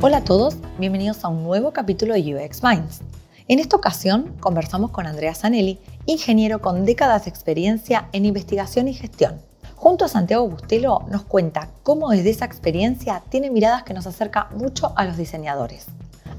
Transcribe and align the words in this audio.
Hola 0.00 0.18
a 0.18 0.24
todos, 0.24 0.54
bienvenidos 0.78 1.24
a 1.24 1.28
un 1.28 1.42
nuevo 1.42 1.72
capítulo 1.72 2.14
de 2.14 2.20
UX 2.20 2.62
Minds. 2.62 3.00
En 3.48 3.58
esta 3.58 3.74
ocasión 3.74 4.32
conversamos 4.38 4.92
con 4.92 5.08
Andrea 5.08 5.34
Zanelli, 5.34 5.80
ingeniero 6.06 6.60
con 6.60 6.84
décadas 6.84 7.24
de 7.24 7.30
experiencia 7.30 8.08
en 8.12 8.24
investigación 8.24 8.86
y 8.86 8.94
gestión. 8.94 9.42
Junto 9.74 10.04
a 10.04 10.08
Santiago 10.08 10.48
Bustelo 10.48 11.00
nos 11.10 11.24
cuenta 11.24 11.70
cómo 11.82 12.10
desde 12.10 12.30
esa 12.30 12.44
experiencia 12.44 13.24
tiene 13.28 13.50
miradas 13.50 13.82
que 13.82 13.92
nos 13.92 14.06
acerca 14.06 14.46
mucho 14.54 14.92
a 14.94 15.04
los 15.04 15.16
diseñadores. 15.16 15.86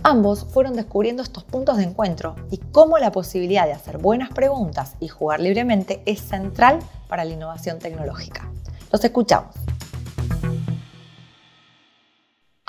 Ambos 0.03 0.45
fueron 0.45 0.77
descubriendo 0.77 1.21
estos 1.21 1.43
puntos 1.43 1.75
de 1.75 1.83
encuentro 1.83 2.37
y 2.51 2.59
cómo 2.71 2.97
la 2.97 3.11
posibilidad 3.11 3.65
de 3.65 3.73
hacer 3.73 3.97
buenas 3.97 4.29
preguntas 4.29 4.93
y 5.01 5.09
jugar 5.09 5.41
libremente 5.41 6.01
es 6.05 6.21
central 6.21 6.79
para 7.09 7.25
la 7.25 7.33
innovación 7.33 7.79
tecnológica. 7.79 8.49
Los 8.89 9.03
escuchamos. 9.03 9.53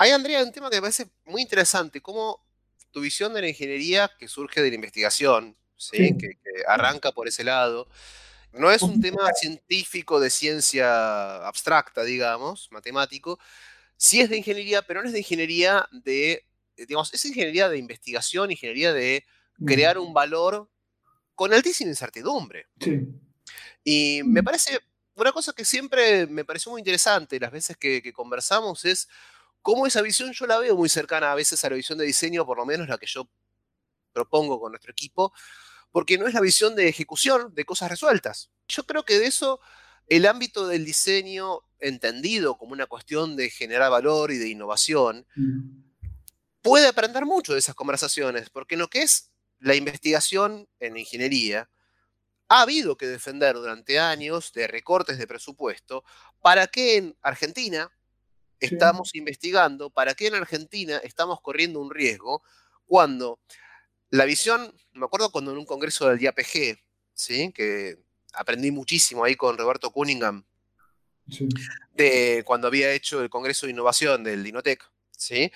Hay, 0.01 0.09
Andrea, 0.09 0.43
un 0.43 0.51
tema 0.51 0.71
que 0.71 0.77
me 0.77 0.81
parece 0.81 1.11
muy 1.25 1.43
interesante, 1.43 2.01
cómo 2.01 2.43
tu 2.89 3.01
visión 3.01 3.35
de 3.35 3.41
la 3.41 3.49
ingeniería 3.49 4.09
que 4.17 4.27
surge 4.27 4.59
de 4.59 4.69
la 4.69 4.73
investigación, 4.73 5.55
Que, 5.91 6.17
que, 6.17 6.37
arranca 6.67 7.11
por 7.11 7.27
ese 7.27 7.43
lado, 7.43 7.87
no 8.51 8.71
es 8.71 8.81
un 8.81 8.99
tema 8.99 9.31
científico 9.33 10.19
de 10.19 10.31
ciencia 10.31 11.45
abstracta, 11.45 12.03
digamos, 12.03 12.67
matemático, 12.71 13.37
sí 13.95 14.21
es 14.21 14.31
de 14.31 14.37
ingeniería, 14.37 14.81
pero 14.81 15.03
no 15.03 15.07
es 15.07 15.13
de 15.13 15.19
ingeniería 15.19 15.87
de 15.91 16.47
digamos, 16.75 17.13
es 17.13 17.23
ingeniería 17.25 17.69
de 17.69 17.77
investigación, 17.77 18.49
ingeniería 18.49 18.93
de 18.93 19.23
crear 19.67 19.99
un 19.99 20.15
valor 20.15 20.67
con 21.35 21.53
altísima 21.53 21.91
incertidumbre. 21.91 22.65
Sí. 22.79 23.01
Y 23.83 24.21
me 24.25 24.41
parece, 24.41 24.79
una 25.13 25.31
cosa 25.31 25.53
que 25.53 25.63
siempre 25.63 26.25
me 26.25 26.43
pareció 26.43 26.71
muy 26.71 26.81
interesante 26.81 27.39
las 27.39 27.51
veces 27.51 27.77
que, 27.77 28.11
conversamos 28.13 28.83
es 28.85 29.07
cómo 29.61 29.87
esa 29.87 30.01
visión 30.01 30.31
yo 30.33 30.45
la 30.45 30.57
veo 30.57 30.75
muy 30.75 30.89
cercana 30.89 31.31
a 31.31 31.35
veces 31.35 31.63
a 31.63 31.69
la 31.69 31.75
visión 31.75 31.97
de 31.97 32.05
diseño, 32.05 32.45
por 32.45 32.57
lo 32.57 32.65
menos 32.65 32.87
la 32.87 32.97
que 32.97 33.07
yo 33.07 33.29
propongo 34.13 34.59
con 34.59 34.71
nuestro 34.71 34.91
equipo, 34.91 35.33
porque 35.91 36.17
no 36.17 36.27
es 36.27 36.33
la 36.33 36.41
visión 36.41 36.75
de 36.75 36.87
ejecución 36.87 37.53
de 37.53 37.65
cosas 37.65 37.89
resueltas. 37.89 38.49
Yo 38.67 38.85
creo 38.85 39.03
que 39.03 39.19
de 39.19 39.27
eso 39.27 39.59
el 40.07 40.25
ámbito 40.25 40.67
del 40.67 40.85
diseño 40.85 41.61
entendido 41.79 42.57
como 42.57 42.73
una 42.73 42.85
cuestión 42.85 43.35
de 43.35 43.49
generar 43.49 43.91
valor 43.91 44.31
y 44.31 44.37
de 44.37 44.49
innovación, 44.49 45.25
puede 46.61 46.87
aprender 46.87 47.25
mucho 47.25 47.53
de 47.53 47.59
esas 47.59 47.75
conversaciones, 47.75 48.49
porque 48.49 48.75
en 48.75 48.79
lo 48.79 48.89
que 48.89 49.01
es 49.01 49.31
la 49.59 49.75
investigación 49.75 50.67
en 50.79 50.97
ingeniería, 50.97 51.69
ha 52.47 52.61
habido 52.61 52.97
que 52.97 53.07
defender 53.07 53.55
durante 53.55 53.99
años 53.99 54.51
de 54.53 54.67
recortes 54.67 55.17
de 55.17 55.27
presupuesto 55.27 56.03
para 56.41 56.67
que 56.67 56.97
en 56.97 57.17
Argentina 57.21 57.89
estamos 58.61 59.13
investigando, 59.15 59.89
para 59.89 60.13
que 60.13 60.27
en 60.27 60.35
Argentina 60.35 60.97
estamos 61.03 61.41
corriendo 61.41 61.81
un 61.81 61.91
riesgo 61.91 62.43
cuando 62.85 63.39
la 64.09 64.25
visión, 64.25 64.73
me 64.93 65.05
acuerdo 65.05 65.31
cuando 65.31 65.51
en 65.51 65.57
un 65.57 65.65
congreso 65.65 66.07
del 66.07 66.21
IAPG, 66.21 66.77
¿sí? 67.13 67.51
que 67.53 67.97
aprendí 68.33 68.71
muchísimo 68.71 69.23
ahí 69.23 69.35
con 69.35 69.57
Roberto 69.57 69.91
Cunningham, 69.91 70.45
de 71.93 72.43
cuando 72.45 72.67
había 72.67 72.91
hecho 72.91 73.21
el 73.21 73.29
Congreso 73.29 73.65
de 73.65 73.71
Innovación 73.71 74.23
del 74.23 74.43
Dinotec, 74.43 74.89
¿sí? 75.11 75.51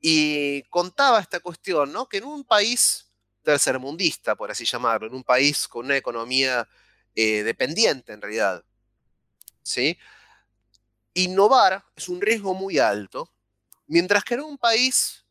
Y 0.00 0.62
contaba 0.64 1.20
esta 1.20 1.40
cuestión, 1.40 1.92
¿no? 1.92 2.08
Que 2.08 2.18
en 2.18 2.24
un 2.24 2.44
país 2.44 3.10
tercermundista, 3.42 4.36
por 4.36 4.50
así 4.50 4.64
llamarlo, 4.64 5.06
en 5.06 5.14
un 5.14 5.24
país 5.24 5.68
con 5.68 5.86
una 5.86 5.96
economía 5.96 6.68
eh, 7.14 7.42
dependiente 7.42 8.12
en 8.12 8.22
realidad, 8.22 8.64
¿sí? 9.62 9.98
Innovar 11.14 11.84
es 11.96 12.08
un 12.08 12.20
riesgo 12.20 12.54
muy 12.54 12.78
alto, 12.78 13.30
mientras 13.86 14.24
que 14.24 14.34
en 14.34 14.40
un 14.40 14.58
país 14.58 15.24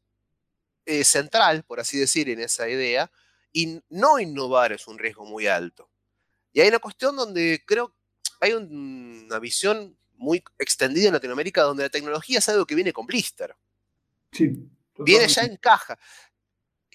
eh, 0.86 1.04
central, 1.04 1.64
por 1.64 1.80
así 1.80 1.98
decir, 1.98 2.30
en 2.30 2.42
esa 2.42 2.68
idea, 2.68 3.12
y 3.52 3.82
no 3.90 4.20
innovar 4.20 4.72
es 4.72 4.88
un 4.88 4.98
riesgo 4.98 5.26
muy 5.26 5.48
alto. 5.48 5.90
Y 6.52 6.62
hay 6.62 6.70
una 6.70 6.80
cuestión 6.80 7.16
donde 7.16 7.64
creo 7.66 7.94
hay 8.40 8.54
una 8.54 9.40
visión 9.40 9.98
muy 10.18 10.44
extendida 10.58 11.08
en 11.08 11.14
Latinoamérica 11.14 11.64
donde 11.64 11.84
la 11.84 11.90
tecnología 11.90 12.40
es 12.40 12.50
algo 12.50 12.66
que 12.66 12.76
viene 12.76 12.94
con 12.94 13.06
blister. 13.06 13.56
Viene 14.98 15.28
ya 15.28 15.44
en 15.44 15.58
caja. 15.58 15.98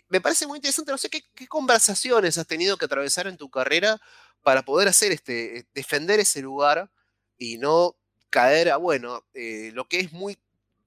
Me 0.08 0.20
parece 0.20 0.46
muy 0.46 0.58
interesante, 0.58 0.92
no 0.92 0.98
sé 0.98 1.08
qué, 1.08 1.22
conversaciones 1.48 2.38
has 2.38 2.46
tenido 2.46 2.76
que 2.76 2.84
atravesar 2.84 3.26
en 3.26 3.36
tu 3.36 3.50
carrera 3.50 4.00
para 4.42 4.62
poder 4.62 4.88
hacer 4.88 5.12
este, 5.12 5.58
eh, 5.58 5.66
defender 5.74 6.20
ese 6.20 6.42
lugar 6.42 6.90
y 7.38 7.56
no 7.58 7.96
caer 8.34 8.68
bueno, 8.80 9.20
eh, 9.32 9.70
lo 9.74 9.84
que 9.84 10.00
es 10.00 10.12
muy 10.12 10.36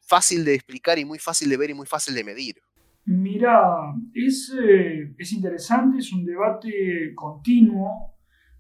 fácil 0.02 0.44
de 0.44 0.56
explicar 0.56 1.00
y 1.00 1.06
muy 1.06 1.18
fácil 1.18 1.50
de 1.50 1.56
ver 1.56 1.70
y 1.70 1.74
muy 1.74 1.88
fácil 1.88 2.14
de 2.14 2.26
medir. 2.26 2.56
Mira, 3.06 3.94
es, 4.14 4.54
eh, 4.62 5.16
es 5.18 5.32
interesante, 5.32 6.00
es 6.00 6.12
un 6.12 6.26
debate 6.26 7.14
continuo, 7.16 8.18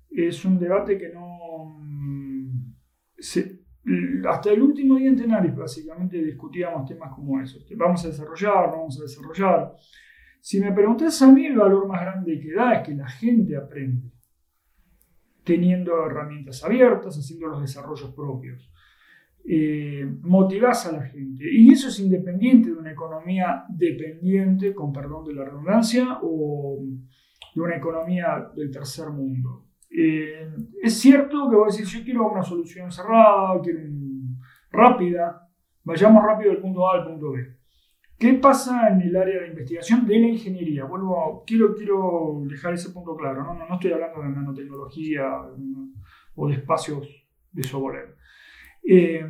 es 0.09 0.45
un 0.45 0.57
debate 0.57 0.97
que 0.97 1.09
no... 1.09 1.79
Mm, 1.81 2.75
se, 3.19 3.59
hasta 4.29 4.51
el 4.51 4.61
último 4.61 4.95
día 4.95 5.09
en 5.09 5.17
Tenaris 5.17 5.55
básicamente 5.55 6.23
discutíamos 6.23 6.87
temas 6.87 7.13
como 7.13 7.41
esos. 7.41 7.65
Vamos 7.75 8.05
a 8.05 8.07
desarrollar, 8.07 8.69
no 8.69 8.77
vamos 8.77 8.99
a 8.99 9.03
desarrollar. 9.03 9.73
Si 10.39 10.61
me 10.61 10.71
preguntas 10.71 11.21
a 11.21 11.29
mí, 11.29 11.45
el 11.45 11.57
valor 11.57 11.89
más 11.89 12.01
grande 12.01 12.39
que 12.39 12.53
da 12.53 12.75
es 12.75 12.87
que 12.87 12.95
la 12.95 13.09
gente 13.09 13.57
aprende, 13.57 14.11
teniendo 15.43 16.05
herramientas 16.05 16.63
abiertas, 16.63 17.17
haciendo 17.17 17.47
los 17.47 17.61
desarrollos 17.61 18.13
propios. 18.13 18.71
Eh, 19.49 20.05
motivás 20.23 20.87
a 20.87 20.91
la 20.91 21.03
gente. 21.03 21.45
Y 21.49 21.71
eso 21.71 21.87
es 21.87 21.99
independiente 22.01 22.69
de 22.69 22.75
una 22.75 22.91
economía 22.91 23.63
dependiente, 23.69 24.75
con 24.75 24.91
perdón 24.91 25.23
de 25.23 25.33
la 25.33 25.45
redundancia, 25.45 26.19
o 26.21 26.79
de 27.55 27.61
una 27.61 27.77
economía 27.77 28.51
del 28.53 28.69
tercer 28.69 29.09
mundo. 29.09 29.67
Eh, 29.89 30.49
es 30.83 30.99
cierto 30.99 31.49
que 31.49 31.55
vos 31.55 31.77
decís, 31.77 31.89
yo 31.93 32.03
quiero 32.03 32.29
una 32.29 32.43
solución 32.43 32.91
cerrada, 32.91 33.59
quiero 33.63 33.79
rápida, 34.69 35.47
vayamos 35.81 36.25
rápido 36.25 36.51
del 36.51 36.61
punto 36.61 36.89
A 36.89 36.95
al 36.95 37.07
punto 37.07 37.31
B. 37.31 37.57
¿Qué 38.19 38.33
pasa 38.33 38.89
en 38.89 39.01
el 39.01 39.15
área 39.15 39.41
de 39.41 39.47
investigación 39.47 40.05
de 40.05 40.19
la 40.19 40.27
ingeniería? 40.27 40.83
Vuelvo, 40.83 41.43
quiero, 41.47 41.73
quiero 41.73 42.41
dejar 42.49 42.73
ese 42.73 42.89
punto 42.89 43.15
claro, 43.15 43.43
no, 43.43 43.53
no, 43.53 43.75
estoy 43.75 43.93
hablando 43.93 44.21
de 44.21 44.29
nanotecnología 44.29 45.23
o 46.35 46.47
de 46.49 46.55
espacios 46.55 47.07
de 47.53 47.63
software. 47.63 48.16
Eh, 48.89 49.25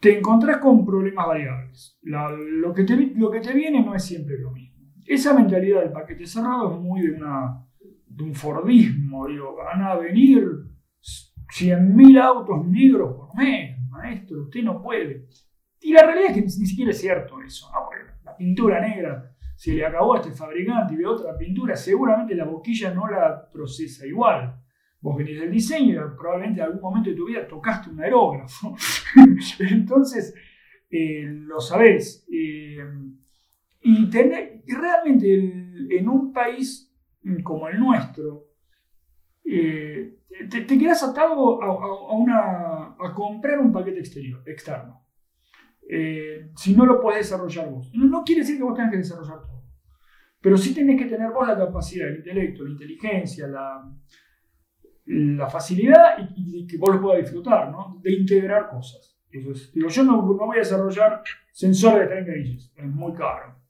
te 0.00 0.18
encontrás 0.18 0.58
con 0.58 0.84
problemas 0.84 1.26
variables. 1.26 1.98
lo, 2.02 2.74
que 2.74 2.84
te, 2.84 3.54
viene 3.54 3.82
no 3.84 3.94
es 3.94 4.04
siempre 4.04 4.38
lo 4.38 4.50
mismo. 4.50 4.74
Esa 5.06 5.32
mentalidad 5.32 5.80
del 5.80 5.92
paquete 5.92 6.26
cerrado 6.26 6.74
es 6.74 6.80
muy 6.80 7.02
de 7.02 8.22
un 8.22 8.34
Fordismo, 8.34 9.26
digo, 9.26 9.56
van 9.56 9.82
a 9.82 9.94
venir 9.94 10.44
100.000 11.00 12.20
autos 12.20 12.66
negros 12.66 13.14
por 13.14 13.36
mes, 13.36 13.78
maestro, 13.88 14.42
usted 14.42 14.62
no 14.62 14.82
puede. 14.82 15.28
Y 15.80 15.92
la 15.92 16.02
realidad 16.02 16.30
es 16.30 16.34
que 16.36 16.42
ni, 16.42 16.66
siquiera 16.66 16.90
es 16.90 17.00
cierto 17.00 17.40
eso, 17.40 17.70
¿no? 17.72 17.88
La 18.24 18.36
pintura 18.36 18.80
negra 18.80 19.34
se 19.56 19.72
le 19.72 19.86
acabó 19.86 20.14
a 20.14 20.18
este 20.18 20.32
fabricante 20.32 20.94
y 20.94 20.96
de 20.96 21.06
otra 21.06 21.36
pintura, 21.36 21.76
seguramente 21.76 22.34
la 22.34 22.44
boquilla 22.44 22.92
no 22.92 23.06
la 23.06 23.48
procesa 23.50 24.06
igual. 24.06 24.63
Vos 25.04 25.18
venís 25.18 25.38
del 25.38 25.50
diseño 25.50 26.16
probablemente 26.16 26.62
en 26.62 26.66
algún 26.66 26.80
momento 26.80 27.10
de 27.10 27.16
tu 27.16 27.26
vida 27.26 27.46
tocaste 27.46 27.90
un 27.90 28.00
aerógrafo. 28.00 28.74
Entonces, 29.60 30.34
eh, 30.88 31.26
lo 31.26 31.60
sabés. 31.60 32.26
Eh, 32.32 32.78
y, 33.82 34.10
realmente 34.10 35.34
en 35.90 36.08
un 36.08 36.32
país 36.32 36.90
como 37.42 37.68
el 37.68 37.78
nuestro, 37.78 38.46
eh, 39.44 40.20
te, 40.48 40.66
quedas 40.66 41.02
atado 41.02 41.62
a, 41.62 42.14
una, 42.14 42.96
a, 42.98 43.12
comprar 43.14 43.58
un 43.58 43.72
paquete 43.72 43.98
exterior, 43.98 44.42
externo. 44.46 45.02
Si 46.56 46.74
no 46.74 46.86
lo 46.86 46.98
puedes 46.98 47.28
desarrollar 47.28 47.68
vos. 47.68 47.92
No, 47.92 48.24
quiere 48.24 48.40
decir 48.40 48.56
que 48.56 48.62
vos 48.62 48.74
tengas 48.74 48.92
que 48.92 48.96
desarrollar 48.96 49.42
todo. 49.42 49.64
Pero 50.40 50.56
sí 50.56 50.74
tenés 50.74 50.98
que 50.98 51.10
tener 51.10 51.30
vos 51.30 51.46
la 51.46 51.58
capacidad, 51.58 52.08
el 52.08 52.16
intelecto, 52.16 52.64
la 52.64 52.70
inteligencia, 52.70 53.46
la, 53.46 53.82
la 55.06 55.48
facilidad 55.48 56.16
y, 56.34 56.66
que 56.66 56.78
vos 56.78 56.94
lo 56.94 57.00
puedas 57.00 57.22
disfrutar, 57.22 57.70
¿no? 57.70 58.00
De 58.02 58.12
integrar 58.12 58.68
cosas. 58.68 59.18
digo, 59.30 59.52
yo 59.88 60.04
no, 60.04 60.16
no, 60.16 60.46
voy 60.46 60.56
a 60.56 60.60
desarrollar 60.60 61.22
sensores 61.52 62.08
de 62.08 62.22
30 62.24 62.32
es 62.76 62.86
muy 62.86 63.12
caro 63.12 63.64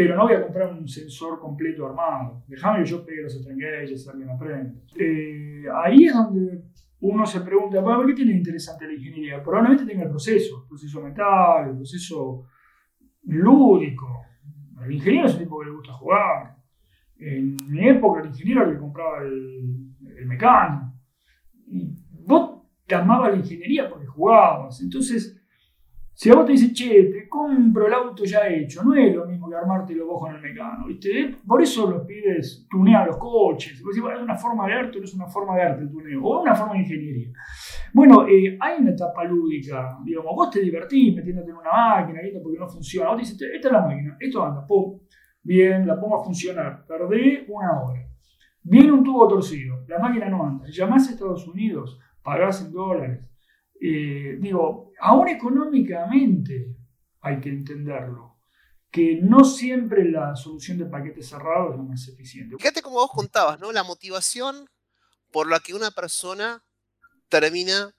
pero 0.00 0.16
no 0.16 0.22
voy 0.22 0.32
a 0.32 0.42
comprar 0.42 0.72
un 0.72 0.88
sensor 0.88 1.38
completo 1.38 1.84
armado. 1.84 2.42
Déjame 2.48 2.78
que 2.78 2.88
yo 2.88 3.04
pegue 3.04 3.22
los 3.22 3.34
string 3.34 3.62
alguien 4.10 4.30
aprende. 4.30 4.80
Eh, 4.98 5.64
ahí 5.74 6.06
es 6.06 6.14
donde 6.14 6.62
uno 7.00 7.26
se 7.26 7.42
pregunta, 7.42 7.82
¿por 7.82 8.06
qué 8.06 8.14
tiene 8.14 8.32
interesante 8.32 8.86
la 8.86 8.94
ingeniería? 8.94 9.42
Probablemente 9.42 9.84
tenga 9.84 10.04
el 10.04 10.08
proceso, 10.08 10.62
el 10.62 10.68
proceso 10.68 11.02
mental, 11.02 11.68
el 11.68 11.76
proceso 11.76 12.46
lúdico. 13.24 14.22
El 14.82 14.92
ingeniero 14.92 15.26
es 15.26 15.34
un 15.34 15.40
tipo 15.40 15.58
que 15.58 15.66
le 15.66 15.72
gusta 15.72 15.92
jugar. 15.92 16.56
En 17.18 17.56
mi 17.68 17.86
época, 17.86 18.20
el 18.20 18.28
ingeniero 18.28 18.72
le 18.72 18.78
compraba 18.78 19.22
el, 19.22 19.89
el 20.20 20.28
mecánico. 20.28 20.92
Vos 22.26 22.62
te 22.86 22.94
amabas 22.94 23.32
la 23.32 23.38
ingeniería 23.38 23.88
porque 23.88 24.06
jugabas. 24.06 24.80
Entonces, 24.82 25.40
Si 26.12 26.28
a 26.28 26.34
vos 26.34 26.44
te 26.44 26.52
dicen, 26.52 26.74
che, 26.74 27.04
te 27.04 27.26
compro 27.30 27.86
el 27.86 27.94
auto 27.94 28.26
ya 28.26 28.46
hecho, 28.46 28.84
no 28.84 28.94
es 28.94 29.14
lo 29.14 29.24
mismo 29.24 29.48
que 29.48 29.56
armártelo 29.56 30.06
vos 30.06 30.20
con 30.20 30.34
el 30.34 30.42
mecano, 30.42 30.86
¿viste? 30.86 31.34
Por 31.46 31.62
eso 31.62 31.90
los 31.90 32.04
pibes 32.04 32.66
tunean 32.68 33.06
los 33.06 33.16
coches. 33.16 33.82
Vos 33.82 33.96
es 33.96 34.02
una 34.02 34.36
forma 34.36 34.66
de 34.66 34.74
arte 34.74 34.98
o 34.98 35.00
no 35.00 35.06
es 35.06 35.14
una 35.14 35.26
forma 35.28 35.56
de 35.56 35.62
arte 35.62 35.82
el 35.82 35.90
tuneo, 35.90 36.22
o 36.22 36.42
una 36.42 36.54
forma 36.54 36.74
de 36.74 36.80
ingeniería. 36.80 37.32
Bueno, 37.94 38.26
eh, 38.28 38.58
hay 38.60 38.82
una 38.82 38.90
etapa 38.90 39.24
lúdica, 39.24 39.96
digamos, 40.04 40.36
vos 40.36 40.50
te 40.50 40.60
divertís 40.60 41.16
metiéndote 41.16 41.52
en 41.52 41.56
una 41.56 41.72
máquina, 41.72 42.20
viendo 42.20 42.42
porque 42.42 42.58
no 42.58 42.68
funciona. 42.68 43.08
Vos 43.08 43.18
dices, 43.20 43.40
esta 43.40 43.68
es 43.68 43.72
la 43.72 43.80
máquina, 43.80 44.16
esto 44.20 44.44
anda, 44.44 44.66
pum, 44.66 45.00
bien, 45.42 45.86
la 45.86 45.98
pongo 45.98 46.20
a 46.20 46.22
funcionar, 46.22 46.84
perdí 46.86 47.46
una 47.48 47.80
hora. 47.80 48.06
Viene 48.62 48.92
un 48.92 49.02
tubo 49.02 49.26
torcido, 49.26 49.79
la 49.90 49.98
máquina 49.98 50.28
no 50.28 50.46
anda. 50.46 50.66
Llamás 50.70 51.08
a 51.08 51.12
Estados 51.12 51.46
Unidos, 51.46 51.98
pagás 52.22 52.60
en 52.62 52.72
dólares. 52.72 53.20
Eh, 53.80 54.36
digo, 54.40 54.92
aún 55.00 55.28
económicamente 55.28 56.76
hay 57.20 57.40
que 57.40 57.48
entenderlo, 57.48 58.38
que 58.90 59.20
no 59.20 59.44
siempre 59.44 60.08
la 60.08 60.36
solución 60.36 60.78
de 60.78 60.86
paquetes 60.86 61.28
cerrados 61.28 61.72
es 61.72 61.76
la 61.76 61.82
más 61.82 62.08
eficiente. 62.08 62.56
Fíjate 62.56 62.82
como 62.82 62.96
vos 62.96 63.10
contabas, 63.12 63.58
¿no? 63.58 63.72
La 63.72 63.82
motivación 63.82 64.68
por 65.32 65.48
la 65.48 65.60
que 65.60 65.74
una 65.74 65.90
persona 65.90 66.62
termina 67.28 67.94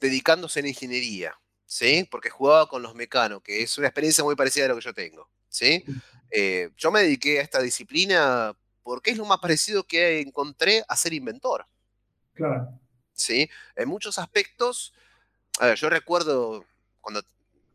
dedicándose 0.00 0.60
a 0.60 0.62
la 0.62 0.68
ingeniería, 0.68 1.34
¿sí? 1.66 2.06
Porque 2.10 2.30
jugaba 2.30 2.66
con 2.66 2.82
los 2.82 2.94
mecanos, 2.94 3.42
que 3.42 3.62
es 3.62 3.76
una 3.78 3.88
experiencia 3.88 4.24
muy 4.24 4.36
parecida 4.36 4.66
a 4.66 4.68
lo 4.68 4.76
que 4.76 4.82
yo 4.82 4.94
tengo, 4.94 5.28
¿sí? 5.48 5.84
Eh, 6.30 6.70
yo 6.76 6.90
me 6.90 7.02
dediqué 7.02 7.40
a 7.40 7.42
esta 7.42 7.60
disciplina 7.60 8.56
porque 8.84 9.10
es 9.10 9.16
lo 9.16 9.24
más 9.24 9.40
parecido 9.40 9.84
que 9.84 10.20
encontré 10.20 10.84
a 10.86 10.94
ser 10.94 11.12
inventor. 11.12 11.66
Claro. 12.34 12.78
¿Sí? 13.12 13.50
En 13.74 13.88
muchos 13.88 14.18
aspectos, 14.18 14.94
yo 15.76 15.88
recuerdo 15.88 16.64
cuando 17.00 17.22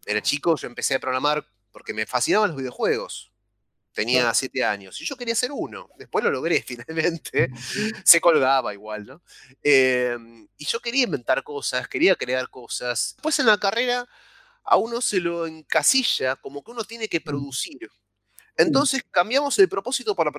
era 0.05 0.21
chico, 0.21 0.55
yo 0.55 0.67
empecé 0.67 0.95
a 0.95 0.99
programar 0.99 1.45
porque 1.71 1.93
me 1.93 2.05
fascinaban 2.05 2.49
los 2.49 2.57
videojuegos. 2.57 3.31
Tenía 3.91 4.33
siete 4.33 4.63
años 4.63 5.01
y 5.01 5.05
yo 5.05 5.17
quería 5.17 5.35
ser 5.35 5.51
uno. 5.51 5.89
Después 5.97 6.23
lo 6.23 6.31
logré 6.31 6.61
finalmente. 6.67 7.49
Se 8.05 8.21
colgaba 8.21 8.73
igual, 8.73 9.05
¿no? 9.05 9.21
Em, 9.63 10.47
y 10.57 10.65
yo 10.65 10.79
quería 10.79 11.03
inventar 11.05 11.43
cosas, 11.43 11.87
quería 11.87 12.15
crear 12.15 12.49
cosas. 12.49 13.15
Después 13.15 13.39
en 13.39 13.47
la 13.47 13.57
carrera 13.57 14.07
a 14.63 14.77
uno 14.77 15.01
se 15.01 15.19
lo 15.19 15.47
encasilla 15.47 16.35
como 16.35 16.63
que 16.63 16.71
uno 16.71 16.83
tiene 16.83 17.07
que 17.07 17.19
producir. 17.19 17.89
Entonces 18.55 19.03
cambiamos 19.09 19.57
el 19.57 19.69
propósito 19.69 20.15
para 20.15 20.29
la 20.29 20.33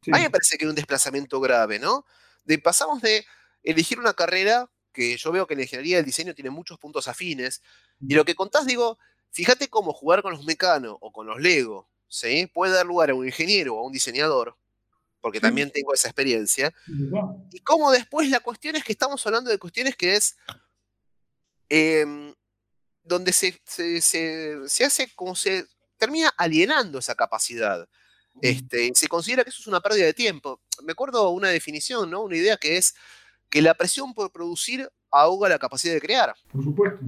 producción. 0.00 0.14
A 0.14 0.18
mí 0.18 0.24
me 0.24 0.30
parece 0.30 0.56
que 0.56 0.64
hay 0.64 0.68
un 0.68 0.74
desplazamiento 0.74 1.40
grave, 1.40 1.78
¿no? 1.78 2.04
De, 2.44 2.58
pasamos 2.58 3.00
de 3.02 3.26
elegir 3.62 3.98
una 3.98 4.14
carrera 4.14 4.70
que 4.92 5.16
yo 5.16 5.32
veo 5.32 5.46
que 5.46 5.54
la 5.54 5.62
ingeniería 5.62 5.96
del 5.96 6.06
diseño 6.06 6.34
tiene 6.34 6.50
muchos 6.50 6.78
puntos 6.78 7.08
afines, 7.08 7.62
y 8.00 8.14
lo 8.14 8.24
que 8.24 8.34
contás, 8.34 8.66
digo, 8.66 8.98
fíjate 9.30 9.68
cómo 9.68 9.92
jugar 9.92 10.22
con 10.22 10.32
los 10.32 10.44
mecanos 10.44 10.96
o 11.00 11.12
con 11.12 11.26
los 11.26 11.40
Lego, 11.40 11.88
¿sí? 12.08 12.50
Puede 12.52 12.72
dar 12.72 12.86
lugar 12.86 13.10
a 13.10 13.14
un 13.14 13.26
ingeniero 13.26 13.76
o 13.76 13.80
a 13.80 13.86
un 13.86 13.92
diseñador, 13.92 14.56
porque 15.20 15.40
también 15.40 15.70
tengo 15.70 15.92
esa 15.94 16.08
experiencia, 16.08 16.72
y 17.52 17.60
cómo 17.60 17.90
después 17.92 18.28
la 18.30 18.40
cuestión 18.40 18.76
es 18.76 18.84
que 18.84 18.92
estamos 18.92 19.24
hablando 19.26 19.50
de 19.50 19.58
cuestiones 19.58 19.96
que 19.96 20.14
es... 20.14 20.36
Em, 21.68 22.34
donde 23.08 23.32
se, 23.32 23.60
se, 23.64 24.00
se 24.00 24.84
hace 24.84 25.14
como 25.14 25.34
se 25.34 25.66
termina 25.96 26.28
alienando 26.36 26.98
esa 26.98 27.14
capacidad. 27.14 27.88
Este, 28.40 28.90
se 28.94 29.08
considera 29.08 29.42
que 29.42 29.50
eso 29.50 29.60
es 29.60 29.66
una 29.66 29.80
pérdida 29.80 30.06
de 30.06 30.14
tiempo. 30.14 30.60
Me 30.84 30.92
acuerdo 30.92 31.30
una 31.30 31.48
definición, 31.48 32.10
¿no? 32.10 32.22
Una 32.22 32.36
idea 32.36 32.56
que 32.56 32.76
es 32.76 32.94
que 33.50 33.62
la 33.62 33.74
presión 33.74 34.14
por 34.14 34.30
producir 34.30 34.88
ahoga 35.10 35.48
la 35.48 35.58
capacidad 35.58 35.94
de 35.94 36.00
crear. 36.00 36.34
Por 36.52 36.62
supuesto. 36.62 37.04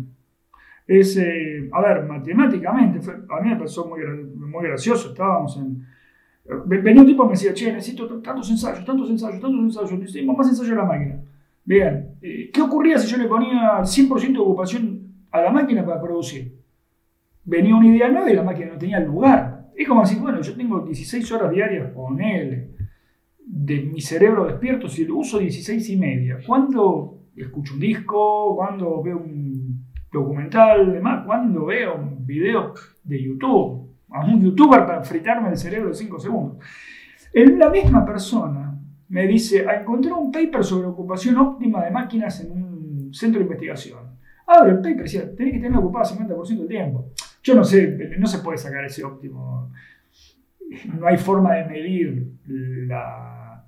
Es, 0.86 1.16
eh, 1.16 1.68
a 1.72 1.80
ver, 1.82 2.04
matemáticamente, 2.04 2.98
a 3.28 3.40
mí 3.40 3.50
me 3.50 3.56
pasó 3.56 3.86
muy, 3.86 4.00
muy 4.04 4.64
gracioso. 4.64 5.10
Estábamos 5.10 5.56
en. 5.56 5.86
Venía 6.66 7.02
un 7.02 7.06
tipo 7.06 7.22
y 7.22 7.26
me 7.26 7.32
decía, 7.34 7.54
che, 7.54 7.72
necesito 7.72 8.08
tantos 8.20 8.50
ensayos, 8.50 8.84
tantos 8.84 9.08
ensayos, 9.08 9.40
tantos 9.40 9.60
ensayos, 9.60 9.92
necesitamos 9.92 10.36
más 10.36 10.48
ensayos 10.48 10.72
a 10.72 10.76
la 10.76 10.84
máquina. 10.84 11.22
Vean, 11.64 12.16
eh, 12.20 12.50
¿qué 12.52 12.60
ocurría 12.60 12.98
si 12.98 13.06
yo 13.06 13.18
le 13.18 13.28
ponía 13.28 13.84
100% 13.84 14.32
de 14.32 14.38
ocupación 14.38 15.00
a 15.30 15.42
la 15.42 15.50
máquina 15.52 15.84
para 15.84 16.00
producir? 16.00 16.58
Venía 17.44 17.76
una 17.76 17.86
idea 17.86 18.08
nueva 18.08 18.30
y 18.30 18.34
la 18.34 18.42
máquina 18.42 18.72
no 18.72 18.78
tenía 18.78 18.98
lugar 18.98 19.49
es 19.82 19.88
como 19.88 20.02
decir, 20.02 20.18
bueno, 20.18 20.40
yo 20.42 20.54
tengo 20.54 20.80
16 20.80 21.32
horas 21.32 21.50
diarias 21.52 21.92
con 21.94 22.20
él, 22.20 22.76
de 23.38 23.80
mi 23.80 24.00
cerebro 24.00 24.44
despierto, 24.44 24.88
si 24.88 25.06
lo 25.06 25.16
uso 25.16 25.38
16 25.38 25.88
y 25.88 25.96
media, 25.96 26.38
¿cuándo 26.46 27.22
escucho 27.34 27.74
un 27.74 27.80
disco? 27.80 28.54
¿Cuándo 28.56 29.02
veo 29.02 29.16
un 29.16 29.86
documental? 30.12 30.92
Demás? 30.92 31.24
¿Cuándo 31.24 31.64
veo 31.64 31.96
un 31.96 32.26
video 32.26 32.74
de 33.02 33.22
YouTube? 33.22 33.88
A 34.10 34.24
un 34.26 34.40
youtuber 34.40 34.84
para 34.84 35.02
fritarme 35.02 35.48
el 35.48 35.56
cerebro 35.56 35.88
en 35.88 35.94
5 35.94 36.18
segundos. 36.18 36.64
la 37.32 37.70
misma 37.70 38.04
persona 38.04 38.78
me 39.08 39.26
dice, 39.26 39.64
encontré 39.64 40.12
un 40.12 40.30
paper 40.30 40.62
sobre 40.62 40.88
ocupación 40.88 41.36
óptima 41.38 41.82
de 41.84 41.90
máquinas 41.90 42.40
en 42.40 42.52
un 42.52 43.14
centro 43.14 43.38
de 43.38 43.44
investigación. 43.44 44.00
Abre 44.46 44.72
el 44.72 44.76
paper 44.76 45.00
y 45.00 45.02
decía, 45.02 45.34
tenés 45.34 45.54
que 45.54 45.60
tener 45.60 45.78
ocupado 45.78 46.04
50% 46.04 46.58
del 46.58 46.68
tiempo. 46.68 47.12
Yo 47.42 47.54
no 47.54 47.64
sé, 47.64 48.10
no 48.18 48.26
se 48.26 48.38
puede 48.38 48.58
sacar 48.58 48.84
ese 48.84 49.04
óptimo. 49.04 49.72
No 50.94 51.06
hay 51.06 51.16
forma 51.16 51.54
de 51.54 51.64
medir 51.64 52.32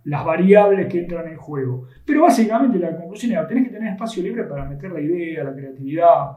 las 0.04 0.24
variables 0.24 0.86
que 0.86 1.00
entran 1.00 1.28
en 1.28 1.36
juego. 1.36 1.88
Pero 2.04 2.22
básicamente 2.22 2.78
la 2.78 2.96
conclusión 2.96 3.32
es, 3.32 3.48
tenés 3.48 3.64
que 3.64 3.74
tener 3.74 3.92
espacio 3.92 4.22
libre 4.22 4.44
para 4.44 4.64
meter 4.64 4.90
la 4.92 5.00
idea, 5.00 5.44
la 5.44 5.54
creatividad. 5.54 6.36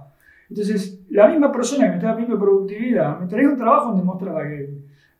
Entonces, 0.50 1.02
la 1.10 1.28
misma 1.28 1.52
persona 1.52 1.86
que 1.86 1.90
me 1.90 1.96
estaba 1.96 2.16
pidiendo 2.16 2.40
productividad, 2.40 3.20
me 3.20 3.28
traía 3.28 3.50
un 3.50 3.58
trabajo 3.58 3.90
donde 3.90 4.04
mostraba 4.04 4.44
que 4.44 4.70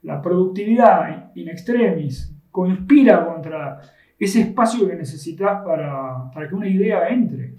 la 0.04 0.22
productividad 0.22 1.32
in 1.36 1.50
extremis 1.50 2.32
conspira 2.52 3.26
contra 3.26 3.82
ese 4.18 4.42
espacio 4.42 4.88
que 4.88 4.96
necesitas 4.96 5.64
para, 5.64 6.32
para 6.32 6.48
que 6.48 6.56
una 6.56 6.68
idea 6.68 7.10
entre. 7.10 7.56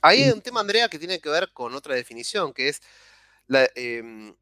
Hay 0.00 0.30
un 0.30 0.40
tema, 0.40 0.60
Andrea, 0.60 0.88
que 0.88 0.98
tiene 0.98 1.20
que 1.20 1.28
ver 1.28 1.50
con 1.52 1.74
otra 1.74 1.94
definición, 1.94 2.52
que 2.52 2.68
es 2.68 2.80
Em, 3.74 4.34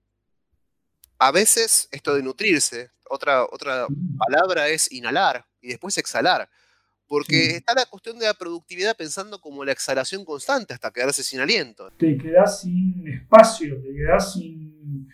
a 1.18 1.32
veces 1.32 1.88
esto 1.92 2.14
de 2.14 2.22
nutrirse, 2.22 2.90
otra, 3.08 3.44
otra 3.44 3.86
mm. 3.88 4.16
palabra 4.16 4.68
es 4.68 4.90
inhalar 4.92 5.44
y 5.60 5.68
después 5.68 5.98
exhalar. 5.98 6.48
Porque 7.06 7.56
está 7.56 7.74
la 7.74 7.86
cuestión 7.86 8.20
de 8.20 8.26
la 8.26 8.34
productividad 8.34 8.96
pensando 8.96 9.40
como 9.40 9.64
la 9.64 9.72
exhalación 9.72 10.24
constante 10.24 10.74
hasta 10.74 10.92
quedarse 10.92 11.24
sin 11.24 11.40
aliento. 11.40 11.90
Te 11.98 12.16
quedas 12.16 12.60
sin 12.60 13.08
espacio, 13.08 13.82
te 13.82 13.92
quedas 13.92 14.34
sin. 14.34 15.08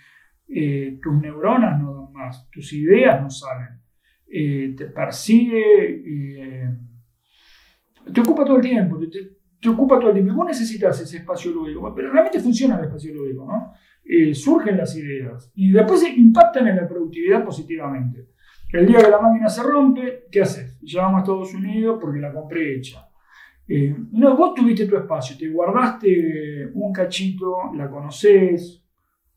Eh, 0.46 0.98
tus 1.02 1.14
neuronas 1.14 1.80
no 1.80 1.94
dan 1.94 2.12
más, 2.12 2.50
tus 2.50 2.70
ideas 2.74 3.22
no 3.22 3.30
salen. 3.30 3.80
Eh, 4.28 4.74
te 4.76 4.86
persigue, 4.86 6.02
eh, 6.06 6.68
te 8.12 8.20
ocupa 8.20 8.44
todo 8.44 8.56
el 8.56 8.62
tiempo, 8.62 8.98
te, 9.60 9.68
ocupa 9.70 9.98
todo 9.98 10.10
el 10.10 10.16
tiempo. 10.16 10.34
Vos 10.34 10.48
necesitas 10.48 11.00
ese 11.00 11.16
espacio 11.16 11.50
lúdico, 11.50 11.94
pero 11.94 12.12
realmente 12.12 12.40
funciona 12.40 12.78
el 12.78 12.84
espacio 12.84 13.14
lúdico, 13.14 13.46
¿no? 13.46 13.72
Eh, 14.08 14.34
surgen 14.34 14.76
las 14.76 14.96
ideas 14.96 15.50
y 15.56 15.72
después 15.72 16.04
impactan 16.16 16.68
en 16.68 16.76
la 16.76 16.86
productividad 16.86 17.44
positivamente. 17.44 18.28
El 18.72 18.86
día 18.86 18.98
que 18.98 19.10
la 19.10 19.18
máquina 19.18 19.48
se 19.48 19.64
rompe, 19.64 20.26
¿qué 20.30 20.42
haces? 20.42 20.78
Llamamos 20.80 21.18
a 21.18 21.20
Estados 21.22 21.54
Unidos 21.54 21.98
porque 22.00 22.20
la 22.20 22.32
compré 22.32 22.76
hecha. 22.76 23.08
Eh, 23.66 23.96
vos 24.12 24.54
tuviste 24.54 24.86
tu 24.86 24.96
espacio, 24.96 25.36
te 25.36 25.48
guardaste 25.48 26.70
un 26.74 26.92
cachito, 26.92 27.72
la 27.74 27.90
conoces, 27.90 28.84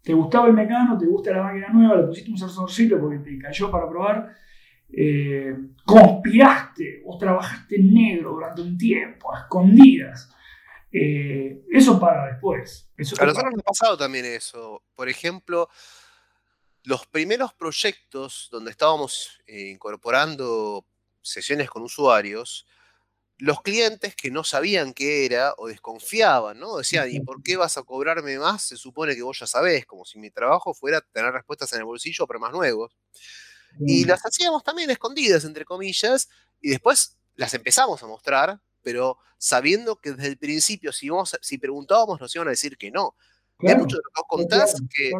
te 0.03 0.13
gustaba 0.13 0.47
el 0.47 0.53
mecano, 0.53 0.97
te 0.97 1.07
gusta 1.07 1.31
la 1.31 1.43
máquina 1.43 1.69
nueva, 1.69 1.97
le 1.97 2.07
pusiste 2.07 2.29
un 2.29 2.37
sensorcito 2.37 2.99
porque 2.99 3.19
te 3.19 3.39
cayó 3.39 3.71
para 3.71 3.89
probar, 3.89 4.35
eh, 4.91 5.55
conspiraste 5.83 7.01
o 7.05 7.17
trabajaste 7.17 7.79
en 7.79 7.91
negro 7.91 8.33
durante 8.33 8.61
un 8.61 8.77
tiempo, 8.77 9.33
a 9.33 9.39
escondidas. 9.39 10.31
Eh, 10.91 11.63
eso 11.71 11.99
para 11.99 12.31
después. 12.31 12.89
a 12.97 13.01
nosotros 13.25 13.51
nos 13.51 13.59
ha 13.59 13.63
pasado 13.63 13.97
también 13.97 14.25
eso. 14.25 14.83
Por 14.95 15.07
ejemplo, 15.09 15.69
los 16.83 17.05
primeros 17.07 17.53
proyectos 17.53 18.49
donde 18.51 18.71
estábamos 18.71 19.41
eh, 19.45 19.69
incorporando 19.69 20.85
sesiones 21.21 21.69
con 21.69 21.83
usuarios, 21.83 22.65
los 23.37 23.61
clientes 23.61 24.15
que 24.15 24.31
no 24.31 24.43
sabían 24.43 24.93
qué 24.93 25.25
era 25.25 25.53
o 25.57 25.67
desconfiaban, 25.67 26.59
¿no? 26.59 26.77
Decían, 26.77 27.07
¿y 27.09 27.21
por 27.21 27.41
qué 27.41 27.55
vas 27.55 27.77
a 27.77 27.83
cobrarme 27.83 28.37
más? 28.37 28.63
Se 28.63 28.75
supone 28.75 29.15
que 29.15 29.21
vos 29.21 29.39
ya 29.39 29.47
sabés, 29.47 29.85
como 29.85 30.03
si 30.03 30.19
mi 30.19 30.29
trabajo 30.29 30.73
fuera 30.73 30.99
tener 31.13 31.31
respuestas 31.31 31.71
en 31.73 31.79
el 31.79 31.85
bolsillo, 31.85 32.27
pero 32.27 32.39
más 32.39 32.51
nuevos. 32.51 32.97
Y 33.85 34.03
las 34.05 34.25
hacíamos 34.25 34.63
también 34.63 34.89
escondidas, 34.89 35.45
entre 35.45 35.63
comillas, 35.63 36.27
y 36.59 36.69
después 36.69 37.17
las 37.35 37.53
empezamos 37.53 38.01
a 38.03 38.07
mostrar 38.07 38.59
pero 38.81 39.17
sabiendo 39.37 39.97
que 39.97 40.11
desde 40.11 40.27
el 40.27 40.37
principio, 40.37 40.91
si, 40.91 41.09
si 41.41 41.57
preguntábamos, 41.57 42.19
nos 42.19 42.35
iban 42.35 42.47
a 42.47 42.51
decir 42.51 42.77
que 42.77 42.91
no. 42.91 43.15
Hay 43.59 43.75
mucho 43.75 43.97
de 43.97 44.03
lo 44.03 44.11
que 44.15 44.27
contás 44.27 44.81
que, 44.93 45.11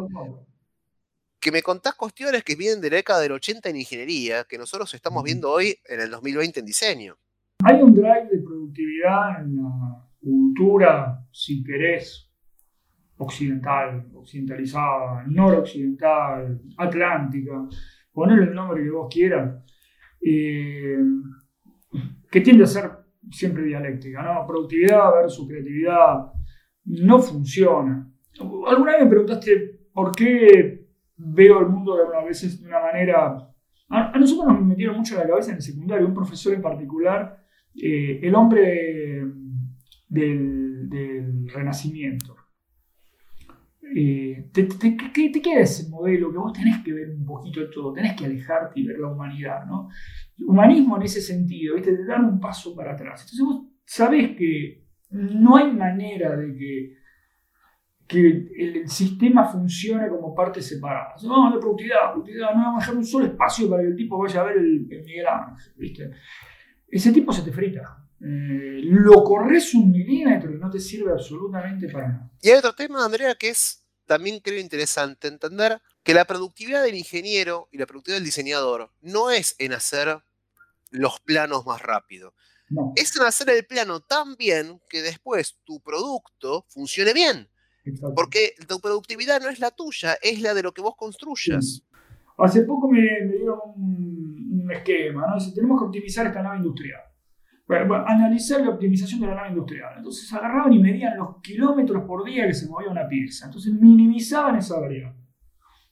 que 1.40 1.52
me 1.52 1.62
contás 1.62 1.94
cuestiones 1.94 2.42
que 2.42 2.56
vienen 2.56 2.80
de 2.80 2.90
la 2.90 2.96
década 2.96 3.20
del 3.20 3.32
80 3.32 3.68
en 3.68 3.76
ingeniería, 3.76 4.44
que 4.44 4.58
nosotros 4.58 4.92
estamos 4.94 5.22
viendo 5.24 5.50
hoy 5.50 5.76
en 5.86 6.00
el 6.00 6.10
2020 6.10 6.60
en 6.60 6.66
diseño. 6.66 7.18
Hay 7.64 7.82
un 7.82 7.94
drive 7.94 8.28
de 8.30 8.38
productividad 8.38 9.42
en 9.42 9.56
la 9.56 10.06
cultura, 10.20 11.22
si 11.30 11.62
querés, 11.62 12.30
occidental, 13.18 14.06
occidentalizada, 14.14 15.24
noroccidental, 15.26 16.60
atlántica, 16.78 17.68
ponerle 18.12 18.46
el 18.46 18.54
nombre 18.54 18.82
que 18.82 18.90
vos 18.90 19.08
quieras, 19.12 19.62
eh, 20.22 20.98
que 22.30 22.40
tiende 22.40 22.64
a 22.64 22.66
ser 22.66 22.90
siempre 23.30 23.64
dialéctica, 23.64 24.22
¿no? 24.22 24.46
Productividad 24.46 25.12
versus 25.14 25.48
creatividad 25.48 26.32
no 26.84 27.18
funciona. 27.18 28.10
Alguna 28.66 28.92
vez 28.92 29.04
me 29.04 29.10
preguntaste 29.10 29.80
por 29.92 30.12
qué 30.12 30.86
veo 31.16 31.60
el 31.60 31.68
mundo 31.68 31.96
de 31.96 32.04
veces 32.26 32.60
de 32.60 32.68
una 32.68 32.80
manera... 32.80 33.46
A, 33.88 34.18
nosotros 34.18 34.46
nos 34.46 34.64
metieron 34.64 34.96
mucho 34.96 35.14
en 35.14 35.20
la 35.20 35.28
cabeza 35.28 35.50
en 35.50 35.56
el 35.56 35.62
secundario, 35.62 36.06
un 36.06 36.14
profesor 36.14 36.54
en 36.54 36.62
particular, 36.62 37.44
eh, 37.74 38.20
el 38.22 38.34
hombre 38.34 39.24
del, 40.08 40.88
del 40.88 41.48
Renacimiento. 41.48 42.36
Eh, 43.94 44.50
te, 44.52 44.64
te, 44.64 44.92
te, 44.92 45.42
queda 45.42 45.60
ese 45.60 45.88
modelo 45.88 46.30
que 46.30 46.38
vos 46.38 46.52
tenés 46.52 46.82
que 46.84 46.92
ver 46.92 47.10
un 47.10 47.24
poquito 47.24 47.60
de 47.60 47.66
todo, 47.66 47.92
tenés 47.92 48.14
que 48.16 48.24
alejarte 48.24 48.78
y 48.78 48.86
ver 48.86 48.98
la 48.98 49.08
humanidad, 49.08 49.66
¿no? 49.66 49.88
Humanismo 50.38 50.96
en 50.96 51.02
ese 51.02 51.20
sentido, 51.20 51.74
¿viste? 51.74 51.96
te 51.96 52.04
dan 52.04 52.24
un 52.24 52.40
paso 52.40 52.74
para 52.74 52.92
atrás. 52.92 53.22
Entonces 53.22 53.44
vos 53.44 53.66
sabés 53.84 54.36
que 54.36 54.84
no 55.10 55.56
hay 55.56 55.72
manera 55.72 56.36
de 56.36 56.54
que, 56.56 56.96
que 58.06 58.48
el, 58.56 58.88
sistema 58.88 59.44
funcione 59.44 60.08
como 60.08 60.34
parte 60.34 60.62
separada. 60.62 61.14
Vamos 61.24 61.52
a 61.52 61.54
la 61.56 61.60
productividad, 61.60 62.12
productividad, 62.12 62.54
no 62.54 62.62
vamos 62.62 62.76
a 62.76 62.86
dejar 62.86 62.96
un 62.96 63.04
solo 63.04 63.26
espacio 63.26 63.68
para 63.68 63.82
que 63.82 63.88
el 63.88 63.96
tipo 63.96 64.18
vaya 64.18 64.40
a 64.40 64.44
ver 64.44 64.58
el, 64.58 64.86
el 64.88 65.04
Miguel 65.04 65.26
Ángel, 65.26 65.72
¿viste? 65.76 66.10
Ese 66.88 67.12
tipo 67.12 67.32
se 67.32 67.42
te 67.42 67.52
frita. 67.52 68.00
Eh, 68.22 68.80
lo 68.82 69.24
corres 69.24 69.74
un 69.74 69.90
milímetro 69.90 70.54
y 70.54 70.58
no 70.58 70.68
te 70.68 70.78
sirve 70.78 71.10
absolutamente 71.12 71.88
para 71.88 72.08
nada. 72.08 72.30
Y 72.42 72.50
hay 72.50 72.58
otro 72.58 72.74
tema, 72.74 73.04
Andrea, 73.04 73.34
que 73.34 73.48
es 73.48 73.79
también 74.10 74.40
creo 74.40 74.58
interesante 74.58 75.28
entender 75.28 75.80
que 76.02 76.14
la 76.14 76.24
productividad 76.24 76.82
del 76.82 76.96
ingeniero 76.96 77.68
y 77.70 77.78
la 77.78 77.86
productividad 77.86 78.16
del 78.16 78.24
diseñador 78.24 78.90
no 79.02 79.30
es 79.30 79.54
en 79.60 79.72
hacer 79.72 80.20
los 80.90 81.20
planos 81.20 81.64
más 81.64 81.80
rápido. 81.80 82.34
Es 82.96 83.14
en 83.14 83.22
hacer 83.22 83.50
el 83.50 83.64
plano 83.66 84.00
tan 84.00 84.34
bien 84.34 84.80
que 84.88 85.00
después 85.00 85.60
tu 85.62 85.78
producto 85.78 86.64
funcione 86.70 87.14
bien. 87.14 87.48
Porque 88.16 88.56
tu 88.66 88.80
productividad 88.80 89.40
no 89.40 89.48
es 89.48 89.60
la 89.60 89.70
tuya, 89.70 90.14
es 90.20 90.40
la 90.40 90.54
de 90.54 90.64
lo 90.64 90.74
que 90.74 90.82
vos 90.82 90.96
construyas. 90.96 91.84
Hace 92.36 92.62
poco 92.62 92.90
me, 92.90 93.02
dieron 93.28 93.60
un, 93.76 94.60
un 94.64 94.72
esquema, 94.72 95.28
¿no? 95.28 95.36
Dice, 95.36 95.52
tenemos 95.54 95.80
que 95.80 95.86
optimizar 95.86 96.26
esta 96.26 96.42
nave 96.42 96.56
industrial. 96.56 97.00
Analizar 97.70 98.60
la 98.62 98.70
optimización 98.70 99.20
de 99.20 99.26
la 99.28 99.34
nave 99.34 99.50
industrial. 99.50 99.94
Entonces 99.96 100.32
agarraban 100.32 100.72
y 100.72 100.78
medían 100.80 101.16
los 101.16 101.40
kilómetros 101.40 102.04
por 102.04 102.24
día 102.24 102.46
que 102.46 102.54
se 102.54 102.68
movía 102.68 102.90
una 102.90 103.06
pieza. 103.06 103.46
Entonces 103.46 103.72
minimizaban 103.72 104.56
esa 104.56 104.80
variable. 104.80 105.18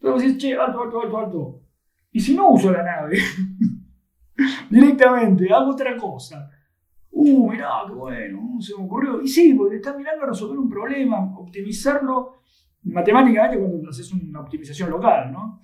Entonces 0.01 0.29
decís, 0.29 0.43
che, 0.43 0.57
alto, 0.57 0.83
alto, 0.83 1.03
alto, 1.03 1.19
alto. 1.19 1.63
Y 2.11 2.21
si 2.21 2.35
no 2.35 2.51
uso 2.51 2.73
la 2.73 2.83
nave, 2.83 3.19
directamente, 4.71 5.53
hago 5.53 5.71
otra 5.71 5.97
cosa. 5.97 6.51
Uh, 7.11 7.51
mirá, 7.51 7.69
qué 7.87 7.93
bueno, 7.93 8.41
uh, 8.43 8.61
se 8.61 8.77
me 8.77 8.85
ocurrió. 8.85 9.21
Y 9.21 9.29
sí, 9.29 9.55
porque 9.55 9.77
estás 9.77 9.97
mirando 9.97 10.25
a 10.25 10.29
resolver 10.29 10.59
un 10.59 10.69
problema, 10.69 11.39
optimizarlo 11.39 12.43
matemáticamente 12.83 13.59
cuando 13.59 13.89
haces 13.89 14.13
una 14.13 14.41
optimización 14.41 14.91
local, 14.91 15.33
¿no? 15.33 15.61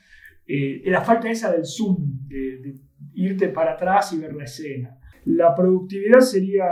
Eh, 0.46 0.82
la 0.86 1.00
falta 1.00 1.30
esa 1.30 1.50
del 1.50 1.64
zoom, 1.64 2.26
de 2.26 2.74
irte 3.14 3.48
para 3.48 3.72
atrás 3.72 4.12
y 4.12 4.18
ver 4.18 4.34
la 4.34 4.44
escena. 4.44 4.98
La 5.24 5.54
productividad 5.54 6.20
sería, 6.20 6.66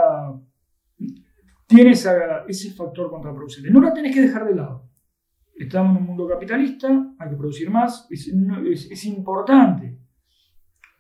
tiene 1.66 1.92
ese 1.92 2.71
factor 2.73 3.11
contraproducente. 3.11 3.71
No 3.71 3.80
la 3.80 3.92
tenés 3.92 4.14
que 4.14 4.23
dejar 4.23 4.47
de 4.47 4.54
lado. 4.54 4.90
Estamos 5.54 5.97
en 5.97 6.02
un 6.02 6.09
mundo 6.09 6.26
capitalista, 6.26 7.14
hay 7.18 7.30
que 7.30 7.37
producir 7.37 7.71
más, 7.71 8.06
es, 8.11 9.04
importante. 9.04 9.99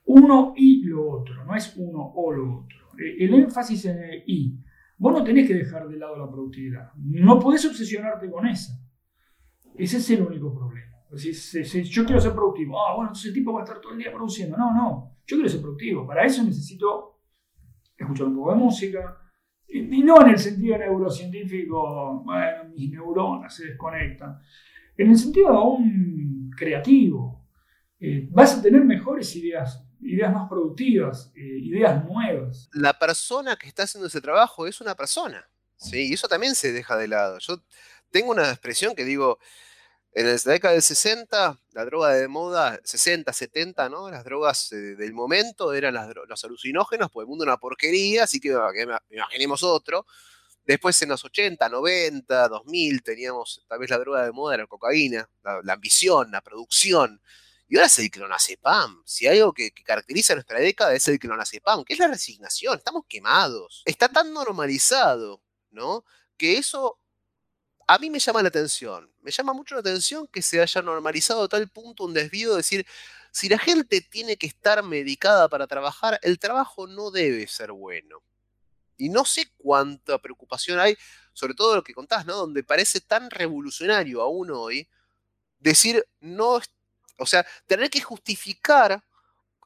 Uno 0.04 0.52
y 0.56 0.84
lo 0.84 1.10
otro, 1.10 1.44
no 1.44 1.54
es 1.54 1.74
uno 1.76 2.12
o 2.14 2.32
lo 2.32 2.58
otro. 2.60 2.78
E, 2.98 3.24
el 3.24 3.34
énfasis 3.34 3.86
en 3.86 3.98
el 3.98 4.22
y. 4.26 4.58
Vos 4.98 5.12
no 5.12 5.24
tenés 5.24 5.48
que 5.48 5.54
dejar 5.54 5.88
de 5.88 5.96
lado 5.96 6.16
la 6.16 6.30
productividad. 6.30 6.92
No 6.96 7.38
podés 7.40 7.64
obsesionarte 7.66 8.30
con 8.30 8.46
esa. 8.46 8.78
Ese 9.74 9.96
es 9.96 10.10
el 10.10 10.22
único 10.22 10.54
problema. 10.54 10.92
Si, 11.16 11.32
yo 11.84 12.04
quiero 12.04 12.20
ser 12.20 12.32
productivo, 12.32 12.78
ah, 12.80 12.94
bueno, 12.94 13.08
entonces 13.08 13.28
el 13.28 13.34
tipo 13.34 13.52
va 13.52 13.60
a 13.60 13.64
estar 13.64 13.80
todo 13.80 13.92
el 13.92 13.98
día 13.98 14.12
produciendo. 14.12 14.56
No, 14.56 14.72
no. 14.72 15.16
Yo 15.26 15.36
quiero 15.36 15.48
ser 15.48 15.60
productivo. 15.60 16.06
Para 16.06 16.24
eso 16.24 16.42
necesito 16.42 17.11
escuchar 18.02 18.26
un 18.26 18.36
poco 18.36 18.52
de 18.52 18.58
música. 18.58 19.18
Y, 19.68 20.02
no 20.02 20.20
en 20.22 20.30
el 20.32 20.38
sentido 20.38 20.76
neurocientífico, 20.76 22.22
bueno, 22.24 22.64
mis 22.74 22.90
neuronas 22.90 23.54
se 23.54 23.68
desconectan. 23.68 24.38
En 24.96 25.10
el 25.10 25.16
sentido 25.16 25.48
aún 25.48 26.50
creativo. 26.56 27.42
Eh, 27.98 28.28
vas 28.30 28.58
a 28.58 28.62
tener 28.62 28.84
mejores 28.84 29.34
ideas, 29.36 29.86
ideas 30.00 30.32
más 30.32 30.48
productivas, 30.48 31.32
eh, 31.36 31.40
ideas 31.40 32.04
nuevas. 32.04 32.68
La 32.74 32.98
persona 32.98 33.56
que 33.56 33.68
está 33.68 33.84
haciendo 33.84 34.08
ese 34.08 34.20
trabajo 34.20 34.66
es 34.66 34.80
una 34.80 34.94
persona. 34.94 35.48
Sí, 35.76 36.08
y 36.10 36.12
eso 36.12 36.28
también 36.28 36.54
se 36.54 36.72
deja 36.72 36.96
de 36.96 37.08
lado. 37.08 37.38
Yo 37.38 37.62
tengo 38.10 38.30
una 38.30 38.50
expresión 38.50 38.94
que 38.94 39.04
digo, 39.04 39.38
en 40.14 40.26
la 40.26 40.36
década 40.36 40.74
del 40.74 40.82
60, 40.82 41.58
la 41.72 41.84
droga 41.86 42.10
de 42.10 42.28
moda, 42.28 42.78
60, 42.84 43.32
70, 43.32 43.88
¿no? 43.88 44.10
Las 44.10 44.24
drogas 44.24 44.70
eh, 44.72 44.76
del 44.76 45.14
momento 45.14 45.72
eran 45.72 45.94
los 46.28 46.44
alucinógenos, 46.44 47.10
porque 47.10 47.24
el 47.24 47.28
mundo 47.28 47.44
era 47.44 47.52
una 47.52 47.60
porquería, 47.60 48.24
así 48.24 48.38
que, 48.38 48.54
imaginemos 49.10 49.62
otro. 49.62 50.06
Después 50.64 51.00
en 51.02 51.08
los 51.08 51.24
80, 51.24 51.66
90, 51.68 52.48
2000 52.48 53.02
teníamos 53.02 53.64
tal 53.66 53.78
vez 53.78 53.90
la 53.90 53.98
droga 53.98 54.24
de 54.24 54.32
moda, 54.32 54.54
era 54.54 54.64
la 54.64 54.68
cocaína, 54.68 55.28
la, 55.42 55.72
ambición, 55.72 56.30
la 56.30 56.42
producción. 56.42 57.20
Y 57.66 57.76
ahora 57.76 57.86
es 57.86 57.98
el 57.98 58.10
clonazepam. 58.10 59.02
Si 59.06 59.26
hay 59.26 59.38
algo 59.38 59.54
que, 59.54 59.70
que, 59.70 59.82
caracteriza 59.82 60.34
nuestra 60.34 60.60
década 60.60 60.94
es 60.94 61.08
el 61.08 61.18
clonazepam, 61.18 61.84
que 61.84 61.94
es 61.94 61.98
la 61.98 62.08
resignación. 62.08 62.76
Estamos 62.76 63.04
quemados. 63.08 63.82
Está 63.86 64.10
tan 64.10 64.32
normalizado, 64.32 65.42
¿no? 65.70 66.04
Que 66.36 66.58
eso 66.58 66.98
a 67.92 67.98
mí 67.98 68.08
me 68.08 68.18
llama 68.18 68.40
la 68.40 68.48
atención, 68.48 69.12
me 69.20 69.30
llama 69.30 69.52
mucho 69.52 69.74
la 69.74 69.82
atención 69.82 70.26
que 70.26 70.40
se 70.40 70.62
haya 70.62 70.80
normalizado 70.80 71.42
a 71.42 71.48
tal 71.48 71.68
punto 71.68 72.04
un 72.04 72.14
desvío 72.14 72.52
de 72.52 72.56
decir, 72.56 72.86
si 73.30 73.50
la 73.50 73.58
gente 73.58 74.00
tiene 74.00 74.38
que 74.38 74.46
estar 74.46 74.82
medicada 74.82 75.46
para 75.50 75.66
trabajar, 75.66 76.18
el 76.22 76.38
trabajo 76.38 76.86
no 76.86 77.10
debe 77.10 77.46
ser 77.46 77.70
bueno. 77.72 78.22
Y 78.96 79.10
no 79.10 79.26
sé 79.26 79.52
cuánta 79.58 80.16
preocupación 80.18 80.80
hay, 80.80 80.96
sobre 81.34 81.52
todo 81.52 81.76
lo 81.76 81.84
que 81.84 81.92
contás, 81.92 82.24
¿no? 82.24 82.34
Donde 82.34 82.64
parece 82.64 83.02
tan 83.02 83.30
revolucionario 83.30 84.22
aún 84.22 84.50
hoy 84.52 84.88
decir, 85.60 86.02
no, 86.20 86.62
o 87.18 87.26
sea, 87.26 87.46
tener 87.66 87.90
que 87.90 88.00
justificar, 88.00 89.04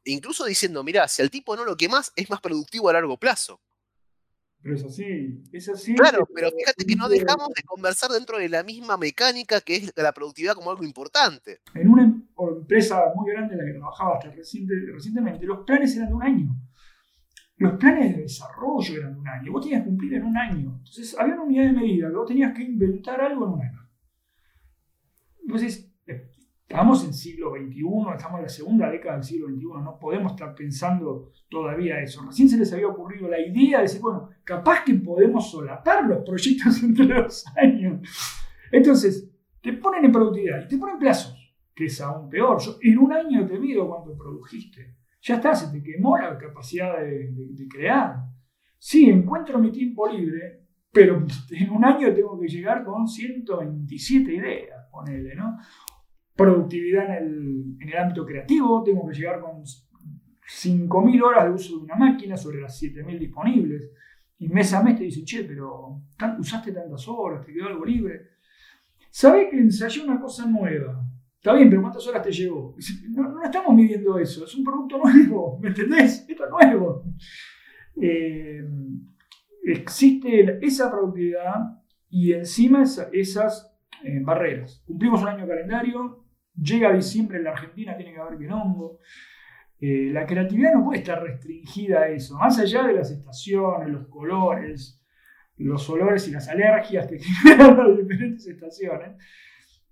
incluso 0.04 0.44
diciendo, 0.46 0.82
mira, 0.82 1.06
si 1.06 1.22
al 1.22 1.30
tipo 1.30 1.54
no 1.54 1.64
lo 1.64 1.76
quemas, 1.76 2.12
es 2.16 2.28
más 2.28 2.40
productivo 2.40 2.88
a 2.88 2.94
largo 2.94 3.16
plazo. 3.18 3.60
Pero 4.66 4.78
es 4.78 4.84
así, 4.84 5.44
es 5.52 5.68
así. 5.68 5.94
Claro, 5.94 6.28
pero 6.34 6.50
fíjate 6.50 6.84
que 6.84 6.96
no 6.96 7.08
dejamos 7.08 7.50
de 7.54 7.62
conversar 7.62 8.10
dentro 8.10 8.36
de 8.36 8.48
la 8.48 8.64
misma 8.64 8.96
mecánica 8.96 9.60
que 9.60 9.76
es 9.76 9.92
la 9.94 10.10
productividad 10.10 10.54
como 10.54 10.72
algo 10.72 10.82
importante. 10.82 11.60
En 11.72 11.88
una 11.88 12.02
em, 12.02 12.24
empresa 12.36 13.00
muy 13.14 13.30
grande 13.30 13.54
en 13.54 13.60
la 13.60 13.64
que 13.64 13.78
trabajaba 13.78 14.16
hasta 14.16 14.28
recientemente, 14.32 15.46
los 15.46 15.64
planes 15.64 15.94
eran 15.94 16.08
de 16.08 16.14
un 16.14 16.22
año. 16.24 16.56
Los 17.58 17.78
planes 17.78 18.16
de 18.16 18.22
desarrollo 18.22 18.96
eran 18.96 19.14
de 19.14 19.20
un 19.20 19.28
año. 19.28 19.52
Vos 19.52 19.62
tenías 19.62 19.82
que 19.82 19.88
cumplir 19.88 20.14
en 20.14 20.24
un 20.24 20.36
año. 20.36 20.74
Entonces, 20.78 21.16
había 21.16 21.34
una 21.34 21.44
unidad 21.44 21.64
de 21.66 21.72
medida 21.72 22.08
que 22.08 22.16
vos 22.16 22.26
tenías 22.26 22.52
que 22.52 22.62
inventar 22.64 23.20
algo 23.20 23.46
en 23.46 23.52
un 23.52 23.60
año. 23.60 23.88
Entonces, 25.42 25.85
Estamos 26.68 27.04
en 27.04 27.14
siglo 27.14 27.52
XXI, 27.52 27.80
estamos 28.16 28.38
en 28.38 28.42
la 28.42 28.48
segunda 28.48 28.90
década 28.90 29.14
del 29.14 29.24
siglo 29.24 29.46
XXI, 29.46 29.66
no 29.84 29.98
podemos 30.00 30.32
estar 30.32 30.52
pensando 30.52 31.30
todavía 31.48 32.00
eso. 32.00 32.24
Recién 32.26 32.48
se 32.48 32.58
les 32.58 32.72
había 32.72 32.88
ocurrido 32.88 33.28
la 33.28 33.38
idea 33.38 33.78
de 33.78 33.84
decir, 33.84 34.00
bueno, 34.00 34.30
capaz 34.42 34.82
que 34.84 34.94
podemos 34.94 35.48
solapar 35.48 36.04
los 36.06 36.24
proyectos 36.24 36.82
entre 36.82 37.04
los 37.06 37.44
años. 37.56 38.00
Entonces, 38.72 39.30
te 39.62 39.74
ponen 39.74 40.06
en 40.06 40.12
productividad 40.12 40.64
y 40.64 40.68
te 40.68 40.76
ponen 40.76 40.98
plazos, 40.98 41.54
que 41.72 41.84
es 41.84 42.00
aún 42.00 42.28
peor. 42.28 42.58
Yo 42.60 42.78
en 42.82 42.98
un 42.98 43.12
año 43.12 43.46
te 43.46 43.60
mido 43.60 43.86
cuánto 43.86 44.16
produjiste. 44.18 44.96
Ya 45.22 45.36
está, 45.36 45.54
se 45.54 45.70
te 45.70 45.80
quemó 45.80 46.18
la 46.18 46.36
capacidad 46.36 46.98
de, 47.00 47.30
de 47.30 47.68
crear. 47.68 48.24
Sí, 48.76 49.08
encuentro 49.08 49.60
mi 49.60 49.70
tiempo 49.70 50.08
libre, 50.08 50.66
pero 50.90 51.24
en 51.50 51.70
un 51.70 51.84
año 51.84 52.12
tengo 52.12 52.36
que 52.40 52.48
llegar 52.48 52.82
con 52.82 53.06
127 53.06 54.34
ideas, 54.34 54.88
ponele, 54.90 55.36
¿no? 55.36 55.58
Productividad 56.36 57.18
en 57.18 57.78
el, 57.80 57.96
ámbito 57.96 58.26
creativo, 58.26 58.82
tengo 58.84 59.06
que 59.08 59.14
llegar 59.14 59.40
con 59.40 59.62
5.000 59.62 61.22
horas 61.22 61.44
de 61.44 61.50
uso 61.50 61.78
de 61.78 61.84
una 61.84 61.96
máquina 61.96 62.36
sobre 62.36 62.60
las 62.60 62.80
7.000 62.80 63.18
disponibles. 63.18 63.90
Y 64.38 64.48
mes 64.48 64.72
a 64.74 64.82
mes 64.82 64.98
te 64.98 65.04
dicen, 65.04 65.24
che, 65.24 65.44
pero 65.44 66.02
usaste 66.38 66.72
tantas 66.72 67.08
horas, 67.08 67.44
te 67.44 67.52
quedó 67.52 67.68
algo 67.68 67.86
libre. 67.86 68.32
Sabés 69.10 69.48
que 69.48 69.58
ensayé 69.58 70.04
una 70.04 70.20
cosa 70.20 70.46
nueva. 70.46 71.02
Está 71.36 71.54
bien, 71.54 71.70
pero 71.70 71.80
¿cuántas 71.80 72.06
horas 72.06 72.22
te 72.22 72.32
llevó? 72.32 72.76
No, 73.10 73.42
estamos 73.42 73.74
midiendo 73.74 74.18
eso, 74.18 74.44
es 74.44 74.54
un 74.54 74.64
producto 74.64 74.98
nuevo, 74.98 75.58
¿me 75.62 75.68
entendés? 75.68 76.26
Esto 76.28 76.44
es 76.44 76.50
nuevo. 76.50 77.04
Eh, 77.98 78.62
existe 79.64 80.58
esa 80.60 80.90
productividad 80.90 81.80
y 82.10 82.32
encima 82.32 82.82
esas 82.82 83.72
eh, 84.02 84.20
barreras. 84.22 84.82
Cumplimos 84.86 85.22
un 85.22 85.28
año 85.28 85.46
calendario, 85.46 86.25
llega 86.56 86.92
diciembre 86.92 87.38
en 87.38 87.44
la 87.44 87.50
Argentina, 87.50 87.96
tiene 87.96 88.12
que 88.12 88.20
haber 88.20 88.38
quilombo. 88.38 88.98
Eh, 89.80 90.10
la 90.12 90.26
creatividad 90.26 90.74
no 90.74 90.84
puede 90.84 91.00
estar 91.00 91.22
restringida 91.22 92.02
a 92.02 92.08
eso, 92.08 92.36
más 92.36 92.58
allá 92.58 92.86
de 92.86 92.94
las 92.94 93.10
estaciones, 93.10 93.88
los 93.88 94.08
colores, 94.08 95.02
los 95.56 95.88
olores 95.90 96.26
y 96.28 96.32
las 96.32 96.48
alergias 96.48 97.06
que 97.06 97.18
generan 97.42 97.76
las 97.76 97.98
diferentes 97.98 98.46
estaciones. 98.46 99.16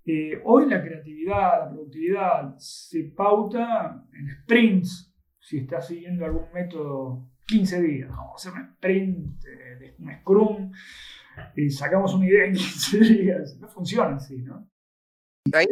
Eh, 0.05 0.39
hoy 0.43 0.69
la 0.69 0.83
creatividad, 0.83 1.65
la 1.65 1.69
productividad 1.69 2.55
se 2.57 3.03
pauta 3.15 4.05
en 4.13 4.29
sprints, 4.41 5.13
si 5.39 5.59
estás 5.59 5.87
siguiendo 5.87 6.25
algún 6.25 6.51
método 6.53 7.29
15 7.47 7.81
días, 7.81 8.09
vamos 8.09 8.45
a 8.45 8.49
hacer 8.49 8.61
un 8.61 8.69
sprint, 8.73 9.43
un 9.99 10.11
scrum, 10.21 10.71
y 11.55 11.69
sacamos 11.69 12.13
una 12.15 12.27
idea 12.27 12.45
en 12.45 12.53
15 12.53 12.99
días. 13.01 13.57
No 13.59 13.67
funciona 13.67 14.15
así, 14.15 14.37
¿no? 14.37 14.67
Ahí 15.53 15.67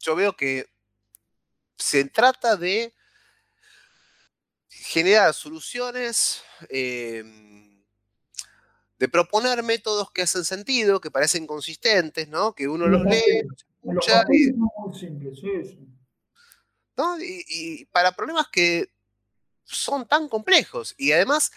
yo 0.00 0.16
veo 0.16 0.34
que 0.34 0.66
se 1.76 2.04
trata 2.06 2.56
de 2.56 2.94
generar 4.68 5.34
soluciones, 5.34 6.42
em, 6.68 7.82
de 8.98 9.08
proponer 9.08 9.62
métodos 9.62 10.10
que 10.10 10.22
hacen 10.22 10.44
sentido, 10.44 11.00
que 11.00 11.10
parecen 11.10 11.46
consistentes, 11.46 12.28
¿no? 12.28 12.54
Que 12.54 12.68
uno 12.68 12.86
los 12.86 13.02
lee, 13.04 13.42
escucha 13.82 14.24
y, 14.30 14.52
¿no? 16.96 17.16
y, 17.18 17.84
para 17.86 18.12
problemas 18.12 18.48
que 18.52 18.92
son 19.64 20.06
tan 20.06 20.28
complejos. 20.28 20.94
Y 20.98 21.12
además, 21.12 21.50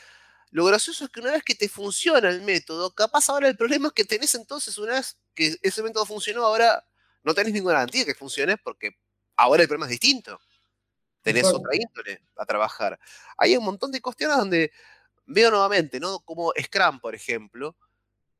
lo 0.51 0.65
gracioso 0.65 1.05
es 1.05 1.12
que 1.12 1.19
una 1.19 1.31
vez 1.31 1.43
que 1.43 1.55
te 1.55 1.67
funciona 1.67 2.29
el 2.29 2.41
método, 2.41 2.93
capaz 2.93 3.29
ahora 3.29 3.47
el 3.50 3.57
problema 3.57 3.88
es 3.88 3.93
que 3.93 4.05
tenés 4.05 4.35
entonces, 4.35 4.77
una 4.77 4.93
vez 4.93 5.17
que 5.35 5.57
ese 5.62 5.83
método 5.83 6.05
funcionó, 6.05 6.45
ahora 6.45 6.85
no 7.24 7.34
tenés 7.34 7.53
ninguna 7.53 7.75
garantía 7.75 8.06
que 8.06 8.15
funcione 8.15 8.58
porque 8.58 8.98
ahora 9.36 9.63
el 9.63 9.68
problema 9.68 9.86
es 9.86 10.00
distinto. 10.00 10.39
Tenés 11.22 11.46
otra 11.46 11.74
índole 11.74 12.22
a 12.36 12.46
trabajar. 12.46 13.00
Hay 13.38 13.56
un 13.56 13.63
montón 13.63 13.92
de 13.92 14.01
cuestiones 14.01 14.38
donde 14.38 14.72
veo 15.25 15.50
nuevamente, 15.50 16.00
¿no? 16.00 16.20
Como 16.20 16.51
Scrum, 16.62 17.00
por 17.00 17.15
ejemplo, 17.15 17.77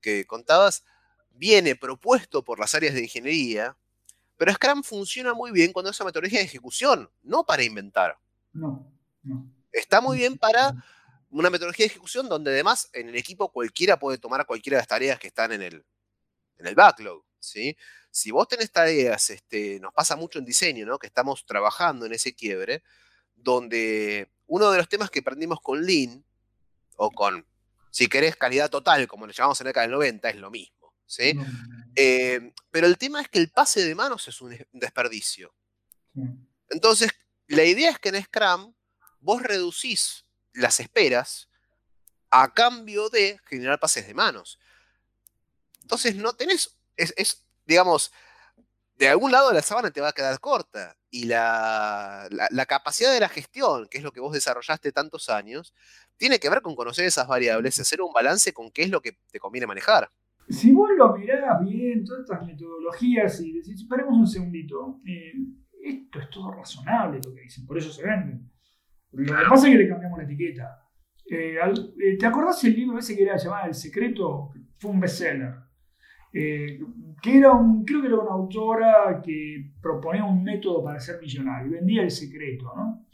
que 0.02 0.26
contabas, 0.26 0.84
viene 1.32 1.76
propuesto 1.78 2.44
por 2.44 2.60
las 2.60 2.76
áreas 2.76 2.94
de 2.94 3.04
ingeniería, 3.04 3.78
pero 4.38 4.52
Scrum 4.52 4.84
funciona 4.84 5.34
muy 5.34 5.52
bien 5.52 5.72
cuando 5.72 5.92
es 5.92 6.00
una 6.00 6.08
metodología 6.08 6.40
de 6.40 6.46
ejecución, 6.46 7.10
no 7.22 7.46
para 7.46 7.64
inventar. 7.64 8.18
No, 8.52 8.86
no. 9.24 9.50
Está 9.72 10.02
muy 10.02 10.18
bien 10.18 10.38
para 10.38 10.74
una 11.30 11.50
metodología 11.50 11.86
de 11.86 11.92
ejecución 11.92 12.30
donde 12.30 12.52
además 12.52 12.90
en 12.94 13.10
el 13.10 13.16
equipo 13.16 13.52
cualquiera 13.52 13.98
puede 13.98 14.18
tomar 14.18 14.46
cualquiera 14.46 14.78
de 14.78 14.82
las 14.82 14.88
tareas 14.88 15.20
que 15.20 15.28
están 15.28 15.52
en 15.52 15.62
el, 15.62 15.86
en 16.58 16.68
el 16.68 16.76
backlog. 16.76 17.24
¿Sí? 17.44 17.78
Si 18.12 18.32
vos 18.32 18.48
tenés 18.48 18.72
tareas, 18.72 19.30
este, 19.30 19.80
nos 19.80 19.94
pasa 19.94 20.16
mucho 20.16 20.40
en 20.40 20.46
diseño, 20.46 20.86
¿no? 20.86 21.00
que 21.00 21.08
estamos 21.08 21.46
trabajando 21.46 22.06
en 22.06 22.14
ese 22.14 22.34
quiebre, 22.34 22.84
donde 23.36 24.32
uno 24.48 24.72
de 24.72 24.78
los 24.78 24.90
temas 24.90 25.10
que 25.10 25.20
aprendimos 25.20 25.60
con 25.62 25.86
Lean, 25.86 26.24
o 26.96 27.12
con, 27.12 27.46
si 27.92 28.08
querés, 28.08 28.36
calidad 28.36 28.70
total, 28.70 29.08
como 29.08 29.28
le 29.28 29.34
llamamos 29.34 29.60
en 29.62 29.66
la 29.66 29.70
década 29.70 29.88
del 29.88 29.94
90, 29.94 30.30
es 30.30 30.36
lo 30.36 30.52
mismo. 30.52 30.94
¿sí? 31.06 31.34
Eh, 31.96 32.54
pero 32.72 32.88
el 32.88 32.98
tema 32.98 33.22
es 33.22 33.30
que 33.30 33.40
el 33.40 33.52
pase 33.52 33.84
de 33.84 33.96
manos 33.96 34.28
es 34.28 34.42
un 34.42 34.56
desperdicio. 34.72 35.54
Entonces, 36.70 37.12
la 37.48 37.64
idea 37.64 37.92
es 37.92 38.00
que 38.00 38.10
en 38.10 38.24
Scrum 38.24 38.74
vos 39.20 39.42
reducís 39.42 40.26
las 40.54 40.80
esperas 40.80 41.50
a 42.30 42.54
cambio 42.54 43.10
de 43.10 43.40
generar 43.46 43.80
pases 43.80 44.08
de 44.08 44.14
manos. 44.14 44.60
Entonces 45.82 46.16
no 46.16 46.34
tenés, 46.34 46.78
es, 46.98 47.46
digamos, 47.66 48.12
de 48.98 49.10
algún 49.10 49.32
lado 49.32 49.52
la 49.52 49.62
sábana 49.62 49.92
te 49.92 50.02
va 50.02 50.10
a 50.10 50.14
quedar 50.14 50.40
corta 50.40 50.96
y 51.10 51.26
la, 51.26 52.28
la, 52.30 52.66
capacidad 52.66 53.14
de 53.14 53.20
la 53.20 53.30
gestión, 53.30 53.88
que 53.90 54.00
es 54.00 54.04
lo 54.04 54.12
que 54.12 54.20
vos 54.20 54.34
desarrollaste 54.34 54.92
tantos 54.92 55.30
años, 55.30 55.74
tiene 56.18 56.40
que 56.40 56.50
ver 56.50 56.62
con 56.62 56.76
conocer 56.76 57.06
esas 57.06 57.28
variables, 57.28 57.80
hacer 57.80 58.02
un 58.02 58.14
balance 58.14 58.54
con 58.54 58.72
qué 58.72 58.84
es 58.84 58.90
lo 58.90 59.02
que 59.02 59.18
te 59.32 59.40
conviene 59.40 59.68
manejar. 59.68 60.10
Si 60.50 60.72
vos 60.72 60.90
lo 60.98 61.16
mirás 61.16 61.60
bien, 61.62 62.04
todas 62.04 62.22
estas 62.22 62.46
metodologías 62.46 63.40
y 63.42 63.54
decís, 63.54 63.82
esperemos 63.82 64.18
un 64.18 64.28
segundito, 64.28 65.00
eh, 65.06 65.34
esto 65.84 66.20
es 66.20 66.30
todo 66.30 66.52
razonable 66.52 67.20
lo 67.24 67.34
que 67.34 67.42
dicen, 67.42 67.66
por 67.66 67.78
eso 67.78 67.92
se 67.92 68.04
venden. 68.04 68.50
Lo 69.12 69.38
que 69.38 69.50
pasa 69.50 69.68
es 69.68 69.74
que 69.74 69.84
le 69.84 69.90
cambiamos 69.90 70.18
la 70.18 70.24
etiqueta. 70.26 70.90
Eh, 71.30 71.58
eh, 71.58 72.18
¿Te 72.18 72.26
acordás 72.26 72.64
el 72.64 72.76
libro 72.76 72.98
ese 72.98 73.16
que 73.16 73.24
era 73.24 73.38
llamado 73.38 73.68
El 73.68 73.74
Secreto? 73.74 74.52
Fue 74.78 74.92
un 74.92 75.00
bestseller. 75.00 75.56
Eh, 76.34 76.80
que 77.22 77.38
era 77.38 77.52
un, 77.52 77.86
creo 77.86 78.02
que 78.02 78.08
era 78.08 78.18
una 78.18 78.32
autora 78.32 79.22
que 79.24 79.72
proponía 79.80 80.26
un 80.26 80.44
método 80.44 80.84
para 80.84 81.00
ser 81.00 81.22
millonario, 81.22 81.72
vendía 81.72 82.02
el 82.02 82.12
secreto, 82.12 82.74
¿no? 82.76 83.06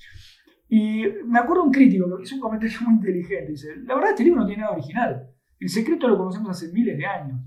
Y 0.69 1.03
me 1.25 1.39
acuerdo 1.39 1.63
un 1.63 1.71
crítico 1.71 2.05
que 2.15 2.23
hizo 2.23 2.36
un 2.36 2.41
comentario 2.41 2.79
muy 2.86 2.95
inteligente, 2.95 3.51
dice, 3.51 3.75
la 3.84 3.95
verdad 3.95 4.12
este 4.12 4.23
libro 4.23 4.41
no 4.41 4.47
tiene 4.47 4.62
nada 4.62 4.73
original, 4.73 5.29
el 5.60 5.69
secreto 5.69 6.08
lo 6.08 6.17
conocemos 6.17 6.49
hace 6.51 6.71
miles 6.71 6.97
de 6.97 7.05
años, 7.05 7.41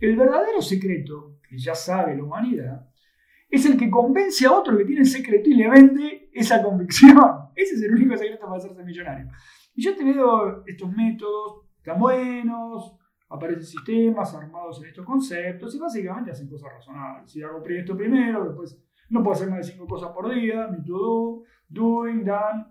el 0.00 0.16
verdadero 0.16 0.62
secreto, 0.62 1.38
que 1.46 1.58
ya 1.58 1.74
sabe 1.74 2.16
la 2.16 2.24
humanidad, 2.24 2.88
es 3.50 3.66
el 3.66 3.76
que 3.76 3.90
convence 3.90 4.46
a 4.46 4.52
otro 4.52 4.76
que 4.76 4.84
tiene 4.84 5.02
el 5.02 5.06
secreto 5.06 5.48
y 5.48 5.54
le 5.54 5.68
vende 5.68 6.30
esa 6.32 6.62
convicción. 6.62 7.16
Ese 7.54 7.74
es 7.74 7.82
el 7.82 7.92
único 7.92 8.16
secreto 8.16 8.46
para 8.46 8.58
hacerse 8.58 8.84
millonario. 8.84 9.30
Y 9.74 9.82
yo 9.82 9.96
te 9.96 10.04
veo 10.04 10.64
estos 10.66 10.92
métodos 10.92 11.66
tan 11.82 11.98
buenos, 11.98 12.97
aparecen 13.28 13.64
sistemas 13.64 14.34
armados 14.34 14.80
en 14.80 14.88
estos 14.88 15.04
conceptos 15.04 15.74
y 15.74 15.78
básicamente 15.78 16.30
hacen 16.30 16.48
cosas 16.48 16.72
razonables. 16.72 17.30
Si 17.30 17.42
hago 17.42 17.62
esto 17.66 17.96
primero, 17.96 18.44
después 18.44 18.82
no 19.10 19.22
puedo 19.22 19.34
hacer 19.34 19.50
más 19.50 19.66
de 19.66 19.72
cinco 19.72 19.86
cosas 19.86 20.10
por 20.12 20.32
día, 20.32 20.66
mi 20.68 20.82
to 20.84 21.42
doing, 21.68 22.24
done. 22.24 22.66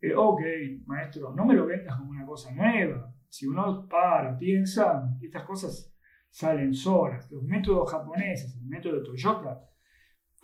Eh, 0.00 0.14
ok, 0.14 0.40
maestro, 0.86 1.34
no 1.34 1.44
me 1.44 1.54
lo 1.54 1.66
vendas 1.66 1.96
como 1.96 2.10
una 2.10 2.24
cosa 2.24 2.52
nueva. 2.52 3.12
Si 3.28 3.46
uno 3.46 3.86
para, 3.88 4.36
piensa, 4.36 5.16
estas 5.20 5.44
cosas 5.44 5.94
salen 6.30 6.72
solas. 6.72 7.30
Los 7.30 7.42
métodos 7.42 7.90
japoneses, 7.90 8.56
el 8.56 8.66
método 8.66 9.02
Toyota, 9.02 9.69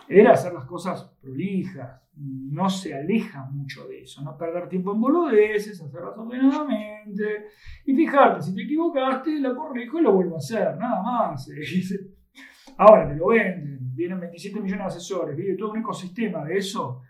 era 0.08 0.32
hacer 0.32 0.52
las 0.52 0.64
cosas 0.64 1.04
prolijas, 1.20 2.00
no 2.16 2.70
se 2.70 2.94
aleja 2.94 3.44
mucho 3.50 3.86
de 3.88 4.02
eso, 4.02 4.22
no 4.22 4.36
perder 4.38 4.68
tiempo 4.68 4.94
en 4.94 5.00
boludeces, 5.00 5.80
hacerlas 5.82 6.16
ordenadamente 6.16 7.46
y 7.84 7.94
fijarte, 7.94 8.42
si 8.42 8.54
te 8.54 8.62
equivocaste, 8.62 9.38
lo 9.40 9.54
corrijo 9.54 9.98
y 9.98 10.02
lo 10.02 10.12
vuelvo 10.12 10.36
a 10.36 10.38
hacer, 10.38 10.76
nada 10.76 11.02
más. 11.02 11.50
Ahora 12.78 13.08
te 13.08 13.16
lo 13.16 13.28
venden, 13.28 13.94
vienen 13.94 14.20
27 14.20 14.60
millones 14.60 14.84
de 14.84 14.88
asesores, 14.88 15.36
viene 15.36 15.56
todo 15.56 15.72
un 15.72 15.78
ecosistema 15.78 16.44
de 16.44 16.58
eso 16.58 17.02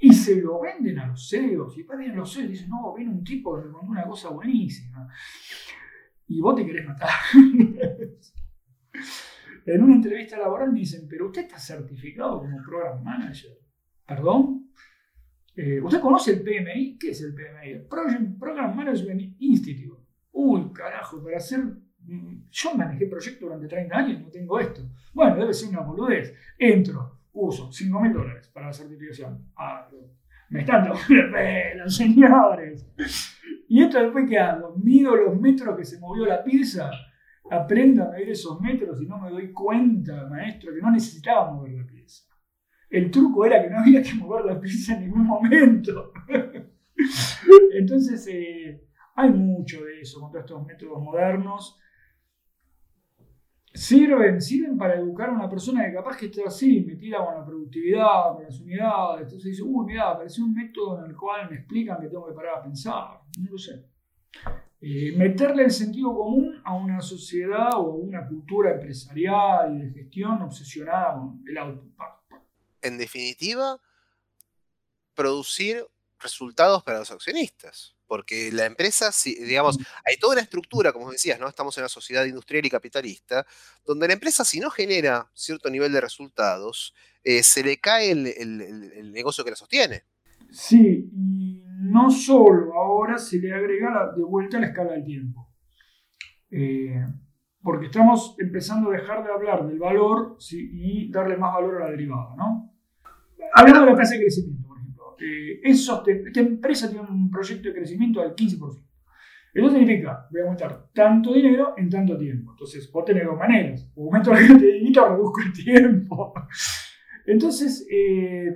y 0.00 0.12
se 0.12 0.40
lo 0.40 0.60
venden 0.60 0.98
a 1.00 1.08
los 1.08 1.28
CEOs 1.28 1.76
y 1.76 1.82
vienen 1.82 2.16
los 2.16 2.32
CEOs 2.32 2.48
dicen, 2.48 2.70
no, 2.70 2.94
viene 2.94 3.10
un 3.10 3.24
tipo 3.24 3.56
que 3.56 3.66
me 3.66 3.72
contó 3.72 3.90
una 3.90 4.04
cosa 4.04 4.30
buenísima 4.30 5.08
y 6.28 6.40
vos 6.40 6.54
te 6.54 6.64
querés 6.64 6.86
matar. 6.86 7.08
En 9.74 9.82
una 9.82 9.96
entrevista 9.96 10.38
laboral 10.38 10.72
me 10.72 10.80
dicen, 10.80 11.06
pero 11.06 11.26
usted 11.26 11.42
está 11.42 11.58
certificado 11.58 12.38
como 12.38 12.62
Program 12.62 13.02
Manager. 13.02 13.50
¿Perdón? 14.06 14.70
Eh, 15.54 15.78
¿Usted 15.82 16.00
conoce 16.00 16.32
el 16.32 16.42
PMI? 16.42 16.96
¿Qué 16.98 17.10
es 17.10 17.20
el 17.20 17.34
PMI? 17.34 17.86
Program 17.86 18.74
Management 18.74 19.34
Institute. 19.38 20.02
Uy, 20.32 20.72
carajo, 20.72 21.22
para 21.22 21.36
hacer... 21.36 21.60
Mm, 22.00 22.48
yo 22.50 22.74
manejé 22.76 23.06
proyectos 23.06 23.42
durante 23.42 23.68
30 23.68 23.94
años 23.94 24.22
no 24.22 24.30
tengo 24.30 24.58
esto. 24.58 24.88
Bueno, 25.12 25.36
debe 25.36 25.52
ser 25.52 25.68
una 25.68 25.80
boludez. 25.80 26.34
Entro, 26.58 27.18
uso 27.32 27.70
5 27.70 28.00
mil 28.00 28.12
dólares 28.14 28.48
para 28.48 28.68
la 28.68 28.72
certificación. 28.72 29.50
Ah, 29.54 29.86
me 30.48 30.60
están 30.60 30.90
pelo, 31.06 31.90
señores. 31.90 32.86
¿Y 33.68 33.82
esto 33.82 34.02
después 34.02 34.24
qué 34.26 34.38
hago? 34.38 34.74
Mido 34.82 35.14
los 35.14 35.38
metros 35.38 35.76
que 35.76 35.84
se 35.84 35.98
movió 35.98 36.24
la 36.24 36.42
pieza 36.42 36.90
aprenda 37.50 38.06
a 38.06 38.10
medir 38.10 38.30
esos 38.30 38.60
metros 38.60 39.00
y 39.00 39.06
no 39.06 39.18
me 39.18 39.30
doy 39.30 39.52
cuenta, 39.52 40.26
maestro, 40.28 40.74
que 40.74 40.80
no 40.80 40.90
necesitaba 40.90 41.50
mover 41.52 41.72
la 41.72 41.86
pieza. 41.86 42.24
El 42.90 43.10
truco 43.10 43.44
era 43.44 43.62
que 43.62 43.70
no 43.70 43.80
había 43.80 44.02
que 44.02 44.14
mover 44.14 44.44
la 44.46 44.60
pieza 44.60 44.94
en 44.94 45.00
ningún 45.02 45.24
momento. 45.26 46.12
Entonces, 47.72 48.26
eh, 48.28 48.88
hay 49.14 49.30
mucho 49.30 49.84
de 49.84 50.00
eso 50.00 50.20
con 50.20 50.30
todos 50.30 50.44
estos 50.44 50.66
métodos 50.66 51.02
modernos. 51.02 51.78
Sirven, 53.74 54.40
sirven 54.40 54.76
para 54.78 54.96
educar 54.96 55.28
a 55.28 55.32
una 55.32 55.48
persona 55.48 55.84
que 55.86 55.92
capaz 55.92 56.16
que 56.16 56.26
está 56.26 56.42
así, 56.46 56.80
metida 56.80 57.24
con 57.24 57.34
la 57.34 57.44
productividad, 57.44 58.34
con 58.34 58.44
las 58.44 58.60
unidades. 58.60 59.22
Entonces 59.22 59.44
dice, 59.44 59.62
uy, 59.62 59.86
mira, 59.86 60.10
apareció 60.10 60.44
un 60.44 60.54
método 60.54 61.04
en 61.04 61.10
el 61.10 61.16
cual 61.16 61.48
me 61.50 61.56
explican 61.56 62.00
que 62.00 62.08
tengo 62.08 62.26
que 62.26 62.32
parar 62.32 62.58
a 62.58 62.62
pensar. 62.62 63.20
No 63.38 63.50
lo 63.50 63.58
sé. 63.58 63.84
Eh, 64.80 65.12
meterle 65.16 65.64
el 65.64 65.72
sentido 65.72 66.14
común 66.14 66.62
a 66.64 66.74
una 66.74 67.00
sociedad 67.00 67.74
o 67.74 67.94
una 67.94 68.26
cultura 68.28 68.72
empresarial 68.72 69.76
y 69.76 69.86
de 69.86 69.92
gestión 69.92 70.40
obsesionada 70.40 71.14
con 71.14 71.42
el 71.48 71.58
auto. 71.58 71.84
En 72.80 72.96
definitiva, 72.96 73.80
producir 75.14 75.84
resultados 76.20 76.82
para 76.84 77.00
los 77.00 77.10
accionistas. 77.10 77.94
porque 78.06 78.50
la 78.52 78.64
empresa, 78.64 79.10
digamos, 79.22 79.76
hay 80.02 80.16
toda 80.16 80.32
una 80.32 80.40
estructura, 80.40 80.94
como 80.94 81.12
decías, 81.12 81.38
¿no? 81.38 81.46
Estamos 81.46 81.76
en 81.76 81.82
una 81.82 81.90
sociedad 81.90 82.24
industrial 82.24 82.64
y 82.64 82.70
capitalista, 82.70 83.46
donde 83.84 84.06
la 84.06 84.14
empresa, 84.14 84.46
si 84.46 84.60
no 84.60 84.70
genera 84.70 85.30
cierto 85.34 85.68
nivel 85.68 85.92
de 85.92 86.00
resultados, 86.00 86.94
eh, 87.22 87.42
se 87.42 87.62
le 87.62 87.78
cae 87.78 88.12
el, 88.12 89.12
negocio 89.12 89.44
que 89.44 89.50
la 89.50 89.56
sostiene. 89.56 90.04
Sí, 90.50 91.10
y 91.14 91.37
no 91.90 92.10
solo 92.10 92.74
ahora 92.74 93.18
se 93.18 93.38
le 93.38 93.52
agrega 93.52 94.12
de 94.16 94.22
vuelta 94.22 94.60
la 94.60 94.66
escala 94.66 94.92
del 94.92 95.04
tiempo. 95.04 95.48
Eh, 96.50 97.04
porque 97.60 97.86
estamos 97.86 98.36
empezando 98.38 98.90
a 98.90 98.94
dejar 98.94 99.24
de 99.24 99.32
hablar 99.32 99.66
del 99.66 99.78
valor 99.78 100.36
y 100.50 101.10
darle 101.10 101.36
más 101.36 101.54
valor 101.54 101.82
a 101.82 101.84
la 101.86 101.90
derivada, 101.90 102.34
¿no? 102.36 102.72
Hablando 103.54 103.80
de 103.80 103.90
la 103.90 103.96
tasa 103.96 104.14
de 104.14 104.20
crecimiento 104.20 104.68
eh, 105.20 105.60
esta 105.64 106.40
empresa 106.40 106.88
tiene 106.88 107.06
un 107.08 107.30
proyecto 107.30 107.68
de 107.68 107.74
crecimiento 107.74 108.20
del 108.20 108.34
15%. 108.34 108.84
Eso 109.54 109.70
significa, 109.70 110.26
voy 110.30 110.40
a 110.40 110.44
aumentar 110.44 110.88
tanto 110.94 111.32
dinero 111.32 111.74
en 111.76 111.88
tanto 111.88 112.16
tiempo. 112.16 112.52
Entonces, 112.52 112.90
vos 112.92 113.04
tenés 113.04 113.24
dos 113.24 113.36
maneras. 113.36 113.90
Aumento 113.96 114.32
la 114.32 114.38
cantidad 114.38 114.60
de 114.60 114.78
dinero 114.78 115.04
o 115.04 115.08
reduzco 115.08 115.40
el 115.40 115.52
tiempo. 115.52 116.34
Entonces, 117.26 117.86
eh, 117.90 118.46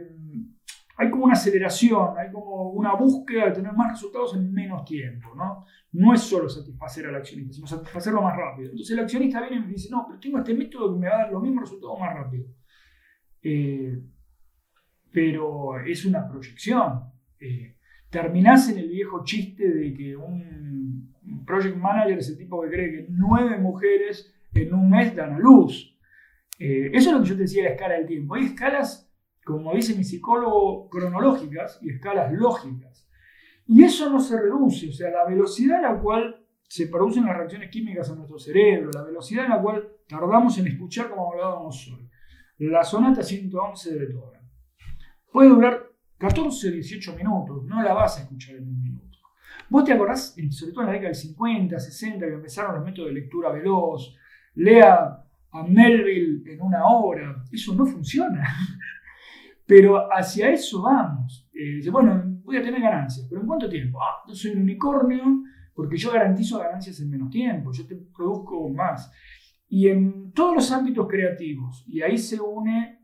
hay 1.02 1.10
como 1.10 1.24
una 1.24 1.34
aceleración, 1.34 2.16
hay 2.16 2.30
como 2.30 2.70
una 2.70 2.94
búsqueda 2.94 3.46
de 3.46 3.52
tener 3.52 3.72
más 3.72 3.92
resultados 3.92 4.36
en 4.36 4.52
menos 4.52 4.84
tiempo, 4.84 5.34
¿no? 5.34 5.64
No 5.92 6.14
es 6.14 6.20
solo 6.20 6.48
satisfacer 6.48 7.06
al 7.06 7.16
accionista, 7.16 7.52
sino 7.52 7.66
satisfacerlo 7.66 8.22
más 8.22 8.36
rápido. 8.36 8.70
Entonces 8.70 8.96
el 8.96 9.02
accionista 9.02 9.40
viene 9.40 9.56
y 9.56 9.60
me 9.60 9.72
dice, 9.72 9.88
no, 9.90 10.04
pero 10.06 10.20
tengo 10.20 10.38
este 10.38 10.54
método 10.54 10.94
que 10.94 11.00
me 11.00 11.08
va 11.08 11.14
a 11.14 11.18
dar 11.18 11.32
los 11.32 11.42
mismos 11.42 11.64
resultados 11.64 11.98
más 11.98 12.14
rápido. 12.14 12.46
Eh, 13.42 14.00
pero 15.10 15.80
es 15.80 16.04
una 16.06 16.28
proyección. 16.28 17.00
Eh, 17.40 17.76
terminás 18.08 18.70
en 18.70 18.78
el 18.78 18.88
viejo 18.88 19.24
chiste 19.24 19.68
de 19.68 19.92
que 19.92 20.16
un 20.16 21.12
project 21.44 21.76
manager 21.76 22.18
es 22.18 22.30
el 22.30 22.38
tipo 22.38 22.62
que 22.62 22.68
cree 22.68 22.90
que 22.92 23.06
nueve 23.10 23.58
mujeres 23.58 24.32
en 24.54 24.72
un 24.72 24.88
mes 24.88 25.14
dan 25.14 25.34
a 25.34 25.38
luz. 25.38 25.98
Eh, 26.58 26.90
eso 26.92 27.10
es 27.10 27.16
lo 27.16 27.22
que 27.22 27.28
yo 27.28 27.36
te 27.36 27.42
decía 27.42 27.64
de 27.64 27.68
la 27.70 27.74
escala 27.74 27.94
del 27.94 28.06
tiempo. 28.06 28.34
Hay 28.34 28.44
escalas, 28.44 29.11
como 29.44 29.74
dice 29.74 29.94
mi 29.94 30.04
psicólogo, 30.04 30.88
cronológicas 30.88 31.78
y 31.82 31.90
escalas 31.90 32.32
lógicas. 32.32 33.08
Y 33.66 33.84
eso 33.84 34.10
no 34.10 34.20
se 34.20 34.40
reduce, 34.40 34.88
o 34.88 34.92
sea, 34.92 35.10
la 35.10 35.24
velocidad 35.24 35.84
a 35.84 35.92
la 35.92 36.00
cual 36.00 36.44
se 36.68 36.86
producen 36.86 37.26
las 37.26 37.36
reacciones 37.36 37.70
químicas 37.70 38.08
en 38.08 38.16
nuestro 38.16 38.38
cerebro, 38.38 38.90
la 38.94 39.02
velocidad 39.02 39.44
en 39.44 39.50
la 39.50 39.60
cual 39.60 39.88
tardamos 40.08 40.56
en 40.58 40.68
escuchar 40.68 41.10
como 41.10 41.32
hablábamos 41.32 41.88
hoy. 41.88 42.08
La 42.58 42.84
sonata 42.84 43.22
111 43.22 43.92
de 43.92 43.98
Beethoven 43.98 44.40
Puede 45.30 45.48
durar 45.48 45.86
14 46.18 46.68
o 46.68 46.72
18 46.72 47.16
minutos, 47.16 47.64
no 47.64 47.82
la 47.82 47.94
vas 47.94 48.18
a 48.18 48.22
escuchar 48.22 48.56
en 48.56 48.68
un 48.68 48.82
minuto. 48.82 49.18
¿Vos 49.68 49.84
te 49.84 49.92
acordás, 49.92 50.36
sobre 50.50 50.72
todo 50.72 50.82
en 50.82 50.86
la 50.88 50.92
década 50.92 51.08
del 51.08 51.16
50, 51.16 51.78
60, 51.78 52.26
que 52.26 52.32
empezaron 52.34 52.74
los 52.76 52.84
métodos 52.84 53.08
de 53.08 53.14
lectura 53.14 53.50
veloz? 53.50 54.14
Lea 54.54 55.24
a 55.50 55.62
Melville 55.62 56.42
en 56.52 56.60
una 56.60 56.86
hora. 56.86 57.42
Eso 57.50 57.74
no 57.74 57.86
funciona. 57.86 58.46
Pero 59.72 60.06
hacia 60.12 60.50
eso 60.50 60.82
vamos. 60.82 61.48
Eh, 61.54 61.76
dice, 61.76 61.88
bueno, 61.88 62.22
voy 62.44 62.58
a 62.58 62.62
tener 62.62 62.78
ganancias, 62.78 63.26
pero 63.26 63.40
¿en 63.40 63.46
cuánto 63.46 63.70
tiempo? 63.70 64.02
Ah, 64.02 64.22
yo 64.28 64.34
soy 64.34 64.50
un 64.50 64.60
unicornio 64.64 65.44
porque 65.72 65.96
yo 65.96 66.12
garantizo 66.12 66.58
ganancias 66.58 67.00
en 67.00 67.08
menos 67.08 67.30
tiempo, 67.30 67.72
yo 67.72 67.86
te 67.86 67.96
produzco 68.14 68.68
más. 68.68 69.10
Y 69.70 69.88
en 69.88 70.30
todos 70.32 70.56
los 70.56 70.72
ámbitos 70.72 71.08
creativos, 71.08 71.86
y 71.88 72.02
ahí 72.02 72.18
se 72.18 72.38
une 72.38 72.98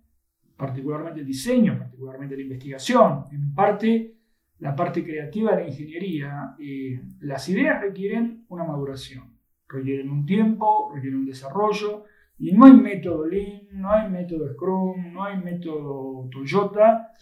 particularmente 0.58 1.20
el 1.20 1.26
diseño, 1.26 1.78
particularmente 1.78 2.36
la 2.36 2.42
investigación, 2.42 3.24
en 3.32 3.54
parte 3.54 4.18
la 4.58 4.76
parte 4.76 5.02
creativa 5.02 5.52
de 5.56 5.62
la 5.62 5.68
ingeniería, 5.68 6.54
eh, 6.58 7.00
las 7.20 7.48
ideas 7.48 7.80
requieren 7.80 8.44
una 8.48 8.64
maduración, 8.64 9.38
requieren 9.66 10.10
un 10.10 10.26
tiempo, 10.26 10.92
requieren 10.94 11.20
un 11.20 11.26
desarrollo, 11.26 12.04
y 12.38 12.52
no 12.52 12.66
hay 12.66 12.72
método 12.72 13.26
Lean, 13.26 13.68
no 13.72 13.92
hay 13.92 14.08
método 14.08 14.52
Scrum, 14.52 15.12
no 15.12 15.24
hay 15.24 15.38
método 15.38 16.28
Toyota 16.30 17.12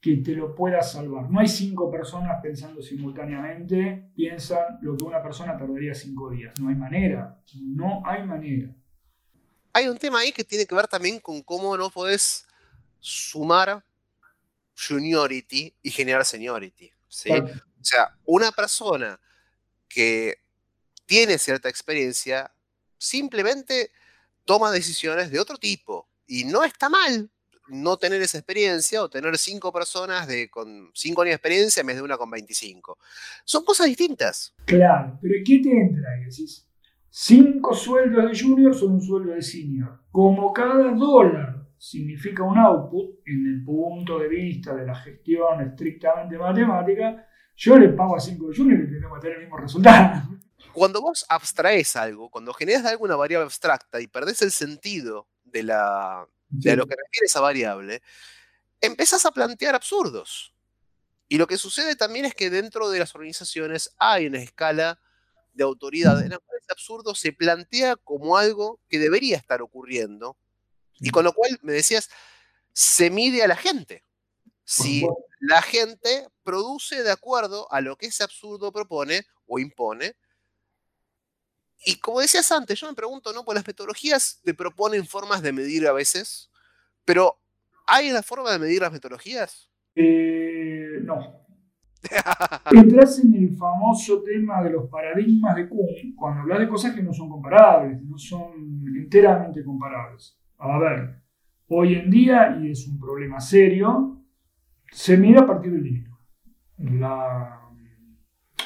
que 0.00 0.16
te 0.16 0.32
lo 0.32 0.54
pueda 0.54 0.82
salvar. 0.82 1.30
No 1.30 1.38
hay 1.38 1.46
cinco 1.46 1.90
personas 1.90 2.38
pensando 2.42 2.82
simultáneamente, 2.82 4.10
piensan 4.14 4.78
lo 4.82 4.96
que 4.96 5.04
una 5.04 5.22
persona 5.22 5.56
tardaría 5.56 5.94
cinco 5.94 6.28
días. 6.30 6.52
No 6.60 6.68
hay 6.68 6.74
manera, 6.74 7.40
no 7.54 8.02
hay 8.04 8.26
manera. 8.26 8.74
Hay 9.72 9.86
un 9.86 9.96
tema 9.96 10.18
ahí 10.18 10.32
que 10.32 10.44
tiene 10.44 10.66
que 10.66 10.74
ver 10.74 10.88
también 10.88 11.20
con 11.20 11.40
cómo 11.42 11.76
no 11.76 11.88
podés 11.88 12.46
sumar 12.98 13.84
juniority 14.76 15.72
y 15.82 15.90
generar 15.90 16.24
seniority. 16.24 16.90
¿sí? 17.06 17.30
O 17.30 17.84
sea, 17.84 18.16
una 18.24 18.50
persona 18.50 19.18
que 19.88 20.38
tiene 21.06 21.38
cierta 21.38 21.68
experiencia 21.68 22.52
simplemente 22.98 23.92
toma 24.44 24.70
decisiones 24.70 25.30
de 25.30 25.40
otro 25.40 25.56
tipo. 25.56 26.08
Y 26.26 26.44
no 26.44 26.64
está 26.64 26.88
mal 26.88 27.30
no 27.68 27.96
tener 27.96 28.20
esa 28.22 28.38
experiencia 28.38 29.02
o 29.02 29.08
tener 29.08 29.36
cinco 29.38 29.72
personas 29.72 30.26
de, 30.26 30.50
con 30.50 30.90
cinco 30.94 31.22
años 31.22 31.30
de 31.30 31.36
experiencia 31.36 31.80
en 31.80 31.86
vez 31.86 31.96
de 31.96 32.02
una 32.02 32.16
con 32.16 32.30
25. 32.30 32.98
Son 33.44 33.64
cosas 33.64 33.86
distintas. 33.86 34.54
Claro, 34.64 35.18
pero 35.20 35.34
¿qué 35.44 35.60
te 35.60 35.70
entra? 35.70 36.10
Decís, 36.18 36.68
cinco 37.08 37.74
sueldos 37.74 38.30
de 38.30 38.38
junior 38.38 38.74
son 38.74 38.92
un 38.92 39.02
sueldo 39.02 39.32
de 39.32 39.42
senior. 39.42 40.00
Como 40.10 40.52
cada 40.52 40.92
dólar 40.92 41.66
significa 41.78 42.42
un 42.42 42.58
output 42.58 43.20
en 43.26 43.46
el 43.46 43.64
punto 43.64 44.18
de 44.18 44.28
vista 44.28 44.74
de 44.74 44.86
la 44.86 44.94
gestión 44.94 45.60
estrictamente 45.62 46.38
matemática, 46.38 47.26
yo 47.56 47.78
le 47.78 47.88
pago 47.90 48.16
a 48.16 48.20
5 48.20 48.46
juniors 48.56 48.88
y 48.88 48.94
tenemos 48.94 49.18
que 49.18 49.22
tener 49.22 49.36
el 49.36 49.42
mismo 49.44 49.58
resultado. 49.58 50.22
Cuando 50.72 51.00
vos 51.00 51.24
abstraes 51.28 51.96
algo, 51.96 52.30
cuando 52.30 52.54
generas 52.54 52.84
alguna 52.86 53.16
variable 53.16 53.44
abstracta 53.44 54.00
y 54.00 54.06
perdés 54.06 54.42
el 54.42 54.52
sentido 54.52 55.28
de, 55.44 55.62
la, 55.62 56.26
de 56.48 56.76
lo 56.76 56.86
que 56.86 56.96
refiere 56.96 57.26
esa 57.26 57.40
variable, 57.40 58.02
empezás 58.80 59.26
a 59.26 59.32
plantear 59.32 59.74
absurdos. 59.74 60.54
Y 61.28 61.38
lo 61.38 61.46
que 61.46 61.58
sucede 61.58 61.96
también 61.96 62.24
es 62.24 62.34
que 62.34 62.50
dentro 62.50 62.90
de 62.90 62.98
las 62.98 63.14
organizaciones 63.14 63.94
hay 63.98 64.26
una 64.26 64.38
escala 64.38 65.00
de 65.52 65.64
autoridad 65.64 66.22
en 66.22 66.30
la 66.30 66.38
cual 66.38 66.58
ese 66.60 66.72
absurdo 66.72 67.14
se 67.14 67.32
plantea 67.32 67.96
como 67.96 68.36
algo 68.36 68.80
que 68.88 68.98
debería 68.98 69.36
estar 69.36 69.60
ocurriendo 69.62 70.36
y 71.02 71.10
con 71.10 71.24
lo 71.24 71.32
cual, 71.32 71.58
me 71.62 71.72
decías, 71.72 72.08
se 72.72 73.10
mide 73.10 73.42
a 73.42 73.48
la 73.48 73.56
gente. 73.56 74.04
Si 74.64 75.04
la 75.40 75.60
gente 75.60 76.28
produce 76.44 77.02
de 77.02 77.10
acuerdo 77.10 77.70
a 77.72 77.80
lo 77.80 77.96
que 77.96 78.06
ese 78.06 78.22
absurdo 78.22 78.72
propone 78.72 79.26
o 79.46 79.58
impone. 79.58 80.14
Y 81.84 81.96
como 81.96 82.20
decías 82.20 82.50
antes, 82.52 82.78
yo 82.78 82.88
me 82.88 82.94
pregunto, 82.94 83.32
¿no? 83.32 83.44
Pues 83.44 83.56
las 83.56 83.66
metodologías 83.66 84.40
te 84.44 84.54
proponen 84.54 85.06
formas 85.06 85.42
de 85.42 85.52
medir 85.52 85.86
a 85.86 85.92
veces, 85.92 86.50
pero 87.04 87.38
¿hay 87.86 88.10
una 88.10 88.22
forma 88.22 88.52
de 88.52 88.58
medir 88.58 88.82
las 88.82 88.92
metodologías? 88.92 89.70
Eh, 89.94 91.00
no. 91.02 91.42
Entras 92.72 93.20
en 93.20 93.34
el 93.34 93.56
famoso 93.56 94.22
tema 94.22 94.62
de 94.62 94.70
los 94.70 94.88
paradigmas 94.88 95.54
de 95.54 95.68
Kuhn 95.68 96.14
cuando 96.16 96.42
hablas 96.42 96.60
de 96.60 96.68
cosas 96.68 96.94
que 96.94 97.02
no 97.02 97.12
son 97.12 97.28
comparables, 97.28 98.02
no 98.02 98.18
son 98.18 98.84
enteramente 98.96 99.64
comparables. 99.64 100.36
A 100.58 100.78
ver, 100.78 101.22
hoy 101.68 101.94
en 101.94 102.10
día, 102.10 102.58
y 102.60 102.70
es 102.70 102.86
un 102.88 102.98
problema 102.98 103.40
serio, 103.40 104.24
se 104.90 105.16
mide 105.16 105.38
a 105.38 105.46
partir 105.46 105.72
del 105.72 105.82
dinero. 105.82 106.18
La 106.78 107.61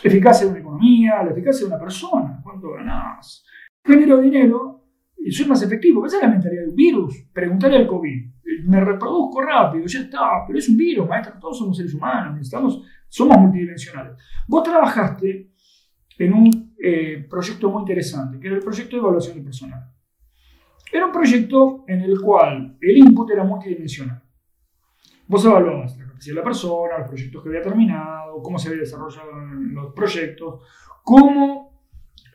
eficacia 0.07 0.47
de 0.47 0.53
una 0.53 0.61
economía, 0.61 1.23
la 1.23 1.31
eficacia 1.31 1.67
de 1.67 1.75
una 1.75 1.83
persona, 1.83 2.41
cuánto 2.43 2.73
ganas. 2.73 3.45
Genero 3.85 4.19
dinero 4.19 4.85
y 5.19 5.31
soy 5.31 5.47
más 5.47 5.63
efectivo. 5.63 6.07
Esa 6.07 6.17
es 6.17 6.23
la 6.23 6.29
mentalidad 6.29 6.63
de 6.63 6.69
un 6.69 6.77
virus. 6.77 7.29
Preguntarle 7.33 7.79
al 7.79 7.87
COVID. 7.87 8.31
Me 8.65 8.81
reproduzco 8.81 9.43
rápido, 9.43 9.87
ya 9.87 10.01
está, 10.01 10.45
pero 10.47 10.59
es 10.59 10.69
un 10.69 10.77
virus, 10.77 11.09
maestro. 11.09 11.35
Todos 11.41 11.59
somos 11.59 11.77
seres 11.77 11.95
humanos, 11.95 12.41
estamos, 12.41 12.83
somos 13.09 13.37
multidimensionales. 13.39 14.17
Vos 14.49 14.63
trabajaste 14.63 15.53
en 16.19 16.33
un 16.33 16.75
eh, 16.83 17.27
proyecto 17.29 17.71
muy 17.71 17.81
interesante, 17.81 18.39
que 18.39 18.47
era 18.47 18.57
el 18.57 18.63
proyecto 18.63 18.97
de 18.97 19.01
evaluación 19.01 19.37
de 19.37 19.43
personal. 19.43 19.93
Era 20.93 21.07
un 21.07 21.13
proyecto 21.13 21.85
en 21.89 22.01
el 22.01 22.21
cual 22.21 22.77
el 22.81 22.97
input 22.97 23.31
era 23.31 23.45
multidimensional. 23.45 24.23
Vos 25.27 25.45
evaluabas 25.45 25.97
la 26.17 26.33
capacidad 26.33 26.35
de 26.35 26.41
la 26.41 26.45
persona, 26.45 26.99
los 26.99 27.09
proyectos 27.09 27.43
que 27.43 27.49
había 27.49 27.63
terminado, 27.63 28.43
cómo 28.43 28.59
se 28.59 28.69
había 28.69 28.81
desarrollado 28.81 29.31
los 29.33 29.93
proyectos, 29.93 30.63
cómo 31.03 31.83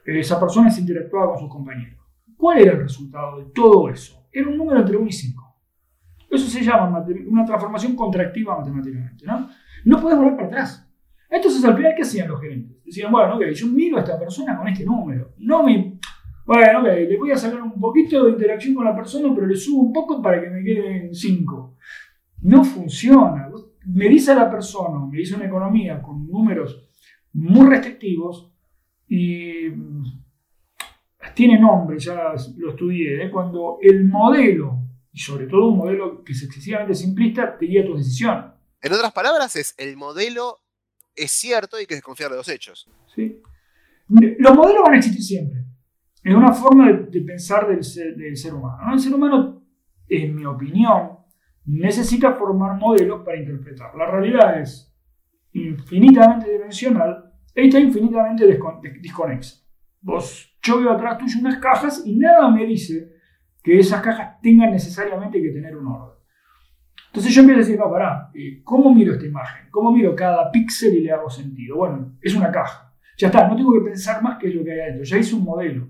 esa 0.06 0.40
persona 0.40 0.70
se 0.70 0.82
interactuaba 0.82 1.30
con 1.30 1.40
sus 1.40 1.50
compañeros. 1.50 2.00
¿Cuál 2.38 2.60
era 2.60 2.72
el 2.74 2.80
resultado 2.80 3.40
de 3.40 3.46
todo 3.54 3.90
eso? 3.90 4.28
Era 4.32 4.50
un 4.50 4.58
número 4.58 4.80
entre 4.80 4.98
1 4.98 5.08
y 5.08 5.12
5. 5.12 5.56
Eso 6.32 6.48
se 6.48 6.64
llama 6.64 7.04
una 7.28 7.46
transformación 7.46 7.96
contractiva 7.96 8.58
matemáticamente. 8.58 9.26
¿no? 9.26 9.50
No 9.86 10.02
puedes 10.02 10.18
volver 10.18 10.36
para 10.36 10.48
atrás. 10.48 10.88
Entonces, 11.30 11.64
al 11.64 11.76
final, 11.76 11.94
¿qué 11.96 12.02
hacían 12.02 12.28
los 12.30 12.42
gerentes? 12.42 12.84
Decían, 12.84 13.12
bueno, 13.12 13.36
ok, 13.36 13.46
yo 13.54 13.68
miro 13.68 13.98
a 13.98 14.02
esta 14.02 14.20
persona 14.20 14.58
con 14.58 14.68
este 14.68 14.86
número. 14.86 15.34
No 15.38 15.64
me 15.64 16.00
bueno, 16.46 16.82
le 16.82 17.18
voy 17.18 17.32
a 17.32 17.38
sacar 17.38 17.62
un 17.62 17.80
poquito 17.80 18.26
de 18.26 18.32
interacción 18.32 18.74
con 18.74 18.86
la 18.86 18.96
persona, 18.96 19.34
pero 19.34 19.48
le 19.48 19.56
subo 19.56 19.84
un 19.84 19.94
poco 19.94 20.22
para 20.22 20.42
que 20.42 20.50
me 20.50 20.64
queden 20.64 21.14
5. 21.14 21.78
No 22.42 22.64
funciona. 22.64 23.48
Me 23.86 24.08
dice 24.10 24.36
la 24.36 24.50
persona, 24.50 25.06
me 25.06 25.18
dice 25.18 25.36
una 25.36 25.46
economía 25.46 26.02
con 26.02 26.28
números 26.28 26.88
muy 27.34 27.68
restrictivos 27.68 28.52
y 29.08 29.70
mm, 29.70 30.04
tiene 31.34 31.60
nombre, 31.60 31.98
ya 32.00 32.34
lo 32.58 32.70
estudié, 32.70 33.26
¿eh? 33.26 33.32
cuando 33.32 33.78
el 33.82 34.06
modelo, 34.06 34.80
y 35.12 35.20
sobre 35.20 35.48
todo 35.48 35.70
un 35.70 35.78
modelo 35.78 36.24
que 36.24 36.34
es 36.34 36.44
excesivamente 36.44 36.96
simplista, 36.96 37.58
te 37.58 37.66
guía 37.66 37.86
tu 37.86 37.96
decisión. 37.96 38.54
En 38.82 38.94
otras 38.94 39.12
palabras, 39.12 39.56
es 39.56 39.76
el 39.78 39.98
modelo 39.98 40.58
es 41.16 41.32
cierto 41.32 41.78
y 41.78 41.82
hay 41.82 41.86
que 41.86 41.96
desconfiar 41.96 42.32
de 42.32 42.38
los 42.38 42.48
hechos. 42.48 42.90
¿Sí? 43.14 43.42
Los 44.40 44.56
modelos 44.56 44.84
van 44.84 44.94
a 44.94 44.98
existir 44.98 45.22
siempre. 45.22 45.66
Es 46.24 46.36
una 46.36 46.54
forma 46.54 46.92
de, 46.92 47.22
pensar 47.22 47.68
del 47.68 47.84
ser, 47.84 48.16
del 48.16 48.36
ser 48.38 48.54
humano. 48.54 48.94
El 48.94 49.00
ser 49.00 49.14
humano, 49.14 49.64
en 50.08 50.36
mi 50.36 50.46
opinión, 50.46 51.18
necesita 51.66 52.34
formar 52.34 52.78
modelos 52.78 53.24
para 53.24 53.38
interpretar. 53.38 53.96
La 53.96 54.10
realidad 54.10 54.60
es 54.60 54.94
infinitamente 55.54 56.52
dimensional 56.52 57.32
e 57.54 57.66
está 57.66 57.80
infinitamente 57.80 58.46
desconexa. 59.02 59.62
Vos, 60.02 60.58
yo 60.62 60.80
veo 60.80 60.92
atrás 60.92 61.18
tuyo 61.18 61.40
unas 61.40 61.58
cajas 61.58 62.04
y 62.06 62.16
nada 62.16 62.50
me 62.50 62.66
dice 62.66 63.12
que 63.64 63.80
esas 63.80 64.02
cajas 64.02 64.42
tengan 64.42 64.72
necesariamente 64.72 65.42
que 65.42 65.50
tener 65.50 65.78
un 65.78 65.88
orden. 65.88 66.22
Entonces 67.08 67.36
yo 67.36 67.42
empiezo 67.42 67.60
a 67.60 67.64
decir, 67.66 67.78
no, 67.78 68.32
eh, 68.34 68.62
¿cómo 68.64 68.94
miro 68.94 69.14
esta 69.14 69.26
imagen? 69.26 69.70
¿Cómo 69.70 69.92
miro 69.92 70.16
cada 70.16 70.50
píxel 70.50 70.96
y 70.96 71.02
le 71.02 71.12
hago 71.12 71.30
sentido? 71.30 71.76
Bueno, 71.76 72.18
es 72.22 72.34
una 72.34 72.52
caja. 72.52 72.96
Ya 73.18 73.28
está, 73.28 73.48
no 73.48 73.56
tengo 73.56 73.74
que 73.74 73.82
pensar 73.82 74.24
más 74.24 74.40
qué 74.40 74.48
es 74.48 74.56
lo 74.56 74.64
que 74.64 74.72
hay 74.72 74.80
adentro. 74.80 75.04
Ya 75.04 75.18
hice 75.18 75.36
un 75.36 75.44
modelo. 75.44 75.90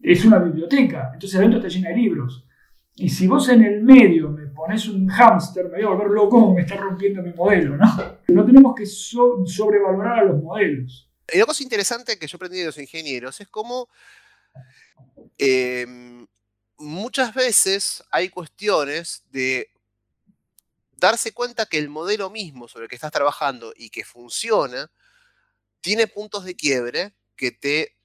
Es 0.00 0.24
una 0.24 0.38
biblioteca, 0.38 1.10
entonces 1.12 1.38
adentro 1.38 1.58
está 1.58 1.68
llena 1.68 1.90
de 1.90 1.96
libros. 1.96 2.48
Y 2.96 3.08
si 3.10 3.28
vos 3.28 3.48
en 3.50 3.62
el 3.62 3.82
medio 3.82 4.30
me 4.30 4.41
pones 4.54 4.86
un 4.88 5.08
hámster, 5.08 5.66
me 5.66 5.76
voy 5.76 5.82
a 5.82 5.88
volver 5.88 6.10
loco 6.10 6.54
me 6.54 6.62
está 6.62 6.76
rompiendo 6.76 7.22
mi 7.22 7.32
modelo, 7.32 7.76
¿no? 7.76 8.18
No 8.28 8.46
tenemos 8.46 8.74
que 8.74 8.86
sobrevalorar 8.86 10.20
a 10.20 10.24
los 10.24 10.42
modelos. 10.42 11.08
Y 11.32 11.36
una 11.36 11.46
cosa 11.46 11.62
interesante 11.62 12.18
que 12.18 12.26
yo 12.26 12.36
aprendí 12.36 12.58
de 12.58 12.66
los 12.66 12.78
ingenieros 12.78 13.40
es 13.40 13.48
cómo 13.48 13.88
em, 15.38 16.26
muchas 16.78 17.34
veces 17.34 18.04
hay 18.10 18.28
cuestiones 18.28 19.24
de 19.30 19.70
darse 20.96 21.32
cuenta 21.32 21.66
que 21.66 21.78
el 21.78 21.88
modelo 21.88 22.30
mismo 22.30 22.68
sobre 22.68 22.84
el 22.84 22.88
que 22.88 22.94
estás 22.94 23.12
trabajando 23.12 23.72
y 23.76 23.90
que 23.90 24.04
funciona, 24.04 24.90
tiene 25.80 26.06
puntos 26.06 26.44
de 26.44 26.54
quiebre 26.54 27.12
que 27.34 27.50
te 27.50 27.96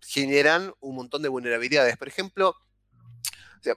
generan 0.00 0.74
un 0.80 0.96
montón 0.96 1.22
de 1.22 1.28
vulnerabilidades. 1.28 1.96
Por 1.96 2.08
ejemplo, 2.08 2.54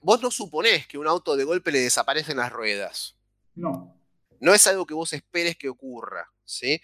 vos 0.01 0.21
no 0.21 0.31
suponés 0.31 0.87
que 0.87 0.97
un 0.97 1.07
auto 1.07 1.35
de 1.35 1.43
golpe 1.43 1.71
le 1.71 1.79
desaparecen 1.79 2.37
las 2.37 2.51
ruedas. 2.51 3.15
No. 3.55 3.95
No 4.39 4.53
es 4.53 4.65
algo 4.67 4.85
que 4.85 4.93
vos 4.93 5.11
esperes 5.13 5.57
que 5.57 5.69
ocurra, 5.69 6.31
¿sí? 6.45 6.81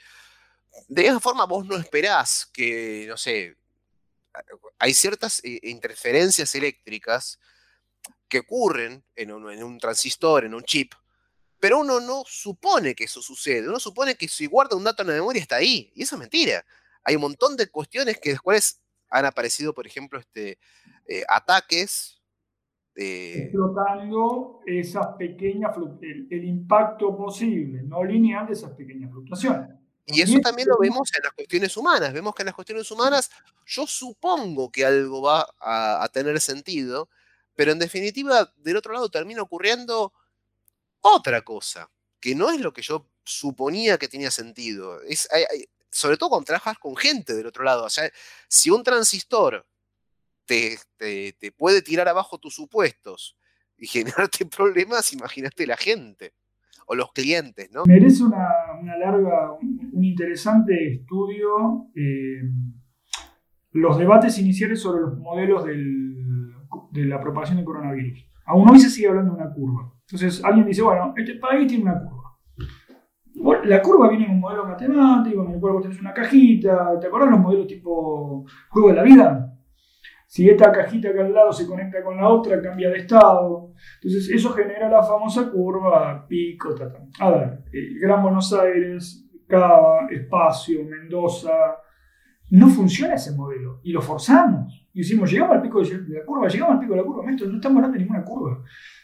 De 0.88 1.08
esa 1.08 1.20
forma 1.20 1.46
vos 1.46 1.66
no 1.66 1.78
esperás 1.78 2.46
que, 2.52 3.06
no 3.08 3.18
sé, 3.18 3.58
hay 4.78 4.94
ciertas 4.94 5.42
eh, 5.44 5.60
interferencias 5.64 6.54
eléctricas 6.56 7.40
que 8.28 8.40
ocurren 8.40 9.04
en 9.16 9.32
un, 9.32 9.80
transistor, 9.80 10.46
en 10.46 10.54
un 10.54 10.64
chip, 10.64 10.94
pero 11.60 11.80
uno 11.80 12.00
no 12.00 12.24
supone 12.28 12.94
que 12.94 13.06
eso 13.06 13.22
sucede. 13.22 13.68
Uno 13.68 13.80
supone 13.80 14.16
que 14.16 14.28
si 14.28 14.46
guarda 14.46 14.76
un 14.76 14.84
dato 14.84 15.04
en 15.04 15.10
la 15.10 15.14
memoria 15.14 15.42
está 15.42 15.56
ahí. 15.56 15.92
Y 15.96 16.04
eso 16.04 16.16
es 16.16 16.20
mentira. 16.20 16.66
Hay 17.04 17.16
un 17.16 17.22
montón 17.22 17.56
de 17.56 17.68
cuestiones 17.68 18.20
que 18.20 18.32
después 18.32 18.82
han 19.10 19.26
aparecido, 19.26 19.74
por 19.74 19.88
ejemplo, 19.88 20.20
este, 20.20 20.60
eh, 21.08 21.24
ataques 21.30 22.22
explotando 22.96 24.62
esas 24.66 25.08
pequeñas 25.18 25.76
el, 26.02 26.28
el, 26.30 26.46
impacto 26.46 27.16
posible, 27.16 27.84
no 27.84 28.04
lineal 28.04 28.48
de 28.48 28.54
esas 28.54 28.72
pequeñas 28.72 29.12
fluctuaciones. 29.12 29.70
Y 30.08 30.22
eso 30.22 30.40
también 30.40 30.68
lo 30.70 30.78
vemos 30.78 31.12
en 31.16 31.24
las 31.24 31.34
cuestiones 31.34 31.76
humanas. 31.76 32.14
Vemos 32.14 32.36
que 32.36 32.44
en 32.44 32.48
las 32.48 32.56
cuestiones 32.56 32.90
humanas 32.92 33.32
yo 33.66 33.88
supongo 33.88 34.72
que 34.72 34.86
algo 34.86 35.24
va 35.24 35.48
a, 35.60 36.08
tener 36.14 36.40
sentido, 36.40 37.10
pero 37.56 37.72
en 37.72 37.80
definitiva 37.80 38.54
del 38.58 38.78
otro 38.78 38.94
lado 38.94 39.10
termina 39.10 39.42
ocurriendo 39.42 40.14
otra 41.02 41.42
cosa, 41.42 41.90
que 42.20 42.36
no 42.36 42.52
es 42.52 42.62
lo 42.62 42.72
que 42.72 42.84
yo 42.84 43.08
suponía 43.24 43.98
que 43.98 44.08
tenía 44.08 44.30
sentido. 44.30 45.02
Es, 45.02 45.28
sobre 45.90 46.18
todo 46.18 46.30
cuando 46.30 46.46
trabajas 46.46 46.78
con 46.78 46.96
gente 46.96 47.34
del 47.34 47.48
otro 47.48 47.64
lado. 47.64 47.86
O 47.86 47.90
sea, 47.90 48.10
si 48.48 48.70
un 48.70 48.84
transistor 48.84 49.66
te, 50.46 50.78
te, 50.98 51.52
puede 51.52 51.82
tirar 51.82 52.08
abajo 52.08 52.38
tus 52.38 52.56
supuestos 52.56 53.38
y 53.78 53.88
generarte 53.88 54.46
problemas, 54.46 55.14
imagínate 55.14 55.68
la 55.68 55.78
gente 55.78 56.34
o 56.88 56.96
los 56.96 57.12
clientes, 57.14 57.70
¿no? 57.72 57.84
Merece 57.86 58.24
una, 58.24 58.48
una 58.80 58.98
larga, 58.98 59.54
un, 59.54 60.04
interesante 60.04 60.94
estudio 60.94 61.88
eh, 61.96 62.42
los 63.72 63.98
debates 63.98 64.38
iniciales 64.38 64.80
sobre 64.82 65.02
los 65.02 65.18
modelos 65.18 65.66
del, 65.66 66.54
de 66.92 67.06
la 67.06 67.20
propagación 67.20 67.58
del 67.58 67.66
coronavirus. 67.66 68.26
Aún 68.46 68.70
hoy 68.70 68.80
se 68.80 68.90
sigue 68.90 69.08
hablando 69.08 69.34
de 69.36 69.42
una 69.42 69.52
curva. 69.52 69.92
Entonces 70.02 70.44
alguien 70.44 70.68
dice, 70.68 70.84
bueno, 70.84 71.14
este 71.18 71.36
país 71.36 71.68
tiene 71.68 71.84
una 71.84 72.00
curva. 72.00 72.38
la 73.66 73.82
curva 73.82 74.08
viene 74.10 74.26
en 74.26 74.32
un 74.32 74.40
modelo 74.40 74.66
matemático 74.66 75.44
en 75.44 75.54
el 75.54 75.60
cual 75.60 75.74
vos 75.74 75.82
tenés 75.82 76.00
una 76.00 76.14
cajita. 76.14 77.00
¿Te 77.00 77.08
acuerdas 77.08 77.32
los 77.32 77.40
modelos 77.40 77.68
tipo 77.68 78.46
juego 78.70 78.90
de 78.90 78.96
la 78.96 79.04
vida? 79.04 79.55
Si 80.36 80.50
esta 80.50 80.70
cajita 80.70 81.14
que 81.14 81.22
al 81.22 81.34
lado 81.34 81.54
se 81.54 81.66
conecta 81.66 82.04
con 82.04 82.18
la 82.18 82.28
otra, 82.28 82.62
cambia 82.62 82.90
de 82.90 82.98
estado. 82.98 83.72
Entonces, 84.02 84.30
eso 84.30 84.50
genera 84.50 84.90
la 84.90 85.02
famosa 85.02 85.50
curva 85.50 86.28
pico, 86.28 86.76
tata. 86.76 87.00
A 87.22 87.30
ver, 87.30 87.64
el 87.72 87.98
Gran 88.02 88.22
Buenos 88.22 88.52
Aires, 88.52 89.26
Cava, 89.48 90.10
Espacio, 90.12 90.84
Mendoza. 90.84 91.54
No 92.50 92.68
funciona 92.68 93.14
ese 93.14 93.34
modelo 93.34 93.80
y 93.82 93.94
lo 93.94 94.02
forzamos. 94.02 94.90
Y 94.94 95.00
decimos, 95.00 95.32
llegamos 95.32 95.56
al 95.56 95.62
pico 95.62 95.82
de 95.82 96.20
la 96.20 96.26
curva, 96.26 96.50
llegamos 96.50 96.74
al 96.74 96.80
pico 96.82 96.96
de 96.96 96.98
la 96.98 97.06
curva. 97.06 97.32
Esto 97.32 97.46
no 97.46 97.56
estamos 97.56 97.78
hablando 97.78 97.98
de 97.98 98.04
ninguna 98.04 98.26
curva. 98.26 98.62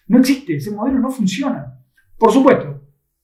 No 0.08 0.20
existe, 0.20 0.58
ese 0.58 0.72
modelo 0.72 1.00
no 1.00 1.10
funciona. 1.10 1.80
Por 2.18 2.34
supuesto, 2.34 2.82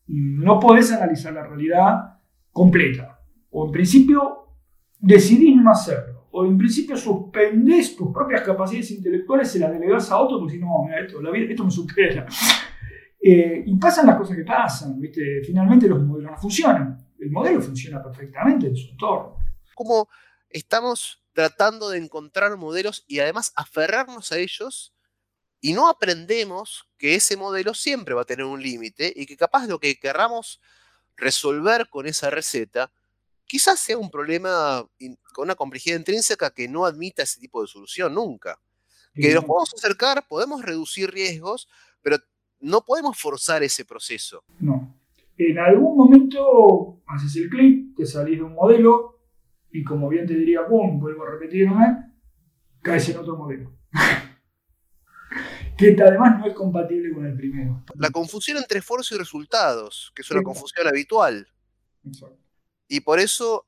no 0.08 0.62
podés 0.62 0.94
analizar 0.94 1.34
la 1.34 1.46
realidad 1.46 2.20
completa. 2.54 3.20
O 3.50 3.66
en 3.66 3.74
principio, 3.74 4.54
decidís 4.98 5.62
no 5.62 5.72
hacerlo 5.72 6.17
o 6.38 6.46
en 6.46 6.56
principio 6.56 6.96
suspendes 6.96 7.96
tus 7.96 8.14
propias 8.14 8.44
capacidades 8.44 8.92
intelectuales 8.92 9.56
y 9.56 9.60
las 9.60 9.72
delegas 9.72 10.12
a 10.12 10.20
otro 10.20 10.40
porque 10.40 10.60
no, 10.60 10.84
mira, 10.84 11.02
esto, 11.02 11.20
esto 11.34 11.64
me 11.64 11.72
supera. 11.72 12.28
Eh, 13.20 13.64
y 13.66 13.76
pasan 13.78 14.06
las 14.06 14.16
cosas 14.16 14.38
que 14.38 14.44
pasan. 14.44 15.02
Finalmente 15.44 15.88
los 15.88 16.04
modelos 16.04 16.32
no 16.32 16.38
funcionan. 16.38 17.04
El 17.20 17.32
modelo 17.32 17.60
funciona 17.60 18.02
perfectamente 18.02 18.68
en 18.68 18.76
su 18.76 18.92
entorno. 18.92 19.40
Como 19.74 20.08
estamos 20.48 21.24
tratando 21.34 21.90
de 21.90 21.98
encontrar 21.98 22.56
modelos 22.58 23.04
y 23.08 23.20
además 23.20 23.52
aferrarnos 23.56 24.32
a 24.32 24.38
ellos 24.38 24.94
y 25.60 25.74
no 25.74 25.90
aprendemos 25.90 26.88
que 27.00 27.16
ese 27.16 27.36
modelo 27.36 27.74
siempre 27.74 28.14
va 28.14 28.22
a 28.22 28.26
tener 28.26 28.46
un 28.46 28.62
límite 28.62 29.12
y 29.16 29.26
que 29.26 29.36
capaz 29.36 29.66
lo 29.66 29.80
que 29.80 30.00
querramos 30.00 30.62
resolver 31.16 31.90
con 31.90 32.06
esa 32.06 32.30
receta 32.30 32.92
quizás 33.48 33.80
sea 33.80 33.98
un 33.98 34.12
problema 34.12 34.86
con 35.34 35.46
una 35.46 35.56
complejidad 35.56 35.98
intrínseca 35.98 36.52
que 36.52 36.68
no 36.68 36.86
admita 36.86 37.24
ese 37.24 37.40
tipo 37.40 37.62
de 37.62 37.68
solución 37.68 38.14
nunca. 38.14 38.60
Que 39.14 39.34
nos 39.34 39.46
podemos 39.46 39.74
acercar, 39.74 40.28
podemos 40.28 40.62
reducir 40.62 41.10
riesgos, 41.10 41.68
pero 42.04 42.18
no 42.60 42.82
podemos 42.86 43.20
forzar 43.20 43.64
ese 43.64 43.84
proceso. 43.84 44.44
No. 44.60 44.96
En 45.38 45.58
algún 45.58 45.98
momento 45.98 47.02
haces 47.08 47.36
el 47.38 47.50
clic, 47.50 47.96
te 47.96 48.06
salís 48.06 48.38
de 48.38 48.44
un 48.44 48.54
modelo 48.54 49.20
y 49.72 49.84
como 49.84 50.08
bien 50.10 50.28
te 50.28 50.36
diría 50.36 50.68
pum, 50.68 51.00
vuelvo 51.00 51.24
a 51.24 51.32
repetirme, 51.32 52.14
caes 52.84 53.10
en 53.10 53.18
otro 53.18 53.38
modelo. 53.38 53.72
que 55.78 55.96
además 56.00 56.40
no 56.40 56.48
es 56.48 56.54
compatible 56.54 57.14
con 57.14 57.26
el 57.26 57.36
primero. 57.36 57.84
La 57.96 58.10
confusión 58.10 58.58
entre 58.58 58.80
esfuerzo 58.80 59.16
y 59.16 59.18
resultados, 59.18 60.12
que 60.16 60.22
es 60.22 60.32
una 60.32 60.44
confusión 60.44 60.88
habitual. 60.88 61.48
Exacto. 62.06 62.47
Y 62.88 63.02
por 63.02 63.20
eso, 63.20 63.66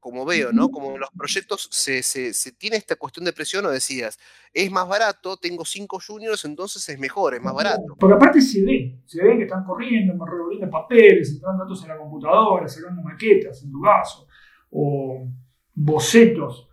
como 0.00 0.24
veo, 0.24 0.52
¿no? 0.52 0.70
Como 0.70 0.94
en 0.94 1.00
los 1.00 1.10
proyectos 1.10 1.68
se, 1.70 2.02
tiene 2.52 2.76
esta 2.76 2.96
cuestión 2.96 3.24
de 3.24 3.32
presión, 3.32 3.64
o 3.66 3.70
decías, 3.70 4.18
es 4.52 4.70
más 4.70 4.88
barato, 4.88 5.36
tengo 5.36 5.64
cinco 5.64 5.98
juniors, 6.04 6.44
entonces 6.44 6.88
es 6.88 6.98
mejor, 6.98 7.34
es 7.34 7.42
más 7.42 7.54
barato. 7.54 7.96
Porque 7.98 8.14
aparte 8.14 8.40
se 8.40 8.64
ve, 8.64 9.00
se 9.04 9.22
ve 9.22 9.36
que 9.36 9.44
están 9.44 9.64
corriendo, 9.64 10.12
revolviendo 10.24 10.70
papeles, 10.70 11.32
entrando 11.32 11.64
datos 11.64 11.82
en 11.82 11.88
la 11.88 11.98
computadora, 11.98 12.66
sacando 12.68 13.02
maquetas, 13.02 13.62
en 13.62 13.70
tu 13.70 13.80
caso, 13.80 14.26
o 14.70 15.28
bocetos. 15.74 16.68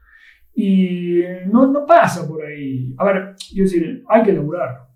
Y 0.53 1.19
no, 1.47 1.67
no 1.67 1.85
pasa 1.85 2.25
por 2.25 2.45
ahí. 2.45 2.95
A 2.97 3.05
ver, 3.05 3.35
quiero 3.49 3.65
decir, 3.65 4.03
hay 4.07 4.23
que 4.23 4.31
laburar. 4.31 4.87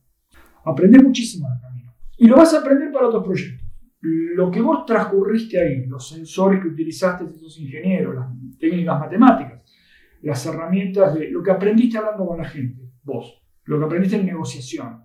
Aprender 0.63 1.04
muchísimo 1.04 1.47
en 1.47 1.54
el 1.54 1.62
camino. 1.62 1.93
Y 2.17 2.28
lo 2.28 2.38
vas 2.38 2.54
a 2.54 2.60
aprender 2.60 2.91
para 2.93 3.08
otros 3.08 3.23
proyectos 3.23 3.58
lo 4.01 4.49
que 4.49 4.62
vos 4.62 4.85
transcurriste 4.85 5.59
ahí, 5.59 5.85
los 5.85 6.07
sensores 6.07 6.62
que 6.62 6.69
utilizaste 6.69 7.25
esos 7.25 7.59
ingenieros, 7.59 8.15
las 8.15 8.27
técnicas 8.57 8.99
matemáticas, 8.99 9.62
las 10.21 10.45
herramientas 10.45 11.13
de 11.13 11.29
lo 11.29 11.43
que 11.43 11.51
aprendiste 11.51 11.97
hablando 11.97 12.25
con 12.25 12.38
la 12.38 12.45
gente, 12.45 12.81
vos, 13.03 13.43
lo 13.65 13.77
que 13.79 13.85
aprendiste 13.85 14.17
en 14.17 14.25
negociación. 14.25 15.03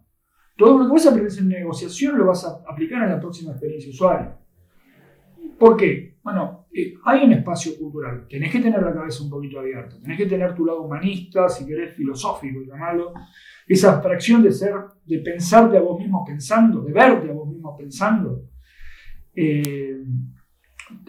Todo 0.56 0.78
lo 0.78 0.84
que 0.84 0.90
vos 0.90 1.06
aprendiste 1.06 1.40
en 1.40 1.48
negociación 1.48 2.16
lo 2.16 2.26
vas 2.26 2.44
a 2.44 2.62
aplicar 2.70 3.02
en 3.02 3.10
la 3.10 3.20
próxima 3.20 3.50
experiencia 3.50 3.90
usuaria. 3.90 4.38
¿Por 5.58 5.76
qué? 5.76 6.18
Bueno, 6.22 6.66
eh, 6.72 6.94
hay 7.04 7.24
un 7.24 7.32
espacio 7.32 7.76
cultural. 7.76 8.26
Tenés 8.28 8.50
que 8.50 8.60
tener 8.60 8.80
la 8.80 8.94
cabeza 8.94 9.22
un 9.24 9.30
poquito 9.30 9.58
abierta. 9.58 9.98
Tenés 10.00 10.16
que 10.16 10.26
tener 10.26 10.54
tu 10.54 10.64
lado 10.64 10.82
humanista, 10.82 11.48
si 11.48 11.66
querés, 11.66 11.94
filosófico, 11.94 12.60
llamarlo. 12.62 13.12
Esa 13.66 13.94
abstracción 13.94 14.42
de 14.42 14.52
ser, 14.52 14.74
de 15.04 15.18
pensarte 15.18 15.76
a 15.76 15.80
vos 15.80 15.98
mismo 15.98 16.24
pensando, 16.24 16.82
de 16.82 16.92
verte 16.92 17.30
a 17.30 17.32
vos 17.32 17.48
mismo 17.48 17.76
pensando. 17.76 18.44
Eh, 19.34 20.04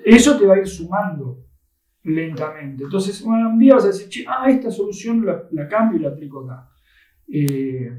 eso 0.03 0.37
te 0.37 0.45
va 0.45 0.55
a 0.55 0.59
ir 0.59 0.67
sumando 0.67 1.45
lentamente. 2.03 2.83
Entonces, 2.83 3.21
un 3.21 3.57
día 3.57 3.75
vas 3.75 3.85
a 3.85 3.87
decir, 3.87 4.25
ah, 4.27 4.49
esta 4.49 4.71
solución 4.71 5.25
la, 5.25 5.67
cambio 5.67 5.99
y 5.99 6.03
la 6.03 6.09
aplico 6.09 6.45
acá. 6.45 6.69
Eh, 7.27 7.91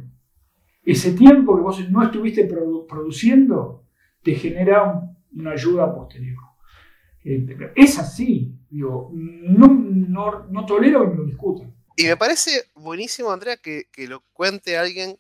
ese 0.85 1.13
tiempo 1.13 1.57
que 1.57 1.63
vos 1.63 1.91
no 1.91 2.03
estuviste 2.03 2.45
produciendo 2.45 3.85
te 4.23 4.35
genera 4.35 5.03
una 5.33 5.51
ayuda 5.51 5.93
posterior. 5.93 6.39
Eh, 7.25 7.73
es 7.75 7.99
así, 7.99 8.57
digo, 8.71 9.11
no, 9.13 10.47
no, 10.49 10.67
tolero 10.67 11.11
que 11.11 11.17
lo 11.17 11.25
discutan. 11.25 11.75
Y 11.97 12.05
me 12.05 12.17
parece 12.17 12.71
buenísimo, 12.75 13.33
Andrea, 13.33 13.57
que, 13.57 13.89
que 13.91 14.07
lo 14.07 14.23
cuente 14.33 14.79
alguien 14.79 15.19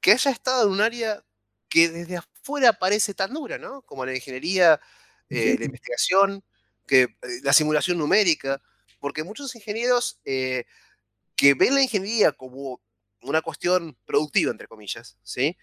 que 0.00 0.12
haya 0.12 0.30
estado 0.30 0.66
en 0.66 0.72
un 0.72 0.80
área 0.80 1.22
que 1.68 1.90
desde 1.90 2.16
afuera 2.16 2.37
parece 2.78 3.14
tan 3.14 3.32
dura, 3.34 3.58
¿no? 3.58 3.82
Como 3.82 4.04
la 4.04 4.14
ingeniería, 4.14 4.80
eh, 5.28 5.56
la 5.58 5.64
investigación, 5.64 6.42
que, 6.86 7.02
eh, 7.02 7.16
la 7.42 7.52
simulación 7.52 7.98
numérica, 7.98 8.62
porque 9.00 9.24
muchos 9.24 9.54
ingenieros 9.54 10.20
que 10.24 11.54
ven 11.54 11.74
la 11.74 11.82
ingeniería 11.82 12.32
como 12.32 12.80
una 13.22 13.42
cuestión 13.42 13.96
productiva, 14.04 14.50
entre 14.50 14.66
comillas, 14.66 15.18
¿sí? 15.22 15.56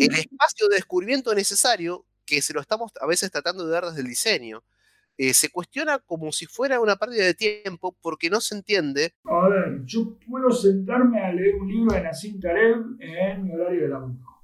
El 0.00 0.14
espacio 0.14 0.68
de 0.68 0.76
descubrimiento 0.76 1.34
necesario, 1.34 2.06
que 2.24 2.42
se 2.42 2.52
lo 2.52 2.60
estamos 2.60 2.92
a 3.00 3.06
veces 3.06 3.30
tratando 3.30 3.66
de 3.66 3.72
dar 3.72 3.86
desde 3.86 4.00
el 4.00 4.08
diseño, 4.08 4.62
eh, 5.16 5.34
se 5.34 5.50
cuestiona 5.50 5.98
como 5.98 6.30
si 6.30 6.46
fuera 6.46 6.78
una 6.80 6.94
pérdida 6.96 7.24
de 7.24 7.34
tiempo 7.34 7.96
porque 8.00 8.30
no 8.30 8.40
se 8.40 8.54
entiende. 8.54 9.14
A 9.24 9.48
ver, 9.48 9.80
yo 9.84 10.16
puedo 10.28 10.50
sentarme 10.50 11.20
a 11.20 11.32
leer 11.32 11.56
un 11.56 11.68
libro 11.68 11.92
de 11.92 12.02
Nassim 12.02 12.38
Taleb 12.38 13.00
en 13.00 13.44
mi 13.44 13.52
horario 13.52 13.82
de 13.82 13.88
laburo 13.88 14.37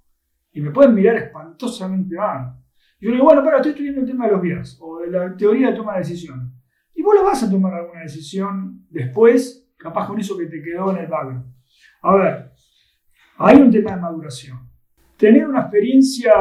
y 0.55 0.61
me 0.61 0.71
pueden 0.71 0.95
mirar 0.95 1.17
espantosamente 1.17 2.17
mal. 2.17 2.57
Yo 3.01 3.11
digo, 3.11 3.25
bueno, 3.25 3.43
pero 3.45 3.57
estoy 3.57 3.73
estudiando 3.73 4.01
el 4.01 4.07
tema 4.07 4.27
de 4.27 4.33
los 4.33 4.41
vías 4.41 4.79
o 4.81 5.01
de 5.01 5.11
la 5.11 5.37
teoría 5.37 5.71
de 5.71 5.77
toma 5.77 5.95
de 5.95 5.99
decisiones. 5.99 6.49
Y 6.95 7.03
vos 7.03 7.15
lo 7.15 7.25
vas 7.25 7.43
a 7.43 7.51
tomar 7.51 7.75
alguna 7.75 8.01
decisión 8.01 8.87
después, 8.89 9.69
capaz 9.77 10.07
con 10.07 10.19
eso 10.19 10.39
que 10.39 10.47
te 10.47 10.63
quedó 10.63 10.93
en 10.93 11.05
el 11.05 11.07
background. 11.09 11.45
A 12.03 12.15
ver, 12.15 12.53
hay 13.39 13.57
un 13.57 13.71
tema 13.71 13.97
de 13.97 14.01
maduración. 14.01 14.71
Tener 15.17 15.47
una 15.47 15.63
experiencia 15.63 16.33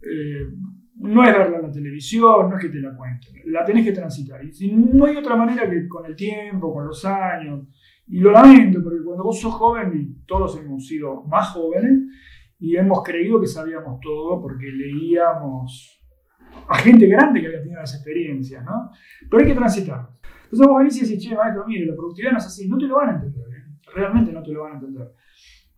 eh, 0.00 0.48
no 0.96 1.24
es 1.24 1.36
verla 1.36 1.56
en 1.56 1.62
la 1.62 1.72
televisión, 1.72 2.48
no 2.48 2.56
es 2.56 2.62
que 2.62 2.70
te 2.70 2.80
la 2.80 2.96
cuenten, 2.96 3.34
la 3.46 3.64
tenés 3.64 3.84
que 3.84 3.92
transitar. 3.92 4.40
Y 4.44 4.72
no 4.72 5.06
hay 5.06 5.16
otra 5.16 5.36
manera 5.36 5.68
que 5.68 5.88
con 5.88 6.06
el 6.06 6.14
tiempo, 6.14 6.72
con 6.72 6.86
los 6.86 7.04
años. 7.04 7.66
Y 8.06 8.20
lo 8.20 8.30
lamento, 8.30 8.82
porque 8.82 9.02
cuando 9.02 9.24
vos 9.24 9.40
sos 9.40 9.54
joven, 9.54 9.92
y 9.94 10.26
todos 10.26 10.58
hemos 10.58 10.86
sido 10.86 11.24
más 11.24 11.48
jóvenes, 11.50 12.00
y 12.58 12.76
hemos 12.76 13.02
creído 13.02 13.40
que 13.40 13.46
sabíamos 13.46 14.00
todo 14.00 14.40
porque 14.40 14.66
leíamos 14.66 16.00
a 16.68 16.78
gente 16.78 17.06
grande 17.06 17.40
que 17.40 17.46
había 17.48 17.62
tenido 17.62 17.80
las 17.80 17.94
experiencias, 17.94 18.64
¿no? 18.64 18.90
Pero 19.28 19.42
hay 19.42 19.48
que 19.48 19.56
transitar. 19.56 20.08
Entonces 20.44 20.66
vos 20.66 20.78
venís 20.78 20.96
y 20.96 21.00
decís, 21.00 21.24
che, 21.24 21.34
maestro, 21.34 21.66
mire, 21.66 21.86
la 21.86 21.94
productividad 21.94 22.32
no 22.32 22.38
es 22.38 22.46
así. 22.46 22.68
No 22.68 22.78
te 22.78 22.86
lo 22.86 22.96
van 22.96 23.08
a 23.08 23.12
entender, 23.14 23.48
¿eh? 23.48 23.64
realmente 23.92 24.32
no 24.32 24.42
te 24.42 24.52
lo 24.52 24.62
van 24.62 24.72
a 24.72 24.74
entender. 24.76 25.12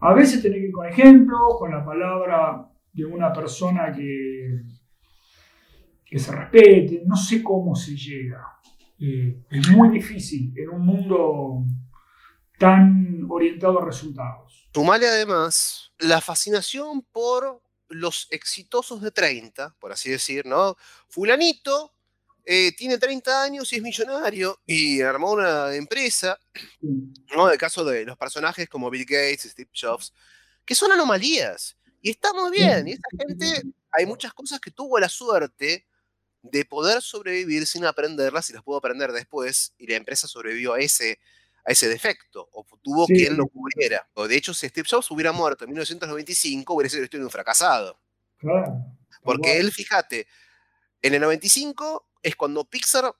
A 0.01 0.13
veces 0.13 0.43
tenés 0.43 0.59
que 0.59 0.67
ir 0.67 0.73
con 0.73 0.87
ejemplos, 0.87 1.57
con 1.59 1.71
la 1.71 1.85
palabra 1.85 2.69
de 2.93 3.05
una 3.05 3.33
persona 3.33 3.91
que, 3.93 4.63
que 6.05 6.19
se 6.19 6.33
respete, 6.33 7.03
no 7.07 7.17
sé 7.17 7.43
cómo 7.43 7.75
se 7.75 7.97
llega. 7.97 8.43
Eh, 8.99 9.45
es 9.51 9.71
muy 9.71 9.91
difícil 9.91 10.53
en 10.57 10.71
un 10.71 10.85
mundo 10.85 11.65
tan 12.59 13.27
orientado 13.29 13.81
a 13.81 13.85
resultados. 13.85 14.69
Tumale 14.73 15.07
además 15.07 15.86
la 15.99 16.21
fascinación 16.21 17.03
por 17.03 17.63
los 17.89 18.27
exitosos 18.31 19.01
de 19.01 19.11
30, 19.11 19.77
por 19.79 19.93
así 19.93 20.11
decir, 20.11 20.45
¿no? 20.47 20.77
Fulanito 21.09 21.93
eh, 22.45 22.73
tiene 22.77 22.99
30 22.99 23.43
años 23.43 23.73
y 23.73 23.77
es 23.77 23.83
millonario 23.83 24.61
y 24.67 25.01
armó 25.01 25.33
una 25.33 25.75
empresa, 25.75 26.39
¿no? 27.35 27.51
El 27.51 27.59
caso 27.59 27.85
de 27.85 28.05
los 28.05 28.17
personajes 28.17 28.69
como 28.69 28.91
Bill 28.91 29.05
Gates, 29.05 29.51
Steve 29.51 29.71
Jobs, 29.75 30.13
que 30.65 30.75
son 30.75 30.93
anomalías. 30.93 31.77
Y 32.01 32.11
está 32.11 32.33
muy 32.33 32.53
bien. 32.53 32.87
Y 32.87 32.93
esa 32.93 33.09
gente, 33.19 33.63
hay 33.91 34.07
muchas 34.07 34.33
cosas 34.33 34.61
que 34.61 34.71
tuvo 34.71 34.99
la 35.01 35.09
suerte 35.09 35.87
de 36.43 36.65
poder 36.65 37.03
sobrevivir 37.03 37.67
sin 37.67 37.85
aprenderlas 37.85 38.49
y 38.49 38.53
las 38.53 38.63
pudo 38.63 38.77
aprender 38.77 39.11
después. 39.11 39.75
Y 39.77 39.89
la 39.89 39.97
empresa 39.97 40.29
sobrevivió 40.29 40.75
a 40.75 40.79
ese, 40.79 41.19
a 41.67 41.73
ese 41.73 41.89
defecto, 41.89 42.49
o 42.53 42.65
tuvo 42.81 43.07
quien 43.07 43.37
lo 43.37 43.47
cubriera. 43.49 44.09
O 44.15 44.29
de 44.29 44.37
hecho, 44.37 44.55
si 44.55 44.69
Steve 44.69 44.87
Jobs 44.89 45.11
hubiera 45.11 45.33
muerto 45.33 45.65
en 45.65 45.71
1995, 45.71 46.75
hubiera 46.75 46.89
sido 46.89 47.25
un 47.25 47.31
fracasado. 47.31 47.99
Porque 49.23 49.59
él, 49.59 49.73
fíjate, 49.73 50.29
en 51.03 51.15
el 51.15 51.21
95 51.21 52.09
es 52.23 52.37
cuando 52.37 52.65
Pixar 52.65 53.13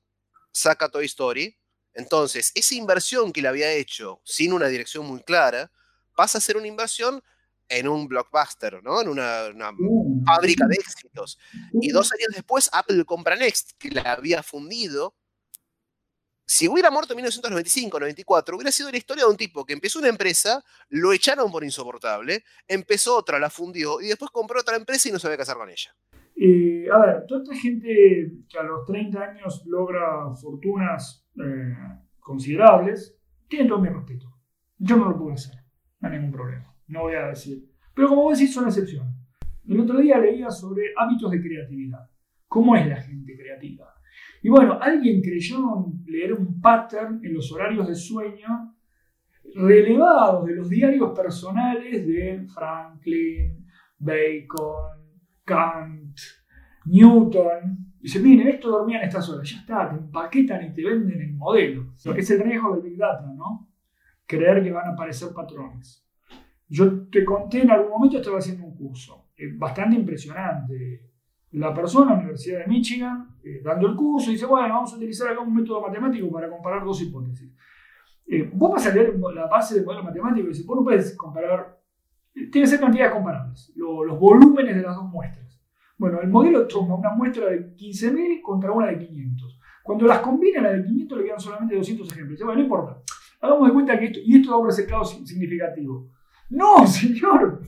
saca 0.53 0.89
Toy 0.89 1.07
Story. 1.07 1.59
Entonces, 1.93 2.53
esa 2.55 2.75
inversión 2.75 3.33
que 3.33 3.43
le 3.43 3.49
había 3.49 3.73
hecho 3.73 4.21
sin 4.25 4.53
una 4.53 4.69
dirección 4.69 5.07
muy 5.07 5.23
clara, 5.23 5.73
pasa 6.15 6.39
a 6.39 6.41
ser 6.41 6.57
una 6.57 6.69
inversión 6.69 7.23
en 7.69 7.89
un 7.89 8.07
blockbuster, 8.07 8.83
¿no? 8.83 9.01
En 9.01 9.09
una, 9.09 9.49
uh, 9.77 10.25
fábrica 10.25 10.67
de 10.69 10.77
éxitos. 10.77 11.39
Y 11.81 11.91
dos 11.91 12.13
años 12.13 12.29
después, 12.33 12.71
Apple 12.73 13.05
compra 13.05 13.35
Next, 13.35 13.73
que 13.79 13.91
la 13.91 14.13
había 14.13 14.43
fundido. 14.43 15.17
Si 16.49 16.69
hubiera 16.69 16.93
muerto 16.93 17.13
en 17.13 17.17
1995, 17.17 17.99
94, 17.99 18.55
hubiera 18.55 18.71
sido 18.71 18.89
la 18.93 18.97
historia 18.97 19.25
de 19.25 19.31
un 19.31 19.37
tipo 19.37 19.65
que 19.65 19.73
empezó 19.73 19.99
una 19.99 20.09
empresa, 20.09 20.63
lo 20.91 21.13
echaron 21.13 21.51
por 21.51 21.65
insoportable, 21.65 22.45
empezó 22.69 23.17
otra, 23.17 23.41
la 23.41 23.51
fundió 23.51 24.01
y 24.01 24.07
después 24.07 24.31
compró 24.31 24.61
otra 24.61 24.77
empresa 24.77 25.09
y 25.09 25.13
no 25.13 25.19
sabía 25.19 25.39
hacer 25.43 25.57
con 25.57 25.69
ella. 25.69 25.91
Eh, 26.37 26.87
a 26.93 26.99
ver, 26.99 27.27
toda 27.27 27.43
esta 27.43 27.57
gente 27.57 28.31
que 28.49 28.59
a 28.59 28.63
los 28.63 28.87
30 28.87 29.21
años 29.21 29.65
logra 29.67 30.33
fortunas 30.41 31.27
eh, 31.35 31.75
considerables, 32.21 33.19
tiene 33.49 33.69
todo 33.69 33.81
mi 33.81 33.89
respeto. 33.89 34.33
Yo 34.79 34.97
no 34.99 35.11
lo 35.11 35.19
puedo 35.19 35.33
hacer, 35.33 35.57
no 35.99 36.09
hay 36.09 36.15
ningún 36.15 36.31
problema, 36.31 36.73
no 36.87 37.03
voy 37.03 37.15
a 37.17 37.27
decir. 37.27 37.69
Pero 37.93 38.09
como 38.09 38.23
vos 38.23 38.39
decís, 38.39 38.55
son 38.55 38.67
excepciones. 38.69 39.13
El 39.67 39.81
otro 39.81 39.99
día 39.99 40.19
leía 40.19 40.49
sobre 40.51 40.93
hábitos 40.97 41.29
de 41.33 41.41
creatividad. 41.43 42.09
¿Cómo 42.47 42.77
es 42.77 42.87
la 42.87 43.03
gente 43.03 43.37
creativa? 43.37 43.96
Y 44.47 44.49
bueno, 44.49 44.79
alguien 44.81 45.21
creyó 45.21 45.93
leer 46.07 46.33
un 46.33 46.61
pattern 46.61 47.19
en 47.21 47.35
los 47.35 47.51
horarios 47.51 47.89
de 47.89 47.97
sueño 47.97 48.77
relevados 49.57 50.47
de 50.47 50.55
los 50.55 50.69
diarios 50.71 51.11
personales 51.11 52.07
de 52.07 52.47
Franklin, 52.55 53.67
Bacon, 53.99 55.03
Kant, 55.45 56.17
Newton. 56.85 57.93
Dice, 57.99 58.21
miren, 58.21 58.47
esto 58.47 58.71
dormía 58.71 59.01
en 59.01 59.09
estas 59.09 59.29
horas, 59.29 59.51
ya 59.51 59.59
está, 59.59 59.91
te 59.91 59.97
empaquetan 59.97 60.65
y 60.65 60.73
te 60.73 60.85
venden 60.85 61.21
el 61.23 61.35
modelo. 61.35 61.93
Es 62.15 62.31
el 62.31 62.45
riesgo 62.45 62.77
del 62.77 62.89
Big 62.89 62.99
Data, 62.99 63.27
¿no? 63.37 63.69
Creer 64.27 64.63
que 64.63 64.71
van 64.71 64.91
a 64.91 64.93
aparecer 64.93 65.31
patrones. 65.35 66.07
Yo 66.69 67.09
te 67.09 67.25
conté 67.25 67.63
en 67.63 67.73
algún 67.73 67.91
momento, 67.91 68.19
estaba 68.19 68.39
haciendo 68.39 68.65
un 68.65 68.77
curso, 68.77 69.33
eh, 69.37 69.57
bastante 69.57 69.97
impresionante. 69.97 71.16
La 71.53 71.73
persona, 71.73 72.15
Universidad 72.15 72.61
de 72.61 72.67
Michigan, 72.67 73.37
eh, 73.43 73.61
dando 73.63 73.87
el 73.87 73.97
curso, 73.97 74.31
dice, 74.31 74.47
bueno, 74.47 74.75
vamos 74.75 74.93
a 74.93 74.97
utilizar 74.97 75.29
acá 75.29 75.41
un 75.41 75.55
método 75.55 75.81
matemático 75.81 76.31
para 76.31 76.51
comparar 76.51 76.85
dos 76.85 77.01
hipótesis. 77.01 77.51
Eh, 78.27 78.51
vos 78.53 78.73
vas 78.73 78.87
a 78.87 78.93
leer 78.93 79.19
la 79.35 79.47
base 79.47 79.77
del 79.77 79.85
modelo 79.85 80.05
matemático 80.05 80.47
y 80.47 80.51
dices, 80.51 80.67
vos 80.67 80.77
no 80.77 80.85
puedes 80.85 81.17
comparar 81.17 81.77
tiene 82.37 82.65
que 82.65 82.67
ser 82.67 82.81
cantidades 82.81 83.15
comparables, 83.15 83.73
los 83.75 84.19
volúmenes 84.19 84.77
de 84.77 84.83
las 84.83 84.95
dos 84.95 85.07
muestras. 85.07 85.59
Bueno, 85.97 86.21
el 86.21 86.29
modelo 86.29 86.67
toma 86.67 86.95
una 86.95 87.11
muestra 87.11 87.47
de 87.47 87.75
15.000 87.75 88.43
contra 88.43 88.73
una 88.73 88.89
de 88.89 88.99
500. 88.99 89.59
Cuando 89.83 90.07
las 90.07 90.19
combina, 90.19 90.61
la 90.61 90.73
de 90.73 90.85
500 90.85 91.19
le 91.19 91.25
quedan 91.25 91.41
solamente 91.41 91.77
200 91.77 92.13
ejemplos. 92.13 92.39
Bueno, 92.41 92.57
no 92.57 92.63
importa. 92.63 93.03
Hagamos 93.41 93.69
de 93.69 93.73
cuenta 93.73 93.99
que 93.99 94.07
esto, 94.07 94.19
y 94.23 94.37
esto 94.37 94.51
da 94.51 94.57
un 94.59 94.67
resultado 94.67 95.05
significativo. 95.05 96.11
No, 96.51 96.87
señor, 96.87 97.63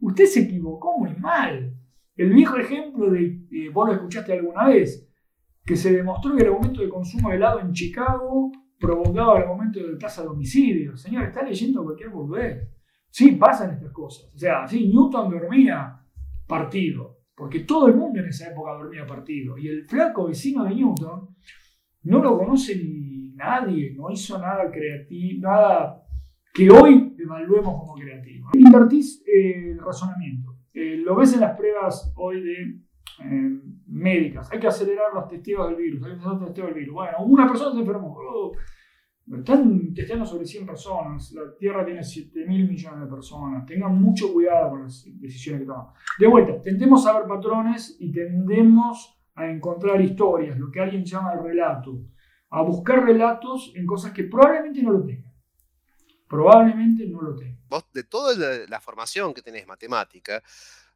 usted 0.00 0.26
se 0.26 0.40
equivocó 0.42 0.98
muy 0.98 1.14
mal. 1.16 1.75
El 2.16 2.32
viejo 2.32 2.56
ejemplo 2.56 3.10
de, 3.10 3.46
eh, 3.50 3.68
vos 3.72 3.88
lo 3.88 3.94
escuchaste 3.94 4.32
alguna 4.32 4.68
vez, 4.68 5.06
que 5.64 5.76
se 5.76 5.92
demostró 5.92 6.34
que 6.34 6.42
el 6.42 6.48
aumento 6.48 6.80
de 6.80 6.88
consumo 6.88 7.28
de 7.28 7.36
helado 7.36 7.60
en 7.60 7.72
Chicago 7.72 8.52
provocaba 8.78 9.38
el 9.38 9.48
aumento 9.48 9.80
de 9.80 9.96
tasa 9.96 10.22
de 10.22 10.28
homicidio. 10.28 10.96
Señor, 10.96 11.24
está 11.24 11.42
leyendo 11.42 11.82
cualquier 11.84 12.10
boludez. 12.10 12.70
Sí, 13.10 13.32
pasan 13.32 13.72
estas 13.72 13.92
cosas. 13.92 14.30
O 14.34 14.38
sea, 14.38 14.66
sí, 14.66 14.88
Newton 14.88 15.30
dormía 15.30 16.00
partido, 16.46 17.18
porque 17.34 17.60
todo 17.60 17.88
el 17.88 17.96
mundo 17.96 18.20
en 18.20 18.26
esa 18.26 18.50
época 18.50 18.72
dormía 18.72 19.06
partido. 19.06 19.58
Y 19.58 19.68
el 19.68 19.84
flaco 19.84 20.28
vecino 20.28 20.64
de 20.64 20.74
Newton 20.74 21.34
no 22.04 22.22
lo 22.22 22.38
conoce 22.38 22.76
ni 22.76 23.32
nadie, 23.34 23.94
no 23.94 24.10
hizo 24.10 24.38
nada 24.38 24.70
creativo, 24.70 25.48
nada 25.48 26.02
que 26.54 26.70
hoy 26.70 27.14
evaluemos 27.18 27.80
como 27.80 27.94
creativo. 27.94 28.48
Invertís 28.54 29.22
eh, 29.26 29.72
el 29.72 29.78
razonamiento. 29.78 30.45
Eh, 30.78 30.98
lo 30.98 31.16
ves 31.16 31.32
en 31.32 31.40
las 31.40 31.56
pruebas 31.56 32.12
hoy 32.16 32.42
de 32.42 32.52
eh, 33.24 33.60
médicas. 33.86 34.52
Hay 34.52 34.60
que 34.60 34.66
acelerar 34.66 35.06
los 35.14 35.26
testeos 35.26 35.68
del 35.68 35.76
virus. 35.76 36.04
Hay 36.04 36.18
que 36.18 36.18
hacer 36.18 36.38
testeo 36.38 36.66
del 36.66 36.74
virus. 36.74 36.94
Bueno, 36.94 37.16
una 37.24 37.48
persona 37.48 37.72
se 37.72 37.80
enfermó. 37.80 38.14
Oh, 38.14 38.52
están 39.38 39.94
testeando 39.94 40.26
sobre 40.26 40.44
100 40.44 40.66
personas. 40.66 41.32
La 41.32 41.56
Tierra 41.58 41.82
tiene 41.82 42.04
7 42.04 42.44
mil 42.46 42.68
millones 42.68 43.00
de 43.00 43.06
personas. 43.06 43.64
Tengan 43.64 43.98
mucho 43.98 44.30
cuidado 44.34 44.68
con 44.68 44.82
las 44.82 45.02
decisiones 45.18 45.62
que 45.62 45.66
toman. 45.66 45.86
De 46.18 46.26
vuelta, 46.26 46.60
tendemos 46.60 47.06
a 47.06 47.18
ver 47.18 47.26
patrones 47.26 47.96
y 47.98 48.12
tendemos 48.12 49.18
a 49.34 49.48
encontrar 49.48 49.98
historias, 50.02 50.58
lo 50.58 50.70
que 50.70 50.80
alguien 50.80 51.06
llama 51.06 51.32
el 51.32 51.42
relato. 51.42 52.02
A 52.50 52.60
buscar 52.60 53.02
relatos 53.02 53.72
en 53.74 53.86
cosas 53.86 54.12
que 54.12 54.24
probablemente 54.24 54.82
no 54.82 54.92
lo 54.92 55.02
tengan. 55.02 55.32
Probablemente 56.28 57.08
no 57.08 57.22
lo 57.22 57.34
tengan. 57.34 57.55
De 57.96 58.04
toda 58.04 58.66
la 58.68 58.80
formación 58.80 59.32
que 59.34 59.42
tenés 59.42 59.66
matemática, 59.66 60.42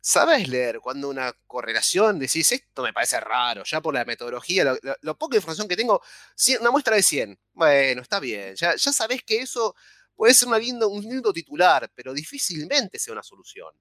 ¿Sabes 0.02 0.48
leer 0.48 0.80
cuando 0.80 1.10
una 1.10 1.30
correlación 1.46 2.18
decís, 2.18 2.50
esto 2.52 2.82
me 2.82 2.92
parece 2.92 3.20
raro, 3.20 3.64
ya 3.64 3.82
por 3.82 3.92
la 3.92 4.06
metodología, 4.06 4.74
lo, 5.02 5.18
poca 5.18 5.36
información 5.36 5.68
que 5.68 5.76
tengo, 5.76 6.00
una 6.58 6.70
muestra 6.70 6.96
de 6.96 7.02
100, 7.02 7.38
bueno, 7.52 8.00
está 8.00 8.18
bien, 8.18 8.54
ya, 8.54 8.74
ya 8.76 8.92
sabés 8.92 9.22
que 9.22 9.42
eso 9.42 9.74
puede 10.16 10.32
ser 10.32 10.48
una 10.48 10.58
lindo, 10.58 10.88
un 10.88 11.02
lindo 11.02 11.34
titular, 11.34 11.90
pero 11.94 12.14
difícilmente 12.14 12.98
sea 12.98 13.12
una 13.12 13.22
solución. 13.22 13.74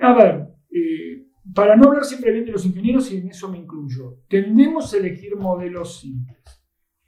a 0.00 0.14
ver, 0.14 0.48
eh, 0.72 1.24
para 1.54 1.76
no 1.76 1.86
hablar 1.86 2.04
siempre 2.04 2.32
bien 2.32 2.44
de 2.44 2.52
los 2.52 2.66
ingenieros, 2.66 3.12
y 3.12 3.18
en 3.18 3.28
eso 3.28 3.48
me 3.48 3.58
incluyo, 3.58 4.18
tendemos 4.28 4.92
a 4.92 4.96
elegir 4.96 5.36
modelos 5.36 6.00
simples, 6.00 6.42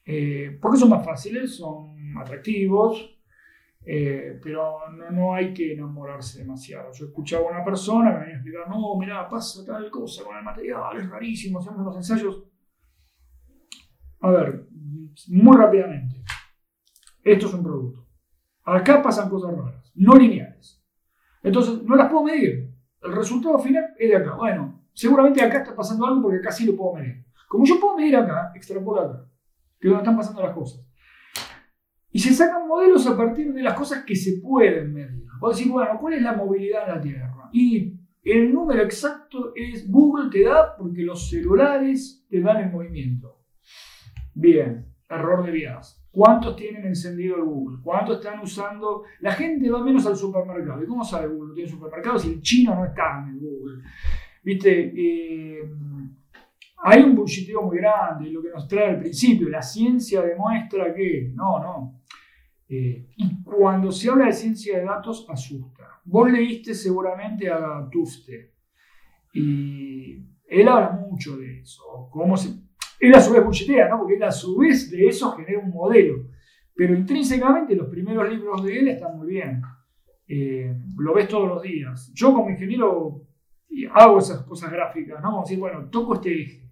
eh, 0.05 0.57
porque 0.62 0.79
son 0.79 0.91
más 0.91 1.05
fáciles, 1.05 1.57
son 1.57 2.16
atractivos, 2.18 3.18
eh, 3.91 4.39
pero 4.43 4.80
no, 5.11 5.32
hay 5.32 5.55
que 5.55 5.72
enamorarse 5.72 6.41
demasiado. 6.41 6.93
Yo 6.93 7.07
escuchaba 7.07 7.49
a 7.49 7.53
una 7.53 7.64
persona 7.64 8.11
que 8.11 8.16
me 8.16 8.20
venía 8.20 8.34
a 8.34 8.36
explicar, 8.36 8.68
no, 8.68 8.99
mira, 8.99 9.26
pasa 9.26 9.64
tal 9.64 9.91
cosa 9.91 10.24
con 10.24 10.36
el 10.36 10.45
material, 10.45 10.99
es 10.99 11.09
rarísimo, 11.09 11.59
hacemos 11.59 11.86
los 11.86 11.97
ensayos. 11.97 12.45
A 14.20 14.30
ver, 14.30 14.68
muy 15.28 15.57
rápidamente, 15.57 16.22
esto 17.24 17.47
es 17.47 17.55
un 17.55 17.62
producto. 17.62 18.07
Acá 18.62 19.01
pasan 19.01 19.30
cosas 19.30 19.57
raras, 19.57 19.91
no 19.95 20.16
lineales. 20.16 20.84
Entonces, 21.43 21.82
no 21.82 21.97
las 21.97 22.11
puedo 22.11 22.24
medir. 22.24 22.70
El 23.01 23.12
resultado 23.12 23.59
final 23.59 23.95
es 23.99 24.11
de 24.11 24.16
acá. 24.16 24.34
Bueno, 24.34 24.82
seguramente 24.93 25.43
acá 25.43 25.62
está 25.62 25.74
pasando 25.74 26.05
algo 26.05 26.20
porque 26.20 26.41
acá 26.41 26.53
sí 26.53 26.66
lo 26.66 26.76
puedo 26.76 26.97
medir. 26.97 27.24
Como 27.49 27.64
yo 27.64 27.80
puedo 27.80 27.97
medir 27.97 28.16
acá, 28.16 28.53
extrapolo 28.55 29.01
acá, 29.01 29.24
que 29.80 29.89
es 29.89 29.91
donde 29.91 30.03
están 30.03 30.16
pasando 30.18 30.43
las 30.43 30.55
cosas. 30.55 30.86
Y 32.11 32.18
se 32.18 32.32
sacan 32.32 32.66
modelos 32.66 33.06
a 33.06 33.16
partir 33.16 33.52
de 33.52 33.62
las 33.62 33.74
cosas 33.74 34.04
que 34.04 34.16
se 34.16 34.40
pueden 34.40 34.92
medir. 34.92 35.24
Vos 35.40 35.56
decís, 35.56 35.70
bueno, 35.70 35.98
¿cuál 36.00 36.14
es 36.14 36.22
la 36.22 36.32
movilidad 36.32 36.88
en 36.88 36.94
la 36.94 37.00
Tierra? 37.00 37.48
Y 37.52 37.94
el 38.24 38.52
número 38.52 38.82
exacto 38.82 39.52
es 39.54 39.90
Google 39.90 40.30
te 40.30 40.42
da 40.42 40.76
porque 40.76 41.02
los 41.02 41.30
celulares 41.30 42.26
te 42.28 42.40
dan 42.40 42.59
el 42.59 42.70
movimiento. 42.70 43.38
Bien, 44.34 44.86
error 45.09 45.44
de 45.44 45.50
vías. 45.50 46.04
¿Cuántos 46.11 46.56
tienen 46.56 46.84
encendido 46.84 47.36
el 47.36 47.44
Google? 47.44 47.78
¿Cuántos 47.82 48.18
están 48.18 48.40
usando? 48.40 49.04
La 49.20 49.32
gente 49.32 49.70
va 49.70 49.84
menos 49.84 50.06
al 50.06 50.16
supermercado. 50.16 50.82
¿Y 50.82 50.86
cómo 50.86 51.04
sabe 51.04 51.28
Google 51.28 51.54
tiene 51.54 51.70
supermercado 51.70 52.18
si 52.18 52.32
el 52.32 52.40
chino 52.40 52.74
no 52.74 52.84
está 52.84 53.22
en 53.22 53.34
el 53.34 53.38
Google? 53.38 53.82
Viste, 54.42 54.92
eh, 54.96 55.70
hay 56.82 57.02
un 57.02 57.14
bulliteo 57.14 57.62
muy 57.62 57.78
grande, 57.78 58.30
lo 58.30 58.42
que 58.42 58.50
nos 58.50 58.66
trae 58.66 58.90
al 58.90 58.98
principio. 58.98 59.48
La 59.48 59.62
ciencia 59.62 60.22
demuestra 60.22 60.94
que. 60.94 61.30
No, 61.34 61.61
no. 61.61 61.97
Eh, 62.69 63.09
y 63.16 63.43
cuando 63.43 63.91
se 63.91 64.11
habla 64.11 64.27
de 64.27 64.33
ciencia 64.33 64.79
de 64.79 64.85
datos, 64.85 65.27
asusta. 65.29 66.01
Vos 66.05 66.31
leíste 66.31 66.75
seguramente 66.75 67.51
a 67.51 67.89
Tufte 67.91 68.55
y 69.33 70.23
él 70.47 70.69
habla 70.69 70.91
mucho 70.91 71.37
de 71.37 71.61
eso. 71.61 72.09
Cómo 72.11 72.35
él 73.01 73.14
a 73.14 73.21
su 73.21 73.33
vez 73.33 73.45
bulletea, 73.45 73.89
¿no? 73.89 73.99
porque 73.99 74.16
él 74.16 74.23
a 74.23 74.31
su 74.31 74.57
vez 74.59 74.91
de 74.91 75.07
eso 75.07 75.33
genera 75.33 75.61
un 75.61 75.71
modelo. 75.71 76.27
Pero 76.75 76.95
intrínsecamente 76.95 77.75
los 77.75 77.89
primeros 77.89 78.29
libros 78.29 78.62
de 78.64 78.79
él 78.79 78.89
están 78.89 79.16
muy 79.16 79.29
bien. 79.29 79.62
Eh, 80.27 80.77
lo 80.97 81.14
ves 81.14 81.29
todos 81.29 81.49
los 81.49 81.62
días. 81.62 82.12
Yo 82.14 82.35
como 82.35 82.51
ingeniero 82.51 83.23
hago 83.93 84.19
esas 84.19 84.43
cosas 84.43 84.71
gráficas, 84.71 85.23
¿no? 85.23 85.31
Como 85.31 85.43
decir, 85.43 85.59
bueno, 85.59 85.89
toco 85.91 86.14
este 86.14 86.43
eje, 86.43 86.71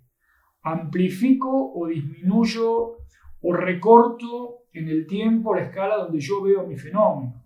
amplifico 0.63 1.73
o 1.75 1.87
disminuyo 1.87 2.99
o 3.41 3.53
recorto 3.53 4.56
en 4.77 4.89
el 4.89 5.07
tiempo 5.07 5.55
la 5.55 5.63
escala 5.63 5.97
donde 5.97 6.21
yo 6.21 6.43
veo 6.43 6.67
mi 6.67 6.77
fenómeno. 6.77 7.43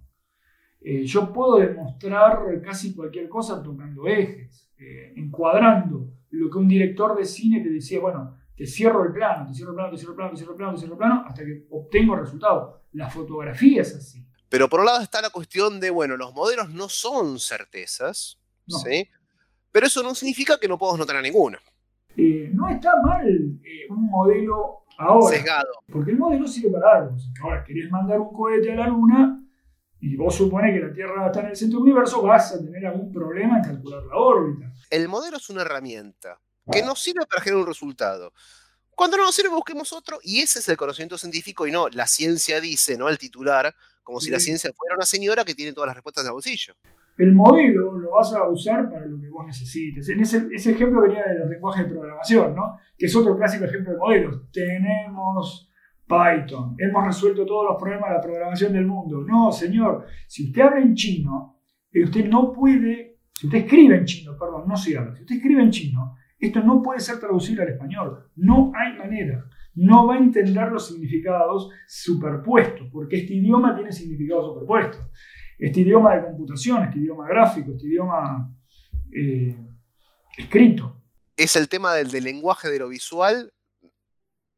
Eh, 0.81 1.05
yo 1.05 1.33
puedo 1.33 1.59
demostrar 1.59 2.61
casi 2.62 2.95
cualquier 2.95 3.28
cosa 3.28 3.62
tocando 3.62 4.07
ejes, 4.07 4.68
eh, 4.78 5.12
encuadrando 5.16 6.09
lo 6.31 6.51
que 6.51 6.59
un 6.59 6.68
director 6.68 7.16
de 7.16 7.24
cine 7.24 7.61
te 7.61 7.70
decía, 7.70 8.01
bueno, 8.01 8.37
te 8.57 8.66
cierro 8.66 9.05
el 9.05 9.12
plano, 9.12 9.47
te 9.47 9.55
cierro 9.55 9.70
el 9.70 9.76
plano, 9.76 9.91
te 9.91 9.97
cierro 9.97 10.12
el 10.12 10.16
plano, 10.16 10.31
te 10.31 10.37
cierro 10.37 10.53
el 10.53 10.57
plano, 10.57 10.72
te 10.72 10.78
cierro 10.78 10.95
el 10.95 10.99
plano, 10.99 11.24
hasta 11.26 11.45
que 11.45 11.66
obtengo 11.70 12.14
el 12.14 12.20
resultado. 12.20 12.83
La 12.93 13.09
fotografía 13.11 13.83
es 13.83 13.95
así. 13.95 14.26
Pero 14.49 14.68
por 14.68 14.81
un 14.81 14.87
lado 14.87 15.03
está 15.03 15.20
la 15.20 15.31
cuestión 15.31 15.81
de, 15.81 15.91
bueno, 15.91 16.16
los 16.16 16.35
modelos 16.35 16.70
no 16.70 16.89
son 16.89 17.39
certezas, 17.39 18.39
¿sí? 18.66 19.09
Pero 19.70 19.87
eso 19.87 20.03
no 20.03 20.14
significa 20.14 20.59
que 20.59 20.66
no 20.66 20.78
podamos 20.78 20.99
no 20.99 21.07
tener 21.07 21.22
ninguna. 21.22 21.59
Eh, 22.16 22.51
no 22.53 22.68
está 22.68 22.93
mal 23.03 23.24
un 23.89 24.07
modelo 24.07 24.85
Ahora, 24.99 25.64
Porque 25.91 26.11
el 26.11 26.18
modelo 26.18 26.47
sirve 26.47 26.78
para 26.78 26.99
algo. 26.99 27.16
Ahora, 27.43 27.64
querés 27.64 27.91
mandar 27.91 28.20
un 28.20 28.32
cohete 28.32 28.72
a 28.72 28.76
la 28.76 28.86
Luna 28.86 29.43
y 30.01 30.16
vos 30.16 30.34
supones 30.34 30.74
que 30.74 30.86
la 30.86 30.93
Tierra 30.93 31.26
está 31.26 31.41
en 31.41 31.47
el 31.47 31.57
centro 31.57 31.78
del 31.78 31.88
universo, 31.88 32.22
vas 32.22 32.53
a 32.53 32.59
tener 32.59 32.86
algún 32.86 33.12
problema 33.12 33.59
en 33.59 33.64
calcular 33.64 34.03
la 34.05 34.16
órbita. 34.16 34.72
El 34.91 35.09
modelo 35.09 35.36
es 35.36 35.49
una 35.51 35.62
herramienta 35.62 36.41
que 36.70 36.82
nos 36.82 37.01
sirve 37.01 37.26
para 37.26 37.43
generar 37.43 37.62
un 37.62 37.68
resultado. 37.68 38.32
Cuando 38.95 39.16
no 39.16 39.24
nos 39.24 39.34
sirve, 39.34 39.49
busquemos 39.49 39.93
otro, 39.93 40.18
y 40.22 40.41
ese 40.41 40.59
es 40.59 40.68
el 40.68 40.76
conocimiento 40.76 41.16
científico 41.16 41.66
y 41.66 41.72
no 41.72 41.88
la 41.88 42.07
ciencia 42.07 42.61
dice, 42.61 42.97
¿no? 42.99 43.09
El 43.09 43.18
titular, 43.18 43.74
como 44.03 44.20
si 44.20 44.30
la 44.30 44.38
ciencia 44.38 44.70
fuera 44.74 44.97
una 44.97 45.07
señora 45.07 45.45
que 45.45 45.55
tiene 45.55 45.72
todas 45.72 45.88
las 45.88 45.97
respuestas 45.97 46.24
de 46.24 46.30
bolsillo 46.30 46.74
el 47.21 47.35
modelo 47.35 47.99
lo 47.99 48.12
vas 48.12 48.33
a 48.33 48.49
usar 48.49 48.91
para 48.91 49.05
lo 49.05 49.21
que 49.21 49.29
vos 49.29 49.45
necesites. 49.47 50.09
En 50.09 50.21
ese, 50.21 50.49
ejemplo 50.55 51.03
venía 51.03 51.23
de 51.23 51.41
los 51.41 51.51
lenguajes 51.51 51.85
de 51.85 51.91
programación, 51.91 52.55
¿no? 52.55 52.79
que 52.97 53.07
es 53.07 53.14
otro 53.14 53.37
clásico 53.37 53.66
ejemplo 53.66 53.93
de 53.93 53.99
modelos. 53.99 54.51
Tenemos 54.51 55.71
Python, 56.07 56.77
hemos 56.79 57.07
resuelto 57.07 57.45
todos 57.45 57.66
los 57.71 57.79
problemas 57.79 58.09
de 58.09 58.16
la 58.16 58.23
programación 58.23 58.73
del 58.73 58.87
mundo. 58.87 59.21
No, 59.21 59.53
señor, 59.53 60.07
si 60.27 60.47
usted 60.47 60.62
habla 60.62 60.81
en 60.81 60.95
chino, 60.95 61.61
eh, 61.93 62.05
usted 62.05 62.27
no 62.27 62.53
puede, 62.55 63.18
si 63.35 63.49
usted 63.49 63.59
escribe 63.59 63.99
en 63.99 64.05
chino, 64.07 64.37
perdón, 64.39 64.64
no 64.66 64.75
si 64.75 64.95
habla, 64.97 65.14
si 65.14 65.21
usted 65.21 65.37
escribe 65.37 65.62
en 65.62 65.71
chino, 65.71 66.16
esto 66.39 66.62
no 66.62 66.81
puede 66.81 67.01
ser 67.01 67.21
traducido 67.21 67.62
al 67.62 67.68
español. 67.68 68.31
No 68.37 68.73
hay 68.75 68.97
manera. 68.97 69.45
No 69.75 70.07
va 70.07 70.14
a 70.14 70.18
entender 70.18 70.73
los 70.73 70.89
significados 70.89 71.71
superpuestos, 71.87 72.89
porque 72.91 73.18
este 73.18 73.35
idioma 73.35 73.75
tiene 73.75 73.93
significados 73.93 74.47
superpuestos 74.47 75.05
este 75.61 75.81
idioma 75.81 76.17
de 76.17 76.25
computación, 76.25 76.83
este 76.85 76.99
idioma 76.99 77.29
gráfico, 77.29 77.73
este 77.73 77.87
idioma 77.87 78.51
eh, 79.13 79.57
escrito. 80.37 80.97
Es 81.37 81.55
el 81.57 81.69
tema 81.69 81.95
del, 81.95 82.11
lenguaje 82.25 82.69
de 82.69 82.79
lo 82.79 82.89
visual 82.89 83.53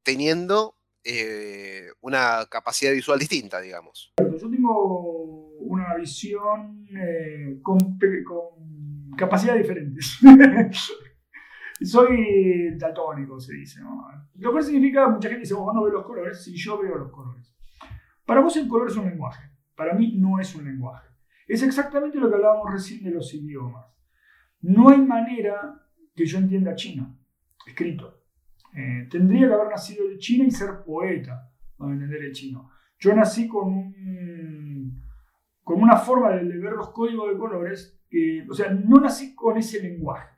teniendo 0.05 0.77
eh, 1.05 1.89
una 2.01 2.47
capacidad 2.49 2.93
visual 2.93 3.19
distinta, 3.19 3.61
digamos. 3.61 4.13
Yo 4.19 4.51
tengo 4.51 5.49
una 5.59 5.95
visión 5.97 6.87
eh, 6.97 7.59
con, 7.63 7.99
capacidades 9.17 9.63
diferentes. 9.63 10.19
Soy 11.83 12.77
daltónico, 12.77 13.41
se 13.41 13.55
dice. 13.55 13.81
Lo 14.37 14.53
cual 14.53 14.63
significa, 14.63 15.09
mucha 15.09 15.29
gente 15.29 15.41
dice, 15.41 15.55
vos 15.55 15.75
no 15.75 15.83
ves 15.83 15.93
los 15.93 16.07
colores, 16.07 16.43
si 16.43 16.57
yo 16.57 16.81
veo 16.81 16.97
los 16.97 17.11
colores. 17.11 17.53
Para 18.25 18.41
vos 18.41 18.57
el 18.57 18.69
color 18.69 18.89
es 18.89 18.97
un 18.97 19.07
lenguaje. 19.07 19.52
Para 19.75 19.95
mí 19.95 20.15
no 20.17 20.39
es 20.39 20.55
un 20.55 20.65
lenguaje. 20.65 21.09
Es 21.47 21.63
exactamente 21.63 22.19
lo 22.19 22.29
que 22.29 22.37
hablábamos 22.37 22.73
recién 22.73 23.03
de 23.05 23.11
los 23.11 23.33
idiomas. 23.35 23.87
No 24.61 24.91
hay 24.91 25.01
manera 25.01 25.83
que 26.15 26.25
yo 26.25 26.39
entienda 26.39 26.75
chino, 26.75 27.19
escrito. 27.67 28.23
Eh, 28.75 29.09
tendría 29.11 29.49
que 29.49 29.55
haber 29.55 29.69
nacido 29.69 30.09
de 30.09 30.19
China 30.19 30.45
y 30.45 30.51
ser 30.51 30.83
poeta 30.85 31.53
para 31.77 31.93
entender 31.93 32.23
el 32.25 32.33
chino. 32.33 32.71
Yo 32.99 33.15
nací 33.15 33.49
con, 33.49 33.93
con 35.63 35.83
una 35.83 35.97
forma 35.97 36.31
de, 36.31 36.45
ver 36.59 36.75
los 36.75 36.91
códigos 36.91 37.33
de 37.33 37.39
colores, 37.39 38.01
que, 38.09 38.47
o 38.49 38.55
sea, 38.55 38.71
no 38.71 39.01
nací 39.01 39.35
con 39.35 39.57
ese 39.57 39.83
lenguaje. 39.83 40.29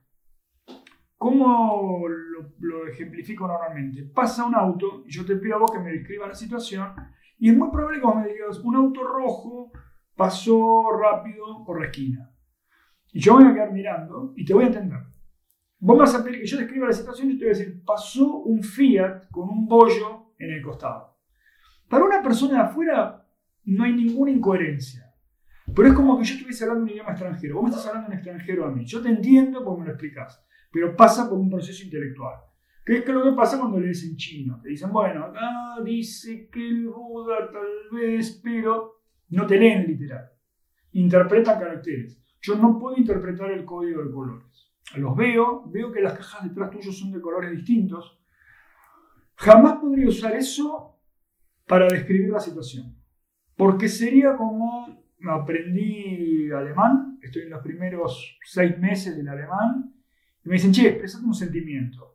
¿Cómo 1.17 2.09
lo, 2.09 2.55
lo, 2.59 2.87
ejemplifico 2.87 3.47
normalmente? 3.47 4.03
Pasa 4.03 4.45
un 4.45 4.55
auto 4.55 5.05
y 5.07 5.11
yo 5.11 5.25
te 5.25 5.37
pido 5.37 5.57
a 5.57 5.59
vos 5.59 5.71
que 5.71 5.79
me 5.79 5.93
describa 5.93 6.27
la 6.27 6.35
situación 6.35 6.93
y 7.39 7.51
es 7.51 7.57
muy 7.57 7.71
probable 7.71 8.01
que 8.01 8.07
vos 8.07 8.17
me 8.17 8.29
digas, 8.29 8.59
un 8.61 8.77
auto 8.77 9.03
rojo 9.03 9.73
pasó 10.17 10.83
rápido 11.01 11.65
por 11.65 11.81
la 11.81 11.87
esquina. 11.87 12.31
Y 13.13 13.21
yo 13.21 13.35
voy 13.35 13.45
a 13.45 13.55
quedar 13.55 13.73
mirando 13.73 14.33
y 14.37 14.45
te 14.45 14.55
voy 14.55 14.65
a 14.65 14.69
entender. 14.69 15.01
Vos 15.79 15.99
vas 15.99 16.15
a 16.15 16.25
pedir 16.25 16.41
que 16.41 16.47
yo 16.47 16.59
describa 16.59 16.87
la 16.87 16.93
situación 16.93 17.31
y 17.31 17.39
te 17.39 17.45
voy 17.45 17.55
a 17.55 17.59
decir, 17.59 17.85
pasó 17.85 18.39
un 18.39 18.63
Fiat 18.63 19.29
con 19.31 19.49
un 19.49 19.67
bollo 19.67 20.33
en 20.39 20.53
el 20.53 20.63
costado. 20.63 21.19
Para 21.89 22.05
una 22.05 22.23
persona 22.23 22.55
de 22.55 22.69
afuera 22.69 23.29
no 23.65 23.85
hay 23.85 23.93
ninguna 23.93 24.31
incoherencia. 24.31 25.15
Pero 25.75 25.89
es 25.89 25.95
como 25.95 26.19
que 26.19 26.25
yo 26.25 26.35
estuviese 26.35 26.65
hablando 26.65 26.85
un 26.85 26.91
idioma 26.91 27.11
extranjero. 27.11 27.57
Vos 27.57 27.65
me 27.65 27.71
estás 27.71 27.87
hablando 27.87 28.09
en 28.09 28.15
extranjero 28.15 28.67
a 28.67 28.71
mí. 28.71 28.85
Yo 28.85 29.01
te 29.01 29.09
entiendo 29.09 29.65
porque 29.65 29.81
me 29.81 29.87
lo 29.87 29.93
explicas. 29.93 30.45
Pero 30.73 30.97
pasa 30.97 31.29
por 31.29 31.39
un 31.39 31.51
proceso 31.51 31.85
intelectual. 31.85 32.35
¿Qué 32.85 32.99
es 32.99 33.09
lo 33.09 33.25
que 33.25 33.33
pasa 33.33 33.59
cuando 33.59 33.81
lees 33.81 34.05
en 34.05 34.17
chino? 34.17 34.61
Te 34.63 34.69
dicen, 34.69 34.93
bueno, 34.93 35.25
acá 35.25 35.83
dice 35.83 36.51
que 36.51 36.69
el 36.69 36.89
Buda 36.89 37.51
tal 37.51 37.99
vez, 37.99 38.41
pero 38.45 39.01
no 39.31 39.47
te 39.47 39.59
leen 39.59 39.87
literal. 39.87 40.31
Interpretan 40.93 41.59
caracteres. 41.59 42.23
Yo 42.43 42.57
no 42.57 42.79
puedo 42.79 42.99
interpretar 42.99 43.51
el 43.51 43.65
código 43.65 44.05
de 44.05 44.13
colores. 44.13 44.71
Los 44.97 45.17
veo, 45.17 45.65
veo 45.71 45.91
que 45.91 46.03
las 46.03 46.13
cajas 46.13 46.45
detrás 46.47 46.71
tuyos 46.71 46.99
son 46.99 47.11
de 47.11 47.23
colores 47.23 47.51
distintos. 47.53 48.21
Jamás 49.37 49.79
podría 49.79 50.09
usar 50.09 50.37
eso 50.37 51.01
para 51.67 51.89
describir 51.89 52.29
la 52.29 52.41
situación. 52.41 52.95
Porque 53.57 53.89
sería 53.89 54.37
como 54.37 55.05
aprendí 55.27 56.51
alemán, 56.51 57.19
estoy 57.23 57.43
en 57.43 57.51
los 57.51 57.63
primeros 57.63 58.39
seis 58.45 58.79
meses 58.79 59.17
del 59.17 59.29
alemán, 59.29 59.95
y 60.45 60.49
me 60.49 60.57
dicen, 60.57 60.73
che, 60.73 60.89
expresate 60.89 61.25
un 61.25 61.33
sentimiento. 61.33 62.14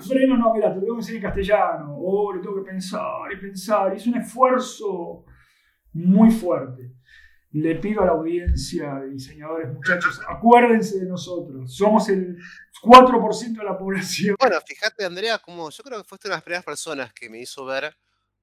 Freno, 0.00 0.36
no, 0.36 0.54
mira, 0.54 0.68
te 0.70 0.76
lo 0.76 0.80
tengo 0.80 0.94
que 0.96 1.00
decir 1.00 1.16
en 1.16 1.22
castellano, 1.22 1.96
o 1.98 2.32
le 2.32 2.40
tengo 2.40 2.56
que 2.56 2.70
pensar 2.70 3.32
y 3.32 3.36
pensar, 3.36 3.92
y 3.92 3.96
es 3.96 4.06
un 4.06 4.16
esfuerzo 4.16 5.24
muy 5.92 6.30
fuerte. 6.30 6.94
Le 7.50 7.76
pido 7.76 8.02
a 8.02 8.06
la 8.06 8.12
audiencia 8.12 8.96
de 8.96 9.10
diseñadores, 9.10 9.72
muchachos, 9.72 10.20
acuérdense 10.28 10.98
de 11.00 11.06
nosotros, 11.06 11.74
somos 11.74 12.08
el 12.10 12.36
4% 12.82 13.58
de 13.58 13.64
la 13.64 13.76
población. 13.76 14.36
Bueno, 14.38 14.56
fíjate, 14.66 15.04
Andrea, 15.04 15.38
como 15.38 15.70
yo 15.70 15.82
creo 15.82 15.98
que 15.98 16.04
fuiste 16.08 16.28
una 16.28 16.34
de 16.34 16.38
las 16.38 16.44
primeras 16.44 16.64
personas 16.64 17.12
que 17.12 17.30
me 17.30 17.40
hizo 17.40 17.64
ver 17.64 17.96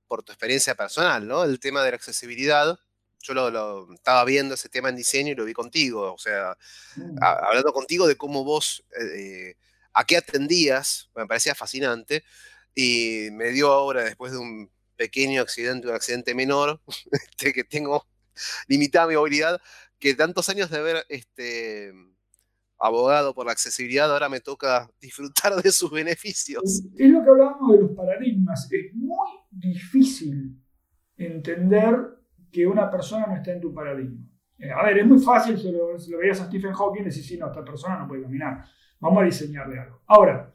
por 0.08 0.24
tu 0.24 0.32
experiencia 0.32 0.76
personal, 0.76 1.28
¿no? 1.28 1.44
El 1.44 1.60
tema 1.60 1.84
de 1.84 1.92
la 1.92 1.96
accesibilidad. 1.96 2.80
Yo 3.26 3.34
lo, 3.34 3.94
estaba 3.94 4.24
viendo 4.24 4.54
ese 4.54 4.70
tema 4.70 4.90
en 4.90 4.96
diseño 4.96 5.32
y 5.32 5.36
lo 5.36 5.46
vi 5.46 5.54
contigo, 5.54 6.14
o 6.14 6.18
sea, 6.18 6.56
mm. 6.96 7.18
hablando 7.22 7.74
contigo 7.74 8.08
de 8.08 8.16
cómo 8.16 8.44
vos, 8.44 8.86
eh, 9.00 9.56
a 9.94 10.06
qué 10.06 10.18
atendías, 10.18 11.10
me 11.16 11.26
parecía 11.26 11.56
fascinante, 11.56 12.24
y 12.76 13.30
me 13.32 13.50
dio 13.50 13.72
ahora, 13.72 14.04
después 14.04 14.32
de 14.32 14.38
un 14.38 14.70
pequeño 14.96 15.42
accidente, 15.42 15.88
un 15.88 15.96
accidente 15.96 16.36
menor, 16.36 16.82
este, 17.12 17.52
que 17.52 17.64
tengo 17.64 18.06
limitada 18.68 19.08
mi 19.08 19.16
movilidad, 19.16 19.60
que 19.98 20.14
tantos 20.14 20.48
años 20.50 20.70
de 20.70 20.78
haber 20.78 21.06
este, 21.10 21.94
abogado 22.78 23.34
por 23.34 23.46
la 23.46 23.54
accesibilidad, 23.54 24.12
ahora 24.12 24.30
me 24.30 24.40
toca 24.40 24.88
disfrutar 25.02 25.56
de 25.56 25.72
sus 25.72 25.90
beneficios. 25.90 26.62
Es 26.64 27.10
lo 27.10 27.24
que 27.24 27.30
hablábamos 27.30 27.72
de 27.72 27.82
los 27.82 27.92
paradigmas. 27.92 28.70
Es 28.72 28.94
muy 28.94 29.30
difícil 29.50 30.62
entender 31.18 32.15
que 32.56 32.66
una 32.66 32.90
persona 32.90 33.28
no 33.28 33.36
está 33.36 33.52
en 33.52 33.60
tu 33.60 33.74
paradigma. 33.74 34.26
Eh, 34.58 34.72
a 34.72 34.82
ver, 34.84 35.00
es 35.00 35.06
muy 35.06 35.20
fácil, 35.20 35.58
si 35.58 35.72
lo, 35.72 36.18
veías 36.18 36.40
a 36.40 36.46
Stephen 36.46 36.74
Hawking, 36.74 37.04
decir, 37.04 37.24
sí, 37.24 37.38
no, 37.38 37.48
esta 37.48 37.66
persona 37.66 38.00
no 38.00 38.08
puede 38.08 38.22
caminar. 38.22 38.64
Vamos 39.02 39.22
a 39.22 39.26
diseñarle 39.26 39.78
algo. 39.78 40.02
Ahora, 40.08 40.54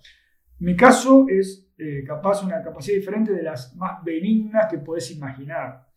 mi 0.61 0.75
caso 0.75 1.27
es 1.29 1.71
eh, 1.77 2.03
capaz 2.07 2.43
una 2.43 2.63
capacidad 2.63 2.97
diferente 2.97 3.33
de 3.33 3.43
las 3.43 3.77
más 3.77 4.03
benignas 4.03 4.67
que 4.71 4.79
podés 4.79 5.11
imaginar 5.11 5.91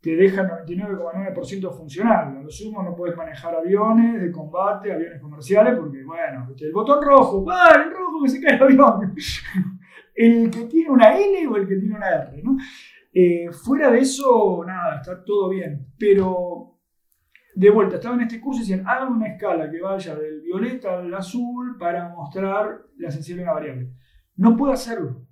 te 0.00 0.16
deja 0.16 0.64
99,9% 0.64 1.76
funcional. 1.76 2.38
A 2.38 2.42
lo 2.42 2.50
sumo 2.50 2.82
no 2.82 2.96
puedes 2.96 3.16
manejar 3.16 3.54
aviones 3.54 4.20
de 4.20 4.32
combate, 4.32 4.92
aviones 4.92 5.20
comerciales, 5.20 5.78
porque, 5.78 6.02
bueno, 6.02 6.48
el 6.58 6.72
botón 6.72 7.04
rojo, 7.04 7.44
¡ah, 7.50 7.82
el 7.84 7.92
rojo 7.92 8.22
que 8.22 8.30
se 8.30 8.40
cae 8.40 8.56
el 8.56 8.62
avión! 8.62 9.14
el 10.14 10.50
que 10.50 10.64
tiene 10.64 10.90
una 10.90 11.16
L 11.16 11.46
o 11.48 11.56
el 11.56 11.68
que 11.68 11.76
tiene 11.76 11.94
una 11.94 12.08
R, 12.08 12.42
¿no? 12.42 12.56
Eh, 13.12 13.50
fuera 13.52 13.90
de 13.90 14.00
eso, 14.00 14.62
nada, 14.66 14.96
está 14.96 15.24
todo 15.24 15.48
bien. 15.48 15.92
Pero, 15.98 16.78
de 17.54 17.70
vuelta, 17.70 17.96
estaba 17.96 18.14
en 18.14 18.22
este 18.22 18.40
curso 18.40 18.60
y 18.60 18.62
decían, 18.62 18.86
hagan 18.86 19.12
una 19.12 19.28
escala 19.28 19.70
que 19.70 19.80
vaya 19.80 20.14
del 20.14 20.40
violeta 20.42 20.98
al 20.98 21.12
azul 21.14 21.76
para 21.78 22.08
mostrar 22.10 22.82
la 22.96 23.10
sensibilidad 23.10 23.46
de 23.46 23.50
una 23.50 23.60
variable. 23.60 23.92
No 24.36 24.56
puedo 24.56 24.72
hacerlo. 24.72 25.26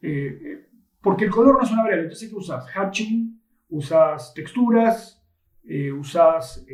Eh, 0.00 0.38
eh, 0.42 0.68
porque 1.00 1.26
el 1.26 1.30
color 1.30 1.56
no 1.56 1.62
es 1.62 1.70
una 1.70 1.82
variable. 1.82 2.04
Entonces, 2.04 2.28
¿qué 2.28 2.34
usas? 2.34 2.66
Hatching 2.68 3.40
usas 3.68 4.32
texturas, 4.34 5.24
usas 5.98 6.64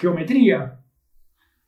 geometría. 0.00 0.80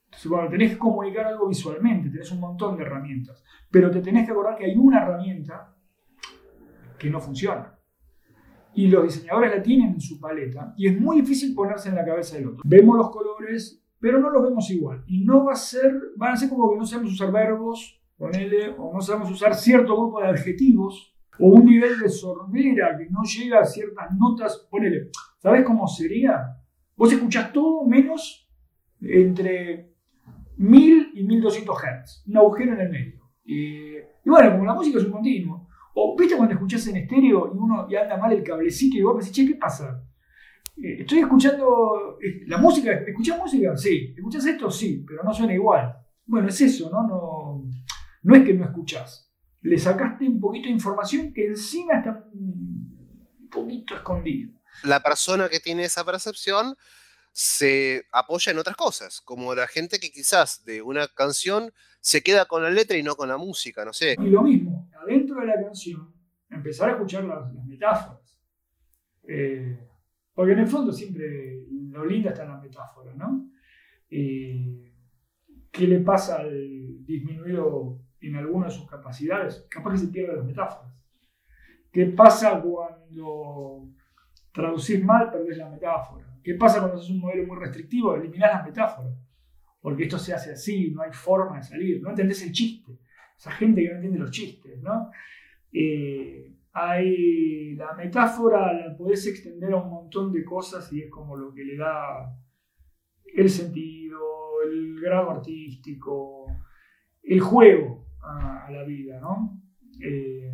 Entonces, 0.07 0.31
cuando 0.31 0.51
tenés 0.51 0.73
que 0.73 0.79
comunicar 0.79 1.27
algo 1.27 1.49
visualmente, 1.49 2.09
tenés 2.09 2.31
un 2.33 2.41
montón 2.41 2.77
de 2.77 2.85
herramientas, 2.85 3.45
pero 3.71 3.91
te 3.91 4.01
tenés 4.01 4.25
que 4.25 4.33
acordar 4.33 4.57
que 4.57 4.65
hay 4.65 4.77
una 4.77 5.03
herramienta 5.03 5.76
que 6.99 7.11
no 7.11 7.21
funciona. 7.21 7.79
Y 8.75 8.89
los 8.89 9.05
diseñadores 9.05 9.57
la 9.57 9.63
tienen 9.63 9.95
en 9.95 10.01
su 10.01 10.21
paleta 10.21 10.75
y 10.77 10.89
es 10.89 11.01
muy 11.01 11.21
difícil 11.21 11.55
ponerse 11.55 11.89
en 11.89 11.95
la 11.95 12.05
cabeza 12.05 12.37
del 12.37 12.49
otro. 12.49 12.63
Vemos 12.65 12.97
los 12.97 13.11
colores, 13.11 13.83
pero 13.99 14.19
no 14.19 14.31
los 14.31 14.43
vemos 14.43 14.71
igual. 14.71 15.03
Y 15.07 15.25
no 15.25 15.45
va 15.45 15.53
a 15.53 15.57
ser, 15.57 15.93
van 16.17 16.33
a 16.33 16.37
ser 16.37 16.49
como 16.51 16.71
que 16.71 16.79
no 16.79 16.85
sabemos 16.85 17.13
usar 17.13 17.33
verbos, 17.33 18.01
L, 18.19 18.75
o 18.79 18.93
no 18.93 19.01
sabemos 19.01 19.31
usar 19.31 19.55
cierto 19.55 19.97
grupo 19.97 20.21
de 20.21 20.29
adjetivos 20.29 21.15
o 21.39 21.49
un 21.49 21.67
nivel 21.67 21.99
de 21.99 22.09
sordera 22.09 22.97
que 22.97 23.11
no 23.11 23.23
llega 23.23 23.61
a 23.61 23.65
ciertas 23.65 24.11
notas, 24.17 24.67
ponele, 24.71 25.11
¿sabes 25.39 25.65
cómo 25.65 25.87
sería? 25.87 26.57
Vos 26.97 27.13
escuchás 27.13 27.53
todo 27.53 27.85
menos 27.85 28.49
entre 29.01 29.93
1000 30.57 31.11
y 31.15 31.25
1200 31.25 31.77
Hz, 31.77 32.25
un 32.27 32.37
agujero 32.39 32.73
en 32.73 32.81
el 32.81 32.91
medio. 32.91 33.21
Y, 33.45 33.97
bueno, 34.25 34.53
como 34.53 34.65
la 34.65 34.75
música 34.75 34.99
es 34.99 35.05
un 35.05 35.13
continuo, 35.13 35.66
o 35.99 36.17
viste 36.17 36.37
cuando 36.37 36.55
escuchás 36.55 36.87
en 36.89 36.97
estéreo 36.97 37.53
y 37.55 37.59
uno 37.59 37.87
y 37.89 37.97
anda 37.97 38.17
mal 38.17 38.33
el 38.33 38.45
cablecito 38.45 38.97
y 38.97 39.03
vos 39.03 39.19
decís, 39.19 39.33
che, 39.33 39.47
¿qué 39.47 39.57
pasa? 39.57 40.03
Eh, 40.77 40.99
estoy 41.01 41.21
escuchando 41.21 42.19
eh, 42.23 42.43
la 42.47 42.59
música, 42.59 42.93
¿escuchás 42.93 43.39
música? 43.39 43.77
Sí. 43.77 44.15
¿Escuchás 44.17 44.47
esto? 44.47 44.71
Sí, 44.71 45.05
pero 45.07 45.23
no 45.25 45.33
suena 45.33 45.55
igual. 45.55 45.97
Bueno, 46.27 46.49
es 46.49 46.61
eso, 46.61 46.91
¿no? 46.91 47.07
No, 47.07 47.65
no 48.23 48.35
es 48.35 48.45
que 48.45 48.55
no 48.55 48.65
escuchás 48.65 49.27
le 49.67 49.79
sacaste 49.79 50.29
un 50.29 50.41
poquito 50.41 50.67
de 50.69 50.75
información 50.75 51.33
que 51.33 51.47
encima 51.47 51.99
está 51.99 52.25
un 52.33 53.49
poquito 53.51 53.97
escondida. 53.97 54.53
La 54.85 55.01
persona 55.01 55.49
que 55.49 55.59
tiene 55.59 55.85
esa 55.85 56.05
percepción 56.05 56.77
se 57.39 58.07
apoya 58.13 58.51
en 58.51 58.59
otras 58.59 58.77
cosas, 58.77 59.21
como 59.21 59.55
la 59.55 59.67
gente 59.67 59.99
que 59.99 60.11
quizás 60.11 60.65
de 60.65 60.81
una 60.81 61.07
canción 61.07 61.71
se 62.01 62.23
queda 62.23 62.47
con 62.47 62.63
la 62.63 62.71
letra 62.71 62.97
y 62.97 63.03
no 63.03 63.15
con 63.15 63.29
la 63.29 63.37
música, 63.37 63.85
no 63.85 63.93
sé. 63.93 64.17
Y 64.19 64.31
lo 64.31 64.43
mismo, 64.43 64.89
adentro 65.03 65.41
de 65.41 65.47
la 65.49 65.63
canción, 65.63 66.15
empezar 66.49 66.89
a 66.89 66.93
escuchar 66.93 67.25
las, 67.25 67.53
metáforas. 67.67 68.41
Eh, 69.29 69.79
porque 70.33 70.53
en 70.53 70.61
el 70.61 70.67
fondo 70.67 70.91
siempre 70.95 71.67
lo 71.91 72.07
lindo 72.07 72.31
está 72.31 72.45
en 72.45 72.53
la 72.53 72.59
metáfora, 72.59 73.13
¿no? 73.13 73.51
¿Qué 74.09 74.91
le 75.87 76.01
pasa 76.01 76.37
al 76.37 77.05
disminuido 77.05 78.01
en 78.23 78.37
alguna 78.37 78.69
de 78.69 78.73
sus 78.73 78.89
capacidades, 78.89 79.67
capaz 79.69 79.93
que 79.93 79.99
se 79.99 80.09
pierden 80.09 80.39
las 80.39 80.47
metáforas. 80.47 80.91
¿Qué 81.93 82.07
pasa 82.07 82.63
cuando 82.63 83.91
traducís 84.53 85.05
mal, 85.05 85.31
perdés 85.31 85.59
la 85.59 85.69
metáfora? 85.69 86.26
¿Qué 86.47 86.55
pasa 86.55 86.79
cuando 86.79 86.99
haces 86.99 87.11
un 87.11 87.19
modelo 87.19 87.45
muy 87.45 87.57
restrictivo? 87.59 88.15
Eliminás 88.15 88.53
las 88.53 88.67
metáforas. 88.67 89.13
Porque 89.81 90.05
esto 90.05 90.17
se 90.17 90.33
hace 90.33 90.53
así, 90.53 90.93
no 90.93 91.03
hay 91.03 91.13
forma 91.13 91.57
de 91.57 91.65
salir, 91.65 92.01
no 92.01 92.11
entendés 92.11 92.41
el 92.45 92.53
chiste. 92.53 93.01
Esa 93.37 93.51
gente 93.51 93.83
que 93.83 93.89
no 93.89 93.97
entiende 93.97 94.21
los 94.21 94.31
chistes, 94.31 94.81
¿no? 94.81 95.11
Eh, 95.73 96.55
hay 96.73 97.75
la 97.75 97.95
metáfora, 97.95 98.73
la 98.73 98.97
podés 98.97 99.27
extender 99.27 99.73
a 99.73 99.79
un 99.79 99.91
montón 99.91 100.33
de 100.33 100.45
cosas 100.45 100.93
y 100.93 101.03
es 101.03 101.11
como 101.11 101.37
lo 101.37 101.53
que 101.53 101.65
le 101.65 101.77
da 101.77 102.33
el 103.35 103.51
sentido, 103.51 104.21
el 104.71 105.01
grado 105.01 105.33
artístico, 105.33 106.47
el 107.25 107.41
juego 107.41 108.07
a, 108.23 108.71
la 108.71 108.85
vida, 108.85 109.19
¿no? 109.19 109.61
Eh, 110.01 110.49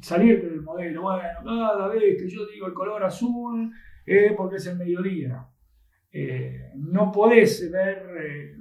salirte 0.00 0.50
del 0.50 0.62
modelo, 0.62 1.02
bueno, 1.02 1.20
cada 1.44 1.88
vez 1.88 2.16
que 2.16 2.28
yo 2.28 2.46
digo 2.46 2.68
el 2.68 2.74
color 2.74 3.02
azul 3.02 3.72
porque 4.36 4.56
es 4.56 4.66
el 4.66 4.78
mediodía. 4.78 5.46
Eh, 6.12 6.72
no 6.76 7.12
podés 7.12 7.70
ver, 7.70 8.06
eh, 8.18 8.56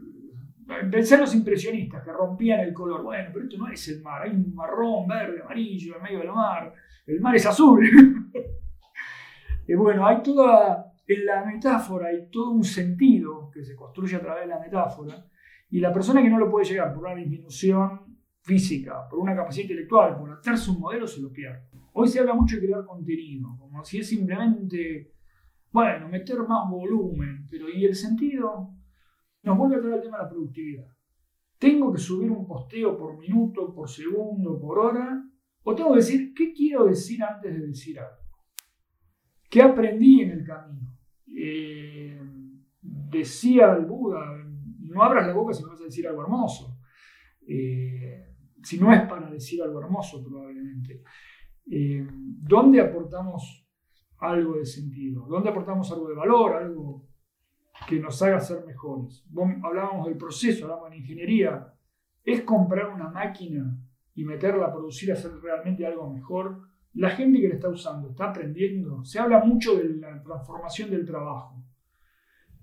pensé 0.92 1.16
en 1.16 1.22
los 1.22 1.36
impresionistas 1.36 2.04
que 2.04 2.12
rompían 2.12 2.60
el 2.60 2.74
color, 2.74 3.04
bueno, 3.04 3.30
pero 3.32 3.46
esto 3.46 3.58
no 3.58 3.70
es 3.70 3.88
el 3.88 4.02
mar, 4.02 4.24
hay 4.24 4.32
un 4.32 4.54
marrón, 4.54 5.08
verde, 5.08 5.42
amarillo 5.42 5.96
en 5.96 6.04
medio 6.04 6.20
del 6.20 6.32
mar, 6.34 6.74
el 7.06 7.22
mar 7.22 7.36
es 7.36 7.46
azul. 7.46 7.88
y 9.68 9.74
bueno, 9.76 10.06
hay 10.06 10.22
toda, 10.22 10.94
en 11.08 11.26
la 11.26 11.46
metáfora 11.46 12.08
hay 12.08 12.30
todo 12.30 12.52
un 12.52 12.64
sentido 12.64 13.50
que 13.54 13.64
se 13.64 13.76
construye 13.76 14.16
a 14.16 14.22
través 14.22 14.44
de 14.44 14.48
la 14.50 14.60
metáfora, 14.60 15.26
y 15.70 15.80
la 15.80 15.94
persona 15.94 16.22
que 16.22 16.30
no 16.30 16.40
lo 16.40 16.50
puede 16.50 16.66
llegar 16.66 16.94
por 16.94 17.06
una 17.06 17.16
disminución 17.16 18.18
física, 18.42 19.08
por 19.10 19.20
una 19.20 19.36
capacidad 19.36 19.64
intelectual, 19.64 20.18
por 20.18 20.32
hacerse 20.32 20.72
un 20.72 20.80
modelo, 20.80 21.08
se 21.08 21.22
lo 21.22 21.32
pierde. 21.32 21.68
Hoy 21.94 22.08
se 22.08 22.20
habla 22.20 22.34
mucho 22.34 22.58
de 22.58 22.64
crear 22.64 22.86
contenido, 22.86 23.56
como 23.58 23.84
si 23.84 24.00
es 24.00 24.10
simplemente, 24.10 25.15
bueno, 25.76 26.08
meter 26.08 26.40
más 26.48 26.70
volumen, 26.70 27.46
pero 27.52 27.68
¿y 27.68 27.84
el 27.84 27.94
sentido? 27.94 28.70
Nos 29.44 29.58
vuelve 29.58 29.76
a 29.76 29.82
traer 29.82 29.96
el 29.96 30.02
tema 30.04 30.20
de 30.20 30.24
la 30.24 30.30
productividad. 30.30 30.88
¿Tengo 31.60 31.92
que 31.92 32.00
subir 32.00 32.32
un 32.32 32.48
posteo 32.48 32.98
por 32.98 33.18
minuto, 33.18 33.76
por 33.76 33.90
segundo, 33.90 34.58
por 34.58 34.80
hora? 34.80 35.22
¿O 35.64 35.76
tengo 35.76 35.92
que 35.92 35.98
decir 35.98 36.34
qué 36.34 36.54
quiero 36.54 36.86
decir 36.86 37.22
antes 37.22 37.54
de 37.54 37.68
decir 37.68 38.00
algo? 38.00 38.24
¿Qué 39.50 39.62
aprendí 39.62 40.22
en 40.22 40.32
el 40.32 40.46
camino? 40.46 40.98
Eh, 41.36 42.22
decía 42.82 43.74
el 43.74 43.86
Buda, 43.86 44.22
no 44.80 45.04
abras 45.04 45.28
la 45.28 45.34
boca 45.34 45.54
si 45.54 45.62
no 45.62 45.72
vas 45.72 45.82
a 45.82 45.86
decir 45.92 46.08
algo 46.08 46.22
hermoso. 46.22 46.80
Eh, 47.46 48.34
si 48.64 48.80
no 48.80 48.94
es 48.94 49.02
para 49.10 49.30
decir 49.30 49.62
algo 49.62 49.82
hermoso, 49.82 50.24
probablemente. 50.24 51.04
Eh, 51.70 52.08
¿Dónde 52.10 52.80
aportamos 52.80 53.65
algo 54.30 54.58
de 54.58 54.66
sentido? 54.66 55.26
¿Dónde 55.28 55.50
aportamos 55.50 55.92
algo 55.92 56.10
de 56.10 56.16
valor? 56.16 56.56
Algo 56.56 57.08
que 57.88 58.00
nos 58.00 58.22
haga 58.22 58.40
ser 58.40 58.66
mejores. 58.66 59.26
hablábamos 59.64 60.08
del 60.08 60.18
proceso, 60.18 60.66
hablábamos 60.66 60.92
de 60.92 60.98
ingeniería. 60.98 61.74
¿Es 62.24 62.42
comprar 62.42 62.90
una 62.90 63.10
máquina 63.10 63.78
y 64.16 64.24
meterla 64.24 64.68
a 64.68 64.72
producir, 64.74 65.12
hacer 65.12 65.32
realmente 65.42 65.86
algo 65.86 66.10
mejor? 66.10 66.62
La 66.94 67.10
gente 67.10 67.40
que 67.42 67.50
la 67.50 67.56
está 67.56 67.70
usando 67.70 68.10
está 68.10 68.30
aprendiendo. 68.30 69.04
Se 69.04 69.20
habla 69.20 69.44
mucho 69.44 69.76
de 69.76 69.96
la 69.96 70.22
transformación 70.24 70.90
del 70.90 71.06
trabajo. 71.06 71.62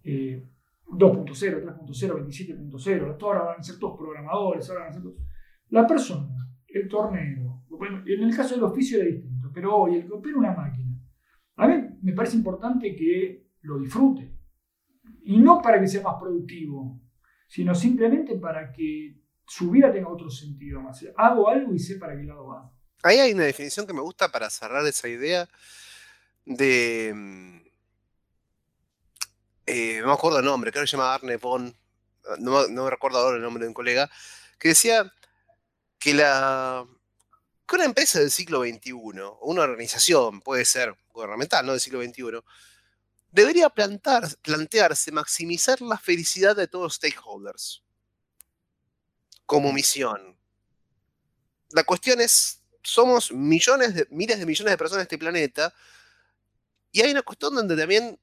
2.0, 0.05 1.63
3.0, 1.63 2.27
27.0. 2.27 3.17
Ahora 3.23 3.43
van 3.45 3.61
a 3.61 3.63
ser 3.63 3.79
todos 3.79 3.97
programadores, 3.99 4.69
ahora 4.69 4.83
van 4.83 4.91
a 4.91 4.93
ser 4.93 5.03
todos... 5.03 5.17
La 5.69 5.87
persona, 5.87 6.35
el 6.69 6.89
torneo, 6.89 7.63
en 8.07 8.23
el 8.23 8.37
caso 8.37 8.55
del 8.55 8.65
oficio 8.65 8.99
era 8.99 9.07
distinto, 9.07 9.51
pero 9.53 9.75
hoy 9.77 9.97
el 9.97 10.07
que 10.07 10.13
opera 10.13 10.37
una 10.37 10.53
máquina, 10.55 10.82
a 11.57 11.67
mí 11.67 11.75
me 12.03 12.13
parece 12.13 12.37
importante 12.37 12.95
que 12.95 13.47
lo 13.63 13.79
disfrute. 13.79 14.33
Y 15.25 15.39
no 15.39 15.61
para 15.63 15.81
que 15.81 15.87
sea 15.87 16.03
más 16.03 16.17
productivo, 16.21 17.01
sino 17.49 17.75
simplemente 17.75 18.37
para 18.37 18.73
que 18.73 19.21
su 19.47 19.71
vida 19.71 19.93
tenga 19.93 20.09
otro 20.09 20.31
sentido 20.31 20.81
más. 20.81 21.05
Hago 21.17 21.49
algo 21.49 21.75
y 21.75 21.79
sé 21.79 21.97
para 21.97 22.17
qué 22.17 22.25
lado 22.25 22.47
va. 22.47 22.73
Ahí 23.03 23.19
hay 23.19 23.33
una 23.33 23.45
definición 23.45 23.87
que 23.87 23.93
me 23.93 24.01
gusta 24.01 24.31
para 24.31 24.49
cerrar 24.49 24.87
esa 24.87 25.09
idea 25.09 25.49
de... 26.45 27.63
Eh, 29.67 29.99
no 30.01 30.09
me 30.09 30.13
acuerdo 30.13 30.39
el 30.39 30.45
nombre, 30.45 30.73
creo 30.73 30.83
que 30.83 30.89
se 30.89 30.97
llama 30.97 31.15
Arne 31.15 31.39
no, 32.39 32.69
no 32.69 32.85
me 32.85 32.91
recuerdo 32.91 33.19
ahora 33.19 33.37
el 33.37 33.43
nombre 33.43 33.63
de 33.63 33.69
un 33.69 33.75
colega, 33.75 34.11
que 34.59 34.69
decía 34.69 35.13
que 35.99 36.15
la 36.15 36.85
que 37.73 37.77
una 37.77 37.87
empresa 37.87 38.21
del 38.21 38.31
siglo 38.31 38.65
XXI, 38.65 38.93
o 38.93 39.39
una 39.45 39.63
organización, 39.63 40.43
puede 40.43 40.67
ser 40.67 40.95
gubernamental, 41.11 41.65
no 41.65 41.73
del 41.73 41.81
siglo 41.81 42.03
XXI, 42.03 42.45
debería 43.31 43.71
plantar, 43.71 44.29
plantearse 44.43 45.11
maximizar 45.11 45.81
la 45.81 45.97
felicidad 45.97 46.55
de 46.55 46.69
todos 46.69 46.85
los 46.85 46.95
stakeholders 46.97 47.83
como 49.47 49.73
misión. 49.73 50.37
La 51.71 51.85
cuestión 51.85 52.21
es, 52.21 52.61
somos 52.83 53.33
millones 53.33 53.95
de, 53.95 54.07
miles 54.11 54.39
de 54.39 54.45
millones 54.45 54.71
de 54.71 54.77
personas 54.77 55.01
en 55.01 55.07
este 55.07 55.19
planeta, 55.19 55.75
y 56.91 57.01
hay 57.01 57.11
una 57.11 57.23
cuestión 57.23 57.55
donde 57.55 57.75
también 57.75 58.21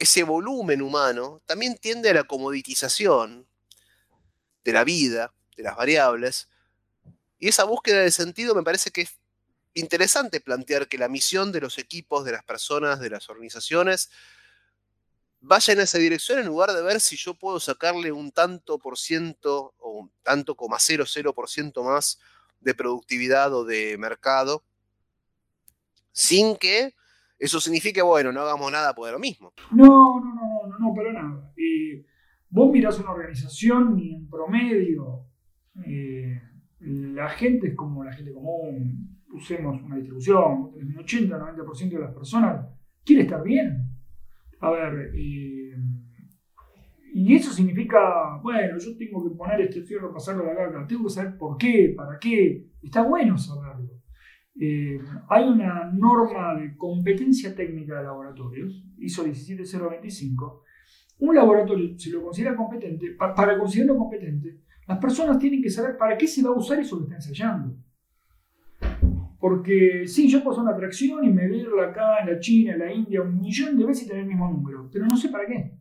ese 0.00 0.24
volumen 0.24 0.82
humano 0.82 1.40
también 1.46 1.78
tiende 1.78 2.10
a 2.10 2.14
la 2.14 2.24
comoditización 2.24 3.46
de 4.64 4.72
la 4.72 4.82
vida, 4.82 5.32
de 5.56 5.62
las 5.62 5.76
variables, 5.76 6.48
y 7.44 7.48
esa 7.48 7.64
búsqueda 7.64 8.00
de 8.00 8.10
sentido 8.10 8.54
me 8.54 8.62
parece 8.62 8.90
que 8.90 9.02
es 9.02 9.18
interesante 9.74 10.40
plantear 10.40 10.88
que 10.88 10.96
la 10.96 11.08
misión 11.08 11.52
de 11.52 11.60
los 11.60 11.76
equipos, 11.76 12.24
de 12.24 12.32
las 12.32 12.42
personas, 12.42 13.00
de 13.00 13.10
las 13.10 13.28
organizaciones, 13.28 14.10
vaya 15.42 15.74
en 15.74 15.80
esa 15.80 15.98
dirección 15.98 16.38
en 16.38 16.46
lugar 16.46 16.72
de 16.72 16.80
ver 16.80 17.02
si 17.02 17.18
yo 17.18 17.34
puedo 17.34 17.60
sacarle 17.60 18.12
un 18.12 18.32
tanto 18.32 18.78
por 18.78 18.96
ciento 18.96 19.74
o 19.76 19.90
un 19.90 20.10
tanto 20.22 20.54
coma 20.54 20.78
cero 20.78 21.04
por 21.34 21.50
ciento 21.50 21.84
más 21.84 22.18
de 22.60 22.74
productividad 22.74 23.52
o 23.52 23.66
de 23.66 23.98
mercado, 23.98 24.64
sin 26.12 26.56
que 26.56 26.94
eso 27.38 27.60
signifique, 27.60 28.00
bueno, 28.00 28.32
no 28.32 28.40
hagamos 28.40 28.72
nada 28.72 28.94
por 28.94 29.12
lo 29.12 29.18
mismo. 29.18 29.52
No, 29.70 30.18
no, 30.18 30.34
no, 30.34 30.66
no, 30.66 30.78
no, 30.78 30.94
para 30.94 31.12
nada. 31.12 31.52
Eh, 31.58 32.06
vos 32.48 32.72
mirás 32.72 32.98
una 33.00 33.10
organización 33.10 33.98
y 33.98 34.14
en 34.14 34.30
promedio 34.30 35.26
eh, 35.86 36.40
la 36.84 37.28
gente 37.30 37.68
es 37.68 37.74
como 37.74 38.04
la 38.04 38.12
gente 38.12 38.32
común, 38.32 39.18
usemos 39.32 39.82
una 39.82 39.96
distribución, 39.96 40.70
un 40.74 40.94
80-90% 40.96 41.88
de 41.90 41.98
las 41.98 42.14
personas 42.14 42.66
quiere 43.04 43.22
estar 43.22 43.42
bien. 43.42 43.88
A 44.60 44.70
ver, 44.70 45.10
eh, 45.14 45.76
y 47.14 47.34
eso 47.34 47.52
significa, 47.52 48.40
bueno, 48.42 48.78
yo 48.78 48.96
tengo 48.96 49.22
que 49.22 49.36
poner 49.36 49.60
este 49.62 49.82
fierro, 49.82 50.12
pasarlo 50.12 50.44
de 50.44 50.52
acá, 50.52 50.68
acá, 50.68 50.86
tengo 50.86 51.04
que 51.04 51.10
saber 51.10 51.38
por 51.38 51.56
qué, 51.56 51.94
para 51.96 52.18
qué, 52.18 52.66
está 52.82 53.02
bueno 53.02 53.38
saberlo. 53.38 53.90
Eh, 54.60 55.00
hay 55.28 55.44
una 55.44 55.90
norma 55.92 56.54
de 56.54 56.76
competencia 56.76 57.54
técnica 57.54 57.98
de 57.98 58.04
laboratorios, 58.04 58.84
ISO 58.98 59.24
17025. 59.24 60.62
Un 61.20 61.34
laboratorio, 61.34 61.98
si 61.98 62.10
lo 62.10 62.22
considera 62.22 62.56
competente, 62.56 63.12
para 63.12 63.58
considerarlo 63.58 63.96
competente, 63.96 64.63
las 64.86 64.98
personas 64.98 65.38
tienen 65.38 65.62
que 65.62 65.70
saber 65.70 65.96
para 65.96 66.16
qué 66.16 66.26
se 66.26 66.42
va 66.42 66.50
a 66.50 66.58
usar 66.58 66.78
eso 66.78 66.98
que 66.98 67.04
está 67.04 67.16
ensayando. 67.16 67.76
Porque 69.38 70.04
sí, 70.06 70.28
yo 70.28 70.42
puedo 70.42 70.52
hacer 70.52 70.62
una 70.62 70.72
atracción 70.72 71.24
y 71.24 71.30
medirla 71.30 71.88
acá 71.88 72.18
en 72.20 72.32
la 72.32 72.38
China, 72.38 72.72
en 72.72 72.78
la 72.78 72.92
India, 72.92 73.22
un 73.22 73.38
millón 73.38 73.76
de 73.76 73.84
veces 73.84 74.04
y 74.04 74.08
tener 74.08 74.22
el 74.22 74.28
mismo 74.28 74.48
número, 74.48 74.88
pero 74.92 75.06
no 75.06 75.16
sé 75.16 75.28
para 75.28 75.46
qué. 75.46 75.72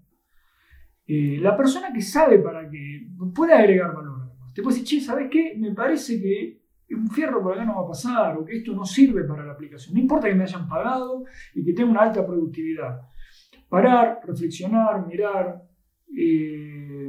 Eh, 1.05 1.37
la 1.41 1.55
persona 1.55 1.91
que 1.93 2.01
sabe 2.01 2.39
para 2.39 2.69
qué 2.69 3.07
puede 3.33 3.53
agregar 3.53 3.93
valor. 3.93 4.31
Te 4.53 4.61
puede 4.61 4.77
decir, 4.77 4.99
che, 4.99 5.05
¿sabes 5.05 5.29
qué? 5.31 5.55
Me 5.57 5.73
parece 5.73 6.21
que 6.21 6.61
un 6.93 7.09
fierro 7.09 7.41
por 7.41 7.53
acá 7.53 7.65
no 7.65 7.75
va 7.75 7.85
a 7.85 7.87
pasar 7.87 8.37
o 8.37 8.45
que 8.45 8.57
esto 8.57 8.73
no 8.73 8.85
sirve 8.85 9.23
para 9.23 9.45
la 9.45 9.53
aplicación. 9.53 9.95
No 9.95 9.99
importa 9.99 10.27
que 10.27 10.35
me 10.35 10.43
hayan 10.43 10.67
pagado 10.67 11.23
y 11.55 11.63
que 11.63 11.73
tenga 11.73 11.91
una 11.91 12.01
alta 12.01 12.25
productividad. 12.25 13.01
Parar, 13.67 14.21
reflexionar, 14.25 15.05
mirar. 15.07 15.63
Eh, 16.15 17.02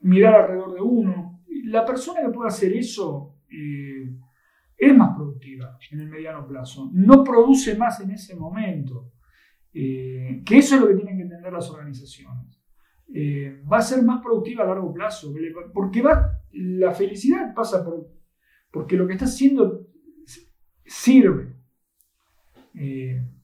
mirar 0.00 0.34
alrededor 0.34 0.74
de 0.74 0.80
uno. 0.80 1.42
La 1.64 1.84
persona 1.84 2.20
que 2.22 2.30
puede 2.30 2.48
hacer 2.48 2.72
eso 2.72 3.36
eh, 3.50 4.10
es 4.76 4.96
más 4.96 5.14
productiva 5.14 5.78
en 5.90 6.00
el 6.00 6.08
mediano 6.08 6.46
plazo, 6.46 6.90
no 6.92 7.22
produce 7.22 7.76
más 7.76 8.00
en 8.00 8.12
ese 8.12 8.34
momento, 8.34 9.12
eh, 9.72 10.42
que 10.44 10.58
eso 10.58 10.76
es 10.76 10.80
lo 10.80 10.88
que 10.88 10.94
tienen 10.94 11.16
que 11.16 11.22
entender 11.24 11.52
las 11.52 11.70
organizaciones. 11.70 12.60
Eh, 13.12 13.62
va 13.70 13.78
a 13.78 13.82
ser 13.82 14.02
más 14.02 14.22
productiva 14.22 14.64
a 14.64 14.68
largo 14.68 14.92
plazo, 14.92 15.34
porque 15.74 16.00
va, 16.00 16.40
la 16.52 16.92
felicidad 16.92 17.52
pasa 17.54 17.84
por, 17.84 18.08
porque 18.70 18.96
lo 18.96 19.06
que 19.06 19.14
está 19.14 19.24
haciendo 19.26 19.86
sirve. 20.84 21.56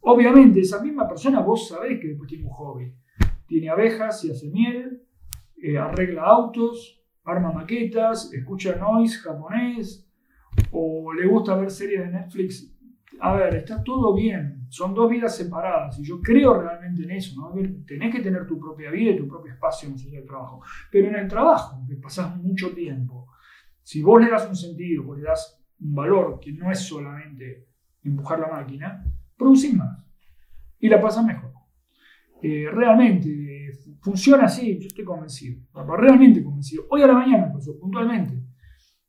obviamente, 0.01 0.61
esa 0.61 0.83
misma 0.83 1.07
persona 1.09 1.41
vos 1.41 1.69
sabés 1.69 2.01
que 2.01 2.09
después 2.09 2.29
tiene 2.29 2.45
un 2.45 2.51
hobby. 2.51 2.95
Tiene 3.47 3.69
abejas 3.69 4.25
y 4.25 4.31
hace 4.31 4.49
miel, 4.49 5.06
eh, 5.67 5.79
arregla 5.79 6.23
autos, 6.23 7.03
arma 7.25 7.53
maquetas, 7.53 8.33
escucha 8.33 8.77
noise 8.77 9.19
japonés, 9.19 10.09
o 10.71 11.13
le 11.13 11.27
gusta 11.27 11.57
ver 11.57 11.71
series 11.71 12.01
de 12.01 12.13
Netflix. 12.13 12.73
A 13.19 13.35
ver, 13.35 13.57
está 13.57 13.83
todo 13.83 14.15
bien, 14.15 14.67
son 14.69 14.95
dos 14.95 15.11
vidas 15.11 15.37
separadas 15.37 15.99
y 15.99 16.05
yo 16.05 16.21
creo 16.21 16.61
realmente 16.61 17.03
en 17.03 17.11
eso, 17.11 17.35
¿no? 17.41 17.53
Tenés 17.87 18.15
que 18.15 18.21
tener 18.21 18.47
tu 18.47 18.61
propia 18.61 18.91
vida 18.91 19.11
y 19.11 19.17
tu 19.17 19.27
propio 19.27 19.55
espacio 19.55 19.89
en 19.89 20.15
el 20.15 20.25
trabajo, 20.25 20.63
pero 20.91 21.09
en 21.09 21.17
el 21.17 21.27
trabajo, 21.27 21.85
que 21.89 21.97
pasás 21.97 22.37
mucho 22.37 22.73
tiempo, 22.73 23.27
si 23.83 24.03
vos 24.03 24.21
le 24.21 24.31
das 24.31 24.47
un 24.49 24.57
sentido, 24.57 25.03
vos 25.03 25.17
le 25.17 25.25
das 25.25 25.65
un 25.81 25.95
valor 25.95 26.39
que 26.41 26.53
no 26.53 26.71
es 26.71 26.81
solamente 26.81 27.67
empujar 28.05 28.39
la 28.39 28.49
máquina, 28.49 29.05
producís 29.37 29.75
más 29.75 29.99
y 30.79 30.89
la 30.89 31.01
pasas 31.01 31.25
mejor. 31.25 31.53
Eh, 32.43 32.69
realmente, 32.71 33.29
funciona 34.07 34.45
así, 34.45 34.79
yo 34.79 34.87
estoy 34.87 35.05
convencido, 35.05 35.61
realmente 35.99 36.41
convencido. 36.41 36.85
Hoy 36.91 37.03
a 37.03 37.09
la 37.09 37.15
mañana 37.15 37.53
pasó, 37.53 37.77
puntualmente. 37.77 38.41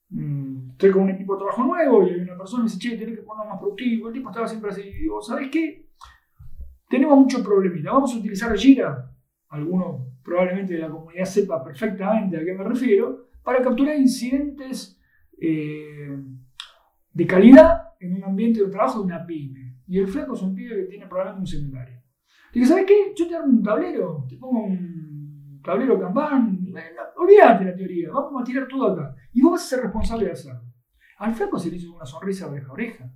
Mm, 0.10 0.72
estoy 0.72 0.90
con 0.90 1.04
un 1.04 1.12
equipo 1.12 1.36
de 1.36 1.40
trabajo 1.42 1.64
nuevo 1.64 2.08
y 2.08 2.10
hay 2.10 2.22
una 2.22 2.36
persona 2.36 2.64
me 2.64 2.70
dice, 2.70 2.80
che, 2.80 2.98
tenés 2.98 3.18
que 3.18 3.22
ponerlo 3.22 3.52
más 3.52 3.60
productivo. 3.60 4.08
El 4.08 4.14
tipo 4.16 4.30
estaba 4.30 4.48
siempre 4.48 4.72
así. 4.72 4.82
Y 4.82 5.02
digo, 5.02 5.22
¿sabés 5.22 5.52
qué? 5.52 5.88
Tenemos 6.90 7.16
muchos 7.16 7.42
problemas. 7.42 7.84
Vamos 7.84 8.16
a 8.16 8.18
utilizar 8.18 8.58
Gira, 8.58 9.14
alguno 9.50 10.14
probablemente 10.24 10.74
de 10.74 10.80
la 10.80 10.90
comunidad 10.90 11.26
sepa 11.26 11.64
perfectamente 11.64 12.36
a 12.36 12.44
qué 12.44 12.54
me 12.54 12.64
refiero, 12.64 13.28
para 13.44 13.62
capturar 13.62 14.00
incidentes 14.00 15.00
eh, 15.40 16.18
de 17.14 17.28
calidad 17.28 17.94
en 18.00 18.16
un 18.16 18.24
ambiente 18.24 18.64
de 18.64 18.72
trabajo 18.72 18.98
de 19.00 19.06
una 19.06 19.24
pyme. 19.28 19.76
Y 19.86 20.00
el 20.00 20.08
flaco 20.08 20.34
es 20.34 20.42
un 20.42 20.56
pibe 20.56 20.76
que 20.76 20.90
tiene 20.90 21.06
probablemente 21.06 21.42
un 21.42 21.62
seminario. 21.62 21.97
Dije, 22.58 22.70
¿sabes 22.70 22.86
qué? 22.88 23.14
Yo 23.16 23.28
te 23.28 23.36
hago 23.36 23.46
un 23.46 23.62
tablero, 23.62 24.26
te 24.28 24.36
pongo 24.36 24.64
un 24.64 25.62
tablero 25.64 26.00
Kanban, 26.00 26.74
olvídate 27.16 27.66
la 27.66 27.76
teoría, 27.76 28.10
vamos 28.12 28.42
a 28.42 28.44
tirar 28.44 28.68
todo 28.68 28.94
acá. 28.94 29.16
Y 29.32 29.44
vos 29.44 29.52
vas 29.52 29.66
a 29.66 29.68
ser 29.68 29.82
responsable 29.82 30.26
de 30.26 30.32
hacerlo. 30.32 30.64
Al 31.20 31.36
flaco 31.36 31.60
se 31.60 31.70
le 31.70 31.78
hizo 31.78 31.94
una 31.94 32.08
sonrisa 32.08 32.48
oreja 32.48 32.68
a 32.68 32.72
oreja. 32.72 33.12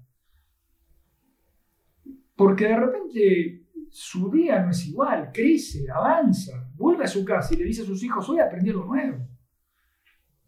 Porque 2.36 2.66
de 2.66 2.78
repente 2.78 3.66
su 3.90 4.30
día 4.30 4.62
no 4.62 4.70
es 4.70 4.86
igual, 4.86 5.32
crece, 5.34 5.90
avanza, 5.90 6.70
vuelve 6.76 7.06
a 7.06 7.08
su 7.08 7.26
casa 7.26 7.56
y 7.56 7.58
le 7.58 7.66
dice 7.66 7.82
a 7.82 7.86
sus 7.86 8.04
hijos, 8.04 8.30
hoy 8.30 8.38
aprendí 8.38 8.70
algo 8.70 8.86
nuevo. 8.86 9.28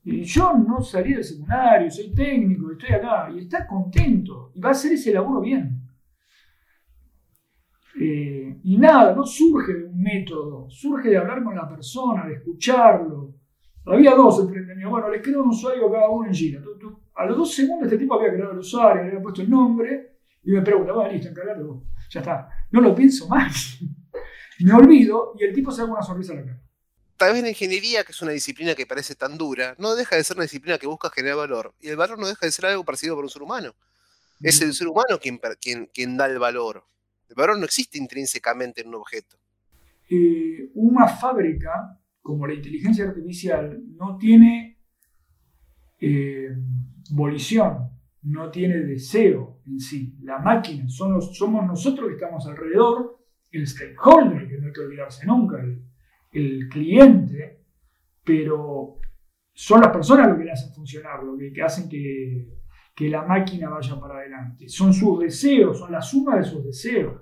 Y 0.04 0.22
yo 0.22 0.54
no 0.54 0.82
salí 0.82 1.16
del 1.16 1.24
secundario, 1.24 1.90
soy 1.90 2.14
técnico, 2.14 2.72
estoy 2.72 2.92
acá, 2.92 3.32
y 3.34 3.40
está 3.40 3.66
contento, 3.66 4.52
y 4.54 4.60
va 4.60 4.70
a 4.70 4.74
hacer 4.74 4.92
ese 4.92 5.12
laburo 5.12 5.42
bien. 5.42 5.83
Eh, 8.00 8.60
y 8.64 8.78
nada, 8.78 9.14
no 9.16 9.26
surge 9.26 9.74
de 9.74 9.84
un 9.86 10.02
método, 10.02 10.70
surge 10.70 11.10
de 11.10 11.18
hablar 11.18 11.44
con 11.44 11.56
la 11.56 11.68
persona, 11.68 12.26
de 12.26 12.36
escucharlo. 12.36 13.36
Había 13.86 14.16
dos 14.16 14.40
enfrente 14.40 14.76
mío. 14.76 14.90
Bueno, 14.90 15.10
les 15.10 15.22
creo 15.22 15.44
un 15.44 15.50
usuario 15.50 15.92
cada 15.92 16.10
uno 16.10 16.28
en 16.28 16.34
Gira. 16.34 16.62
A 17.16 17.26
los 17.26 17.38
dos 17.38 17.54
segundos 17.54 17.86
este 17.86 17.98
tipo 17.98 18.16
había 18.16 18.34
creado 18.34 18.54
el 18.54 18.60
usuario, 18.60 19.04
le 19.04 19.10
había 19.10 19.22
puesto 19.22 19.42
el 19.42 19.50
nombre 19.50 20.18
y 20.44 20.52
me 20.52 20.62
pregunta, 20.62 20.94
bueno, 20.94 21.12
listo, 21.12 21.30
encargate 21.30 21.64
vos. 21.64 21.84
Ya 22.10 22.22
está. 22.22 22.50
No 22.72 22.82
lo 22.82 22.96
pienso 22.96 23.28
más. 23.28 23.80
me 24.60 24.74
olvido 24.74 25.34
y 25.38 25.44
el 25.44 25.54
tipo 25.54 25.72
se 25.72 25.82
da 25.82 25.92
una 25.92 26.02
sonrisa 26.02 26.34
a 26.34 26.38
la 26.38 26.46
cara. 26.46 26.62
Tal 27.18 27.34
vez 27.34 27.44
la 27.44 27.50
ingeniería, 27.50 28.04
que 28.04 28.12
es 28.12 28.22
una 28.22 28.32
disciplina 28.32 28.74
que 28.76 28.86
parece 28.86 29.16
tan 29.16 29.38
dura, 29.38 29.76
no 29.78 29.96
deja 29.96 30.16
de 30.16 30.24
ser 30.24 30.36
una 30.36 30.44
disciplina 30.44 30.78
que 30.78 30.88
busca 30.88 31.10
generar 31.10 31.38
valor. 31.38 31.74
Y 31.80 31.90
el 31.90 31.96
valor 31.96 32.18
no 32.18 32.28
deja 32.28 32.46
de 32.46 32.52
ser 32.52 32.66
algo 32.66 32.84
percibido 32.84 33.16
por 33.16 33.24
un 33.24 33.30
ser 33.30 33.44
humano. 33.44 33.76
Es 34.42 34.62
el 34.62 34.74
ser 34.74 34.88
humano 34.88 35.20
quien, 35.22 35.40
quien, 35.62 35.86
quien 35.94 36.18
da 36.18 36.26
el 36.26 36.40
valor. 36.40 36.84
El 37.30 37.36
valor 37.36 37.58
no 37.58 37.66
existe 37.66 37.98
intrínsecamente 37.98 38.82
en 38.82 38.90
un 38.90 38.96
objeto. 38.96 39.38
Eh, 40.10 40.70
una 40.76 41.08
fábrica, 41.08 42.00
como 42.22 42.46
la 42.46 42.54
inteligencia 42.54 43.06
artificial, 43.06 43.82
no 43.96 44.18
tiene 44.18 44.78
eh, 46.00 46.50
volición, 47.12 47.90
no 48.24 48.52
tiene 48.52 48.80
deseo 48.80 49.62
en 49.66 49.80
sí. 49.80 50.16
La 50.22 50.40
máquina, 50.40 50.88
somos 50.88 51.38
nosotros 51.66 52.08
que 52.08 52.16
estamos 52.16 52.46
alrededor, 52.48 53.20
el 53.52 53.68
stakeholder, 53.68 54.48
que 54.48 54.58
no 54.58 54.68
hay 54.68 54.74
que 54.74 54.82
olvidarse 54.82 55.26
nunca, 55.26 55.64
el, 56.32 56.68
cliente, 56.70 57.60
pero 58.24 58.98
son 59.54 59.82
las 59.82 59.92
personas 59.92 60.30
lo 60.30 60.38
que 60.38 60.46
le 60.46 60.52
hacen 60.52 60.74
funcionar, 60.74 61.24
lo 61.24 61.38
que, 61.38 61.62
hacen 61.62 61.88
que, 61.88 62.48
que 62.96 63.10
la 63.10 63.24
máquina 63.24 63.70
vaya 63.70 64.00
para 64.00 64.20
adelante. 64.20 64.68
Son 64.68 64.94
sus 64.94 65.20
deseos, 65.20 65.80
son 65.80 65.92
la 65.92 66.02
suma 66.02 66.38
de 66.38 66.44
sus 66.44 66.64
deseos 66.64 67.22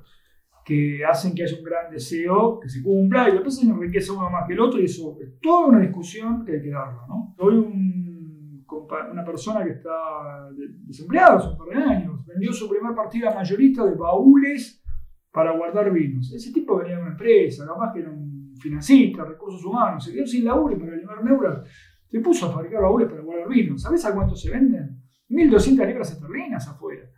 que 0.63 1.03
hacen 1.03 1.33
que 1.33 1.43
haya 1.43 1.57
un 1.57 1.63
gran 1.63 1.91
deseo 1.91 2.59
que 2.59 2.69
se 2.69 2.83
cumpla 2.83 3.29
y 3.29 3.33
después 3.33 3.57
se 3.57 3.65
enriquece 3.65 4.11
uno 4.11 4.29
más 4.29 4.45
que 4.47 4.53
el 4.53 4.59
otro 4.59 4.79
y 4.79 4.85
eso 4.85 5.17
es 5.19 5.39
toda 5.39 5.67
una 5.67 5.79
discusión 5.79 6.45
que 6.45 6.53
hay 6.53 6.61
que 6.61 6.69
darla. 6.69 7.01
¿no? 7.07 7.35
Hoy 7.39 7.55
un, 7.55 8.65
una 9.11 9.25
persona 9.25 9.63
que 9.63 9.71
está 9.71 10.49
desempleada 10.85 11.37
hace 11.37 11.47
un 11.47 11.57
par 11.57 11.67
de 11.69 11.83
años 11.83 12.25
vendió 12.25 12.53
su 12.53 12.69
primer 12.69 12.93
partida 12.93 13.33
mayorista 13.33 13.85
de 13.85 13.95
baúles 13.95 14.83
para 15.31 15.55
guardar 15.57 15.91
vinos. 15.91 16.31
Ese 16.33 16.51
tipo 16.51 16.77
venía 16.77 16.97
de 16.97 17.01
una 17.01 17.11
empresa, 17.11 17.65
capaz 17.65 17.93
que 17.93 18.01
era 18.01 18.11
un 18.11 18.53
financista, 18.59 19.25
recursos 19.25 19.65
humanos, 19.65 20.03
se 20.03 20.13
quedó 20.13 20.27
sin 20.27 20.45
laburo 20.45 20.77
para 20.77 20.95
limar 20.95 21.23
neuras 21.23 21.67
se 22.11 22.19
puso 22.19 22.47
a 22.47 22.51
fabricar 22.51 22.81
baúles 22.81 23.09
para 23.09 23.21
guardar 23.21 23.47
vinos. 23.47 23.81
¿Sabes 23.81 24.03
a 24.03 24.13
cuánto 24.13 24.35
se 24.35 24.51
venden? 24.51 25.00
1.200 25.31 25.87
libras 25.87 26.11
esterlinas 26.11 26.67
afuera. 26.67 27.09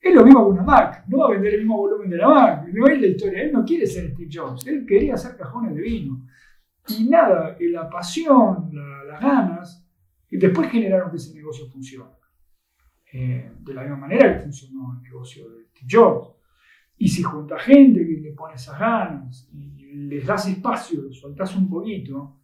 Es 0.00 0.14
lo 0.14 0.24
mismo 0.24 0.44
que 0.44 0.50
una 0.50 0.62
Mac, 0.62 1.04
no 1.06 1.18
va 1.18 1.26
a 1.26 1.30
vender 1.30 1.54
el 1.54 1.60
mismo 1.60 1.76
volumen 1.76 2.10
de 2.10 2.16
la 2.16 2.28
Mac, 2.28 2.66
no 2.72 2.86
es 2.86 3.00
la 3.00 3.06
historia, 3.06 3.42
él 3.42 3.52
no 3.52 3.64
quiere 3.64 3.86
ser 3.86 4.10
Steve 4.12 4.28
Jobs, 4.32 4.66
él 4.66 4.84
quería 4.86 5.14
hacer 5.14 5.36
cajones 5.36 5.74
de 5.76 5.80
vino. 5.80 6.26
Y 6.88 7.08
nada, 7.08 7.56
la 7.60 7.88
pasión, 7.88 8.70
las 8.72 9.20
ganas, 9.20 9.86
y 10.28 10.36
después 10.38 10.70
generaron 10.70 11.10
que 11.10 11.18
ese 11.18 11.34
negocio 11.34 11.68
funcione. 11.68 12.10
Eh, 13.12 13.52
de 13.60 13.74
la 13.74 13.82
misma 13.82 13.98
manera 13.98 14.32
que 14.32 14.40
funcionó 14.40 14.94
el 14.96 15.02
negocio 15.02 15.48
de 15.50 15.66
Steve 15.66 15.86
Jobs. 15.88 16.28
Y 16.96 17.08
si 17.08 17.22
junta 17.22 17.58
gente 17.58 18.04
que 18.04 18.20
le 18.20 18.32
pone 18.32 18.54
esas 18.54 18.78
ganas 18.78 19.48
y 19.52 20.08
les 20.08 20.26
das 20.26 20.48
espacio, 20.48 21.02
los 21.02 21.20
soltás 21.20 21.54
un 21.54 21.68
poquito, 21.68 22.40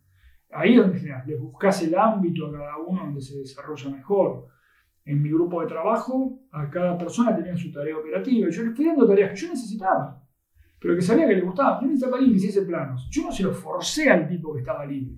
ahí 0.51 0.75
es 0.75 0.79
donde 0.79 1.23
les 1.27 1.41
buscas 1.41 1.83
el 1.83 1.97
ámbito 1.97 2.47
a 2.47 2.53
cada 2.53 2.77
uno 2.77 3.05
donde 3.05 3.21
se 3.21 3.39
desarrolla 3.39 3.91
mejor 3.91 4.49
en 5.09 5.23
mi 5.23 5.31
grupo 5.31 5.63
de 5.63 5.69
trabajo, 5.69 6.39
a 6.53 6.69
cada 6.69 6.99
persona 6.99 7.35
tenía 7.35 7.57
su 7.57 7.73
tarea 7.73 7.97
operativa. 7.97 8.51
Yo 8.51 8.63
le 8.63 8.73
fui 8.73 8.85
dando 8.85 9.09
tareas 9.09 9.31
que 9.31 9.37
yo 9.37 9.49
necesitaba, 9.49 10.23
pero 10.79 10.95
que 10.95 11.01
sabía 11.01 11.27
que 11.27 11.37
le 11.37 11.41
gustaba. 11.41 11.81
Yo 11.81 11.87
necesitaba 11.87 12.19
alguien 12.19 12.33
que 12.35 12.37
hiciese 12.37 12.67
planos. 12.67 13.09
Yo 13.11 13.23
no 13.23 13.33
se 13.33 13.43
lo 13.43 13.55
forcé 13.55 14.11
al 14.11 14.29
tipo 14.29 14.53
que 14.53 14.61
estaba 14.61 14.85
libre. 14.85 15.17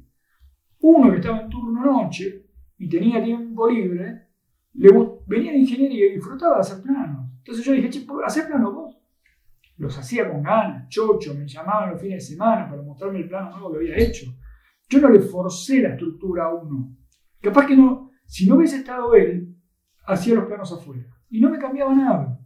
Uno 0.82 1.10
que 1.10 1.16
estaba 1.16 1.40
en 1.40 1.50
turno 1.50 1.84
noche 1.84 2.46
y 2.78 2.88
tenía 2.88 3.22
tiempo 3.22 3.68
libre, 3.68 4.28
venía 4.72 5.50
de 5.50 5.58
ingeniería 5.58 6.06
y 6.06 6.14
disfrutaba 6.14 6.54
de 6.54 6.60
hacer 6.60 6.82
planos. 6.84 7.28
Entonces 7.38 7.64
yo 7.64 7.72
dije, 7.72 7.90
che, 7.90 8.06
¿hacer 8.24 8.46
planos 8.46 8.72
vos? 8.72 8.96
Los 9.76 9.98
hacía 9.98 10.30
con 10.30 10.40
ganas, 10.40 10.88
chocho, 10.88 11.34
me 11.34 11.48
llamaban 11.48 11.90
los 11.90 12.00
fines 12.00 12.28
de 12.28 12.34
semana 12.36 12.70
para 12.70 12.80
mostrarme 12.80 13.18
el 13.18 13.28
plano 13.28 13.50
nuevo 13.50 13.72
que 13.72 13.78
había 13.78 13.96
hecho. 13.96 14.32
Yo 14.88 15.00
no 15.00 15.08
le 15.08 15.18
forcé 15.18 15.82
la 15.82 15.94
estructura 15.94 16.44
a 16.44 16.54
uno. 16.54 16.96
Capaz 17.40 17.66
que 17.66 17.76
no, 17.76 18.12
si 18.24 18.46
no 18.46 18.54
hubiese 18.54 18.76
estado 18.76 19.14
él, 19.14 19.56
hacía 20.06 20.34
los 20.34 20.46
planos 20.46 20.72
afuera. 20.72 21.04
Y 21.28 21.40
no 21.40 21.50
me 21.50 21.58
cambiaba 21.58 21.94
nada. 21.94 22.38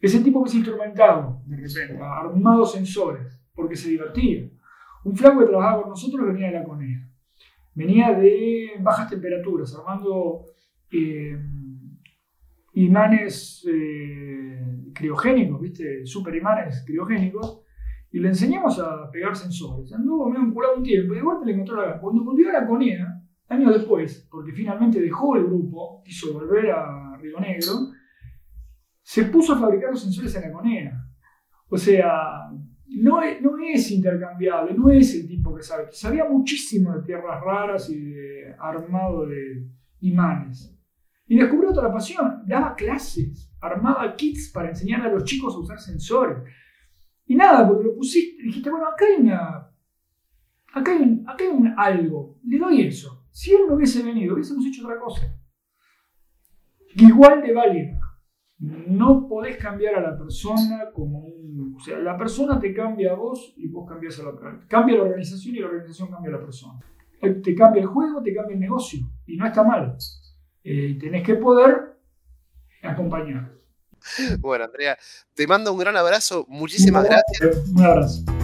Ese 0.00 0.20
tipo 0.20 0.42
que 0.44 0.50
se 0.50 0.58
instrumentado, 0.58 1.42
de 1.46 1.56
repente, 1.56 1.98
armado 2.00 2.64
sensores, 2.66 3.40
porque 3.54 3.76
se 3.76 3.90
divertía. 3.90 4.48
Un 5.04 5.16
flaco 5.16 5.40
que 5.40 5.46
trabajaba 5.46 5.82
con 5.82 5.90
nosotros 5.90 6.26
venía 6.26 6.48
de 6.48 6.54
la 6.54 6.64
CONEA. 6.64 7.08
Venía 7.74 8.12
de 8.12 8.72
bajas 8.80 9.08
temperaturas, 9.10 9.74
armando 9.74 10.44
eh, 10.90 11.38
imanes 12.74 13.66
eh, 13.70 14.90
criogénicos, 14.94 15.60
¿viste? 15.60 16.06
Super 16.06 16.34
imanes 16.34 16.84
criogénicos. 16.86 17.62
Y 18.10 18.18
le 18.18 18.28
enseñamos 18.28 18.78
a 18.78 19.10
pegar 19.10 19.36
sensores. 19.36 19.92
Anduvo 19.92 20.28
medio 20.28 20.46
enculado 20.46 20.76
un 20.76 20.82
tiempo 20.82 21.12
y 21.12 21.16
de 21.16 21.22
vuelta 21.22 21.44
le 21.44 21.52
encontró 21.52 21.86
la 21.86 22.00
Cuando 22.00 22.24
volvió 22.24 22.48
a 22.48 22.52
la 22.52 22.66
CONEA, 22.66 23.05
Años 23.48 23.74
después, 23.74 24.26
porque 24.30 24.52
finalmente 24.52 25.00
dejó 25.00 25.36
el 25.36 25.44
grupo, 25.44 26.02
quiso 26.04 26.32
volver 26.32 26.70
a 26.70 27.16
Río 27.16 27.38
Negro, 27.38 27.92
se 29.02 29.24
puso 29.26 29.54
a 29.54 29.60
fabricar 29.60 29.90
los 29.90 30.02
sensores 30.02 30.34
en 30.34 30.42
la 30.42 30.52
conea. 30.52 31.06
O 31.68 31.76
sea, 31.76 32.50
no 32.88 33.22
es, 33.22 33.90
intercambiable, 33.90 34.74
no 34.74 34.90
es 34.90 35.14
el 35.14 35.28
tipo 35.28 35.54
que 35.54 35.62
sabe. 35.62 35.88
Sabía 35.92 36.24
muchísimo 36.28 36.92
de 36.94 37.02
tierras 37.02 37.40
raras 37.40 37.88
y 37.90 38.00
de 38.00 38.54
armado 38.58 39.26
de 39.26 39.68
imanes. 40.00 40.76
Y 41.28 41.38
descubrió 41.38 41.70
otra 41.70 41.92
pasión, 41.92 42.42
daba 42.46 42.74
clases, 42.74 43.52
armaba 43.60 44.14
kits 44.14 44.50
para 44.52 44.70
enseñar 44.70 45.02
a 45.02 45.12
los 45.12 45.24
chicos 45.24 45.54
a 45.54 45.58
usar 45.58 45.78
sensores. 45.78 46.38
Y 47.26 47.34
nada, 47.34 47.66
porque 47.66 47.84
lo 47.84 47.94
dijiste, 47.94 48.70
bueno, 48.70 48.86
acá 48.86 49.04
hay 49.04 49.22
una. 49.22 49.70
Acá 50.72 50.92
hay, 50.92 51.22
acá 51.26 51.44
hay 51.44 51.50
un 51.50 51.74
algo, 51.76 52.38
le 52.44 52.58
doy 52.58 52.82
eso. 52.82 53.25
Si 53.36 53.52
él 53.52 53.66
no 53.68 53.74
hubiese 53.74 54.02
venido, 54.02 54.32
hubiésemos 54.32 54.64
hecho 54.64 54.82
otra 54.82 54.98
cosa. 54.98 55.30
Igual 56.94 57.42
de 57.42 57.52
válida. 57.52 58.00
No 58.58 59.28
podés 59.28 59.58
cambiar 59.58 59.96
a 59.96 60.00
la 60.00 60.16
persona 60.16 60.90
como 60.94 61.18
un... 61.18 61.74
O 61.76 61.78
sea, 61.78 61.98
la 61.98 62.16
persona 62.16 62.58
te 62.58 62.72
cambia 62.72 63.12
a 63.12 63.14
vos 63.14 63.52
y 63.58 63.68
vos 63.68 63.86
cambias 63.86 64.18
a 64.20 64.22
la 64.22 64.30
persona. 64.30 64.66
Cambia 64.66 64.96
la 64.96 65.02
organización 65.02 65.54
y 65.54 65.58
la 65.58 65.66
organización 65.66 66.10
cambia 66.10 66.30
a 66.30 66.38
la 66.38 66.44
persona. 66.46 66.80
Eh, 67.20 67.34
te 67.44 67.54
cambia 67.54 67.82
el 67.82 67.88
juego, 67.88 68.22
te 68.22 68.34
cambia 68.34 68.54
el 68.54 68.60
negocio. 68.60 69.00
Y 69.26 69.36
no 69.36 69.46
está 69.46 69.62
mal. 69.62 69.98
Eh, 70.64 70.96
tenés 70.98 71.22
que 71.22 71.34
poder 71.34 71.98
acompañar. 72.82 73.52
Bueno, 74.38 74.64
Andrea, 74.64 74.96
te 75.34 75.46
mando 75.46 75.74
un 75.74 75.78
gran 75.78 75.94
abrazo. 75.94 76.46
Muchísimas 76.48 77.04
gracias. 77.04 77.68
Un 77.68 77.84
abrazo 77.84 78.35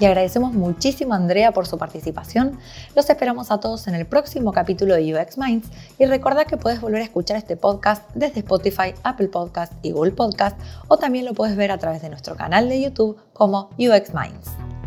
y 0.00 0.04
agradecemos 0.04 0.52
muchísimo 0.52 1.14
a 1.14 1.16
Andrea 1.16 1.52
por 1.52 1.66
su 1.66 1.78
participación. 1.78 2.58
Los 2.94 3.10
esperamos 3.10 3.50
a 3.50 3.60
todos 3.60 3.88
en 3.88 3.94
el 3.94 4.06
próximo 4.06 4.52
capítulo 4.52 4.94
de 4.94 5.14
UX 5.14 5.38
Minds 5.38 5.68
y 5.98 6.06
recuerda 6.06 6.44
que 6.44 6.56
puedes 6.56 6.80
volver 6.80 7.00
a 7.00 7.04
escuchar 7.04 7.36
este 7.36 7.56
podcast 7.56 8.08
desde 8.14 8.40
Spotify, 8.40 8.94
Apple 9.02 9.28
Podcast 9.28 9.72
y 9.82 9.92
Google 9.92 10.12
Podcast 10.12 10.58
o 10.88 10.96
también 10.96 11.24
lo 11.24 11.34
puedes 11.34 11.56
ver 11.56 11.70
a 11.70 11.78
través 11.78 12.02
de 12.02 12.08
nuestro 12.08 12.36
canal 12.36 12.68
de 12.68 12.80
YouTube 12.80 13.18
como 13.32 13.70
UX 13.78 14.14
Minds. 14.14 14.77